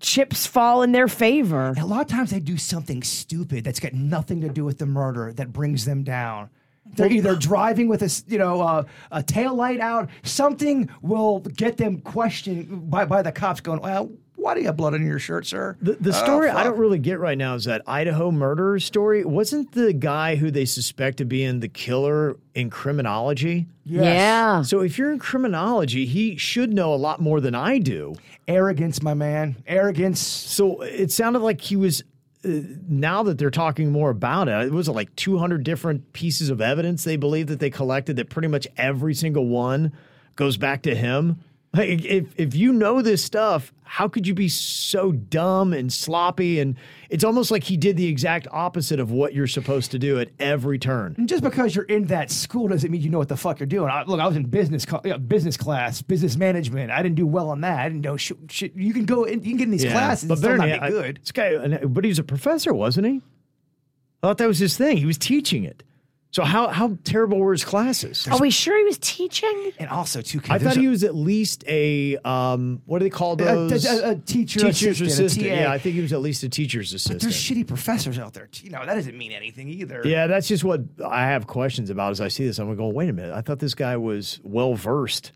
chips 0.00 0.46
fall 0.46 0.82
in 0.82 0.92
their 0.92 1.08
favor. 1.08 1.68
And 1.68 1.78
a 1.78 1.86
lot 1.86 2.02
of 2.02 2.06
times 2.08 2.30
they 2.30 2.40
do 2.40 2.56
something 2.56 3.02
stupid 3.02 3.64
that's 3.64 3.80
got 3.80 3.92
nothing 3.92 4.40
to 4.42 4.48
do 4.48 4.64
with 4.64 4.78
the 4.78 4.86
murder 4.86 5.32
that 5.32 5.52
brings 5.52 5.84
them 5.84 6.02
down. 6.04 6.50
They're 6.96 7.10
either 7.10 7.34
driving 7.34 7.88
with 7.88 8.02
a 8.02 8.06
s- 8.06 8.24
you 8.28 8.38
know 8.38 8.60
uh, 8.60 8.84
a 9.10 9.22
tail 9.22 9.54
light 9.54 9.80
out. 9.80 10.08
Something 10.22 10.88
will 11.02 11.40
get 11.40 11.76
them 11.76 12.00
questioned 12.00 12.90
by, 12.90 13.04
by 13.04 13.22
the 13.22 13.32
cops. 13.32 13.60
Going, 13.60 13.80
well, 13.80 14.10
why 14.36 14.54
do 14.54 14.60
you 14.60 14.66
have 14.66 14.76
blood 14.76 14.94
on 14.94 15.04
your 15.04 15.18
shirt, 15.18 15.46
sir? 15.46 15.76
The, 15.80 15.92
the 15.94 16.10
Oh, 16.10 16.12
story 16.12 16.50
I 16.50 16.62
don't 16.62 16.78
really 16.78 16.98
get 16.98 17.18
right 17.18 17.38
now 17.38 17.54
is 17.54 17.64
that 17.64 17.82
Idaho 17.86 18.30
murder 18.30 18.78
story. 18.78 19.24
Wasn't 19.24 19.72
the 19.72 19.92
guy 19.94 20.36
who 20.36 20.50
they 20.50 20.66
suspect 20.66 21.20
of 21.22 21.28
being 21.28 21.60
the 21.60 21.68
killer 21.68 22.36
in 22.54 22.68
criminology? 22.70 23.66
Yes. 23.84 24.02
Yeah. 24.04 24.62
So 24.62 24.80
if 24.80 24.98
you're 24.98 25.12
in 25.12 25.18
criminology, 25.18 26.04
he 26.06 26.36
should 26.36 26.72
know 26.72 26.92
a 26.92 26.96
lot 26.96 27.20
more 27.20 27.40
than 27.40 27.54
I 27.54 27.78
do. 27.78 28.14
Arrogance, 28.46 29.02
my 29.02 29.14
man. 29.14 29.56
Arrogance. 29.66 30.20
So 30.20 30.82
it 30.82 31.10
sounded 31.10 31.40
like 31.40 31.60
he 31.62 31.76
was. 31.76 32.02
Now 32.44 33.22
that 33.22 33.38
they're 33.38 33.50
talking 33.50 33.90
more 33.90 34.10
about 34.10 34.48
it, 34.48 34.66
it 34.66 34.72
was 34.72 34.88
like 34.88 35.14
200 35.16 35.64
different 35.64 36.12
pieces 36.12 36.50
of 36.50 36.60
evidence 36.60 37.04
they 37.04 37.16
believe 37.16 37.46
that 37.46 37.58
they 37.58 37.70
collected. 37.70 38.16
That 38.16 38.28
pretty 38.30 38.48
much 38.48 38.66
every 38.76 39.14
single 39.14 39.46
one 39.46 39.92
goes 40.36 40.56
back 40.56 40.82
to 40.82 40.94
him. 40.94 41.40
Like, 41.74 42.04
if 42.04 42.38
if 42.38 42.54
you 42.54 42.72
know 42.72 43.02
this 43.02 43.22
stuff, 43.24 43.72
how 43.82 44.06
could 44.06 44.26
you 44.26 44.34
be 44.34 44.48
so 44.48 45.10
dumb 45.10 45.72
and 45.72 45.92
sloppy? 45.92 46.60
And 46.60 46.76
it's 47.10 47.24
almost 47.24 47.50
like 47.50 47.64
he 47.64 47.76
did 47.76 47.96
the 47.96 48.06
exact 48.06 48.46
opposite 48.52 49.00
of 49.00 49.10
what 49.10 49.34
you're 49.34 49.48
supposed 49.48 49.90
to 49.90 49.98
do 49.98 50.20
at 50.20 50.30
every 50.38 50.78
turn. 50.78 51.14
And 51.18 51.28
just 51.28 51.42
because 51.42 51.74
you're 51.74 51.84
in 51.86 52.04
that 52.06 52.30
school 52.30 52.68
doesn't 52.68 52.90
mean 52.90 53.02
you 53.02 53.10
know 53.10 53.18
what 53.18 53.28
the 53.28 53.36
fuck 53.36 53.58
you're 53.58 53.66
doing. 53.66 53.90
I, 53.90 54.04
look, 54.04 54.20
I 54.20 54.26
was 54.26 54.36
in 54.36 54.44
business 54.44 54.86
co- 54.86 55.00
yeah, 55.04 55.16
business 55.16 55.56
class, 55.56 56.00
business 56.00 56.36
management. 56.36 56.92
I 56.92 57.02
didn't 57.02 57.16
do 57.16 57.26
well 57.26 57.50
on 57.50 57.60
that. 57.62 57.80
I 57.80 57.88
didn't 57.88 58.02
know 58.02 58.16
shit. 58.16 58.36
shit. 58.50 58.74
You 58.76 58.92
can 58.92 59.04
go 59.04 59.24
in, 59.24 59.42
you 59.42 59.50
can 59.50 59.56
get 59.56 59.64
in 59.64 59.70
these 59.72 59.84
classes 59.84 60.28
but 60.28 60.40
better 60.40 60.56
not 60.56 60.66
be 60.66 60.72
I- 60.72 60.90
good. 60.90 61.18
This 61.22 61.32
guy, 61.32 61.56
but 61.84 62.04
he 62.04 62.08
was 62.08 62.20
a 62.20 62.24
professor, 62.24 62.72
wasn't 62.72 63.06
he? 63.08 63.20
I 64.22 64.28
thought 64.28 64.38
that 64.38 64.46
was 64.48 64.58
his 64.58 64.76
thing. 64.76 64.96
He 64.96 65.06
was 65.06 65.18
teaching 65.18 65.64
it. 65.64 65.82
So 66.34 66.42
how 66.42 66.66
how 66.66 66.98
terrible 67.04 67.38
were 67.38 67.52
his 67.52 67.62
classes? 67.64 68.26
Are 68.28 68.38
we 68.40 68.50
sure 68.50 68.76
he 68.76 68.82
was 68.82 68.98
teaching? 68.98 69.70
And 69.78 69.88
also, 69.88 70.20
too, 70.20 70.40
I 70.50 70.58
thought 70.58 70.76
a- 70.76 70.80
he 70.80 70.88
was 70.88 71.04
at 71.04 71.14
least 71.14 71.62
a 71.68 72.16
um, 72.24 72.82
what 72.86 72.98
do 72.98 73.04
they 73.04 73.10
call 73.10 73.34
A- 73.34 73.36
those? 73.36 73.84
a- 73.86 74.10
a 74.10 74.14
teacher 74.16 74.58
teacher's 74.58 75.00
assistant, 75.00 75.08
a 75.08 75.12
assistant. 75.26 75.46
TA. 75.46 75.54
Yeah, 75.54 75.70
I 75.70 75.78
think 75.78 75.94
he 75.94 76.00
was 76.02 76.12
at 76.12 76.20
least 76.20 76.42
a 76.42 76.48
teacher's 76.48 76.90
But 76.90 76.96
assistant. 76.96 77.22
there's 77.22 77.36
shitty 77.36 77.68
professors 77.68 78.18
out 78.18 78.32
there. 78.34 78.48
You 78.60 78.70
know 78.70 78.84
that 78.84 78.94
doesn't 78.96 79.16
mean 79.16 79.30
anything 79.30 79.68
either. 79.68 80.02
Yeah, 80.04 80.26
that's 80.26 80.48
just 80.48 80.64
what 80.64 80.80
I 81.06 81.26
have 81.26 81.46
questions 81.46 81.88
about 81.88 82.10
as 82.10 82.20
I 82.20 82.26
see 82.26 82.44
this. 82.44 82.58
I'm 82.58 82.66
going, 82.66 82.78
go, 82.78 82.88
wait 82.88 83.08
a 83.10 83.12
minute. 83.12 83.32
I 83.32 83.40
thought 83.40 83.60
this 83.60 83.74
guy 83.74 83.96
was 83.96 84.40
well 84.42 84.74
versed 84.74 85.30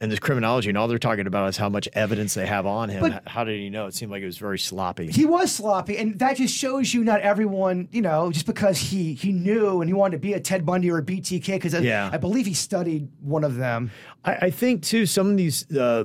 in 0.00 0.10
this 0.10 0.20
criminology, 0.20 0.68
and 0.68 0.78
all 0.78 0.86
they're 0.86 0.96
talking 0.98 1.26
about 1.26 1.48
is 1.48 1.56
how 1.56 1.68
much 1.68 1.88
evidence 1.92 2.34
they 2.34 2.46
have 2.46 2.66
on 2.66 2.88
him. 2.88 3.00
But- 3.00 3.22
how 3.26 3.42
did 3.42 3.58
he 3.58 3.68
know? 3.68 3.86
It 3.86 3.94
seemed 3.94 4.12
like 4.12 4.22
it 4.22 4.26
was 4.26 4.38
very 4.38 4.58
sloppy. 4.58 5.10
He 5.10 5.26
was 5.26 5.50
sloppy, 5.50 5.96
and 5.98 6.16
that 6.20 6.36
just 6.36 6.54
shows 6.54 6.94
you 6.94 7.02
not 7.02 7.20
everyone, 7.20 7.88
you 7.90 8.00
know, 8.02 8.30
just 8.30 8.46
because 8.46 8.78
he 8.78 9.14
he 9.14 9.32
knew 9.32 9.80
and 9.80 9.88
he 9.88 9.94
wanted 9.94 10.12
to 10.16 10.20
be 10.20 10.34
a 10.34 10.40
Ted 10.40 10.64
Bundy 10.64 10.90
or 10.90 10.98
a 10.98 11.02
BTK, 11.02 11.46
because 11.54 11.74
I, 11.74 11.80
Yeah. 11.80 12.10
I 12.12 12.16
believe 12.16 12.46
he 12.46 12.54
studied 12.54 13.08
one 13.20 13.42
of 13.42 13.56
them. 13.56 13.90
I, 14.24 14.34
I 14.34 14.50
think 14.50 14.82
too 14.84 15.04
some 15.04 15.30
of 15.30 15.36
these 15.36 15.68
uh, 15.76 16.04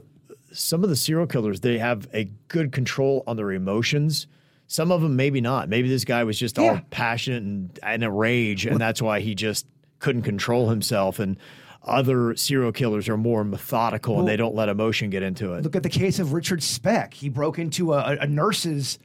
some 0.51 0.83
of 0.83 0.89
the 0.89 0.95
serial 0.95 1.27
killers 1.27 1.59
they 1.59 1.77
have 1.77 2.07
a 2.13 2.25
good 2.47 2.71
control 2.71 3.23
on 3.27 3.37
their 3.37 3.51
emotions. 3.51 4.25
Some 4.65 4.91
of 4.91 5.01
them 5.01 5.15
maybe 5.15 5.39
not. 5.39 5.69
Maybe 5.69 5.87
this 5.87 6.03
guy 6.03 6.23
was 6.23 6.39
just 6.39 6.57
all 6.57 6.79
passionate 6.89 7.43
and 7.43 7.79
in 7.93 8.01
a 8.01 8.09
rage, 8.09 8.65
and 8.65 8.79
that's 8.79 9.03
why 9.03 9.19
he 9.19 9.35
just 9.35 9.67
couldn't 9.99 10.23
control 10.23 10.69
himself. 10.69 11.19
And 11.19 11.37
other 11.83 12.35
serial 12.35 12.71
killers 12.71 13.09
are 13.09 13.17
more 13.17 13.43
methodical 13.43 14.19
and 14.19 14.27
they 14.27 14.37
don't 14.37 14.55
let 14.55 14.69
emotion 14.69 15.09
get 15.09 15.23
into 15.23 15.53
it. 15.53 15.63
Look 15.63 15.75
at 15.75 15.83
the 15.83 15.89
case 15.89 16.19
of 16.19 16.33
Richard 16.33 16.63
Speck. 16.63 17.13
He 17.13 17.29
broke 17.29 17.59
into 17.59 17.93
a, 17.93 18.17
a 18.21 18.27
nurse's 18.27 18.99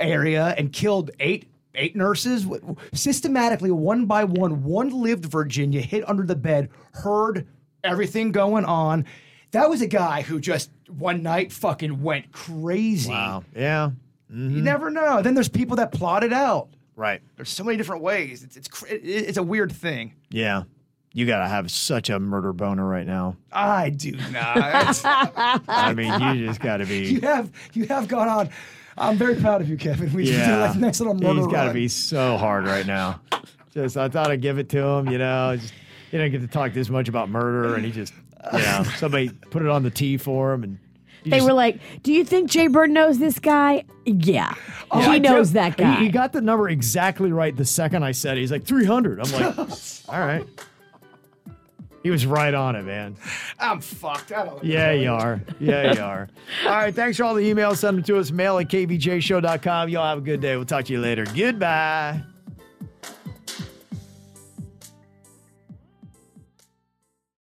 area 0.00 0.54
and 0.58 0.72
killed 0.72 1.10
eight 1.20 1.48
eight 1.76 1.96
nurses 1.96 2.46
systematically, 2.92 3.70
one 3.70 4.06
by 4.06 4.24
one. 4.24 4.62
One 4.64 4.90
lived 4.90 5.26
Virginia, 5.26 5.80
hid 5.80 6.04
under 6.06 6.24
the 6.24 6.36
bed, 6.36 6.70
heard 6.92 7.46
everything 7.82 8.32
going 8.32 8.64
on. 8.64 9.04
That 9.52 9.70
was 9.70 9.82
a 9.82 9.86
guy 9.86 10.22
who 10.22 10.40
just 10.40 10.70
one 10.88 11.22
night 11.22 11.52
fucking 11.52 12.02
went 12.02 12.32
crazy. 12.32 13.10
Wow. 13.10 13.44
Yeah. 13.54 13.90
You 14.28 14.36
mm-hmm. 14.36 14.64
never 14.64 14.90
know. 14.90 15.22
Then 15.22 15.34
there's 15.34 15.48
people 15.48 15.76
that 15.76 15.92
plot 15.92 16.24
it 16.24 16.32
out. 16.32 16.68
Right. 16.96 17.22
There's 17.36 17.50
so 17.50 17.64
many 17.64 17.76
different 17.76 18.02
ways. 18.02 18.42
It's 18.42 18.56
it's 18.56 18.68
cr- 18.68 18.86
it's 18.90 19.38
a 19.38 19.42
weird 19.42 19.72
thing. 19.72 20.14
Yeah. 20.30 20.64
You 21.16 21.26
got 21.26 21.38
to 21.38 21.48
have 21.48 21.70
such 21.70 22.10
a 22.10 22.18
murder 22.18 22.52
boner 22.52 22.84
right 22.86 23.06
now. 23.06 23.36
I 23.52 23.90
do 23.90 24.10
not. 24.32 25.00
I 25.68 25.94
mean, 25.94 26.12
you 26.36 26.46
just 26.46 26.60
got 26.60 26.78
to 26.78 26.86
be. 26.86 27.06
you 27.06 27.20
have 27.20 27.50
you 27.72 27.86
have 27.86 28.08
gone 28.08 28.28
on. 28.28 28.50
I'm 28.98 29.16
very 29.16 29.36
proud 29.36 29.60
of 29.60 29.68
you, 29.68 29.76
Kevin. 29.76 30.12
We 30.12 30.24
just 30.24 30.38
did 30.38 30.46
Yeah. 30.48 30.72
a 30.72 30.76
nice 30.76 31.00
little 31.00 31.14
murder 31.14 31.40
He's 31.40 31.46
got 31.46 31.62
to 31.62 31.66
run. 31.68 31.74
be 31.74 31.88
so 31.88 32.36
hard 32.36 32.66
right 32.66 32.86
now. 32.86 33.20
Just, 33.72 33.96
I 33.96 34.08
thought 34.08 34.30
I'd 34.30 34.40
give 34.40 34.58
it 34.58 34.68
to 34.70 34.78
him, 34.84 35.08
you 35.08 35.18
know. 35.18 35.56
Just, 35.56 35.72
you 36.12 36.18
don't 36.18 36.30
get 36.30 36.40
to 36.42 36.46
talk 36.48 36.72
this 36.72 36.88
much 36.90 37.08
about 37.08 37.28
murder, 37.28 37.74
and 37.74 37.84
he 37.84 37.90
just, 37.90 38.12
you 38.52 38.58
know, 38.60 38.84
somebody 38.98 39.30
put 39.30 39.62
it 39.62 39.68
on 39.68 39.82
the 39.82 39.90
tee 39.90 40.16
for 40.16 40.52
him, 40.52 40.62
and 40.62 40.78
he 41.24 41.30
They 41.30 41.38
just- 41.38 41.48
were 41.48 41.54
like, 41.54 41.80
"Do 42.04 42.12
you 42.12 42.24
think 42.24 42.50
Jbird 42.52 42.90
knows 42.90 43.18
this 43.18 43.38
guy?" 43.40 43.84
Yeah, 44.04 44.54
Oh, 44.92 45.00
he 45.00 45.06
I 45.16 45.18
knows 45.18 45.48
do- 45.48 45.54
that 45.54 45.76
guy. 45.76 45.96
He, 45.96 46.04
he 46.04 46.10
got 46.10 46.32
the 46.32 46.40
number 46.40 46.68
exactly 46.68 47.32
right 47.32 47.56
the 47.56 47.64
second 47.64 48.04
I 48.04 48.12
said 48.12 48.36
it. 48.36 48.42
He's 48.42 48.52
like 48.52 48.64
300. 48.64 49.18
I'm 49.20 49.32
like, 49.32 49.58
all 50.08 50.20
right. 50.20 50.46
He 52.04 52.10
was 52.10 52.26
right 52.26 52.52
on 52.52 52.76
it, 52.76 52.82
man. 52.82 53.16
I'm 53.58 53.80
fucked. 53.80 54.30
I 54.30 54.44
don't. 54.44 54.62
Yeah, 54.62 54.92
you 54.92 55.10
are. 55.10 55.40
Yeah, 55.58 55.94
you 55.94 56.00
are. 56.02 56.28
All 56.66 56.70
right. 56.70 56.94
Thanks 56.94 57.16
for 57.16 57.24
all 57.24 57.34
the 57.34 57.50
emails. 57.50 57.78
Send 57.78 57.96
them 57.96 58.04
to 58.04 58.18
us. 58.18 58.30
Mail 58.30 58.58
at 58.58 58.68
kvjshow.com. 58.68 59.88
Y'all 59.88 60.06
have 60.06 60.18
a 60.18 60.20
good 60.20 60.42
day. 60.42 60.54
We'll 60.54 60.66
talk 60.66 60.84
to 60.84 60.92
you 60.92 61.00
later. 61.00 61.24
Goodbye. 61.34 62.22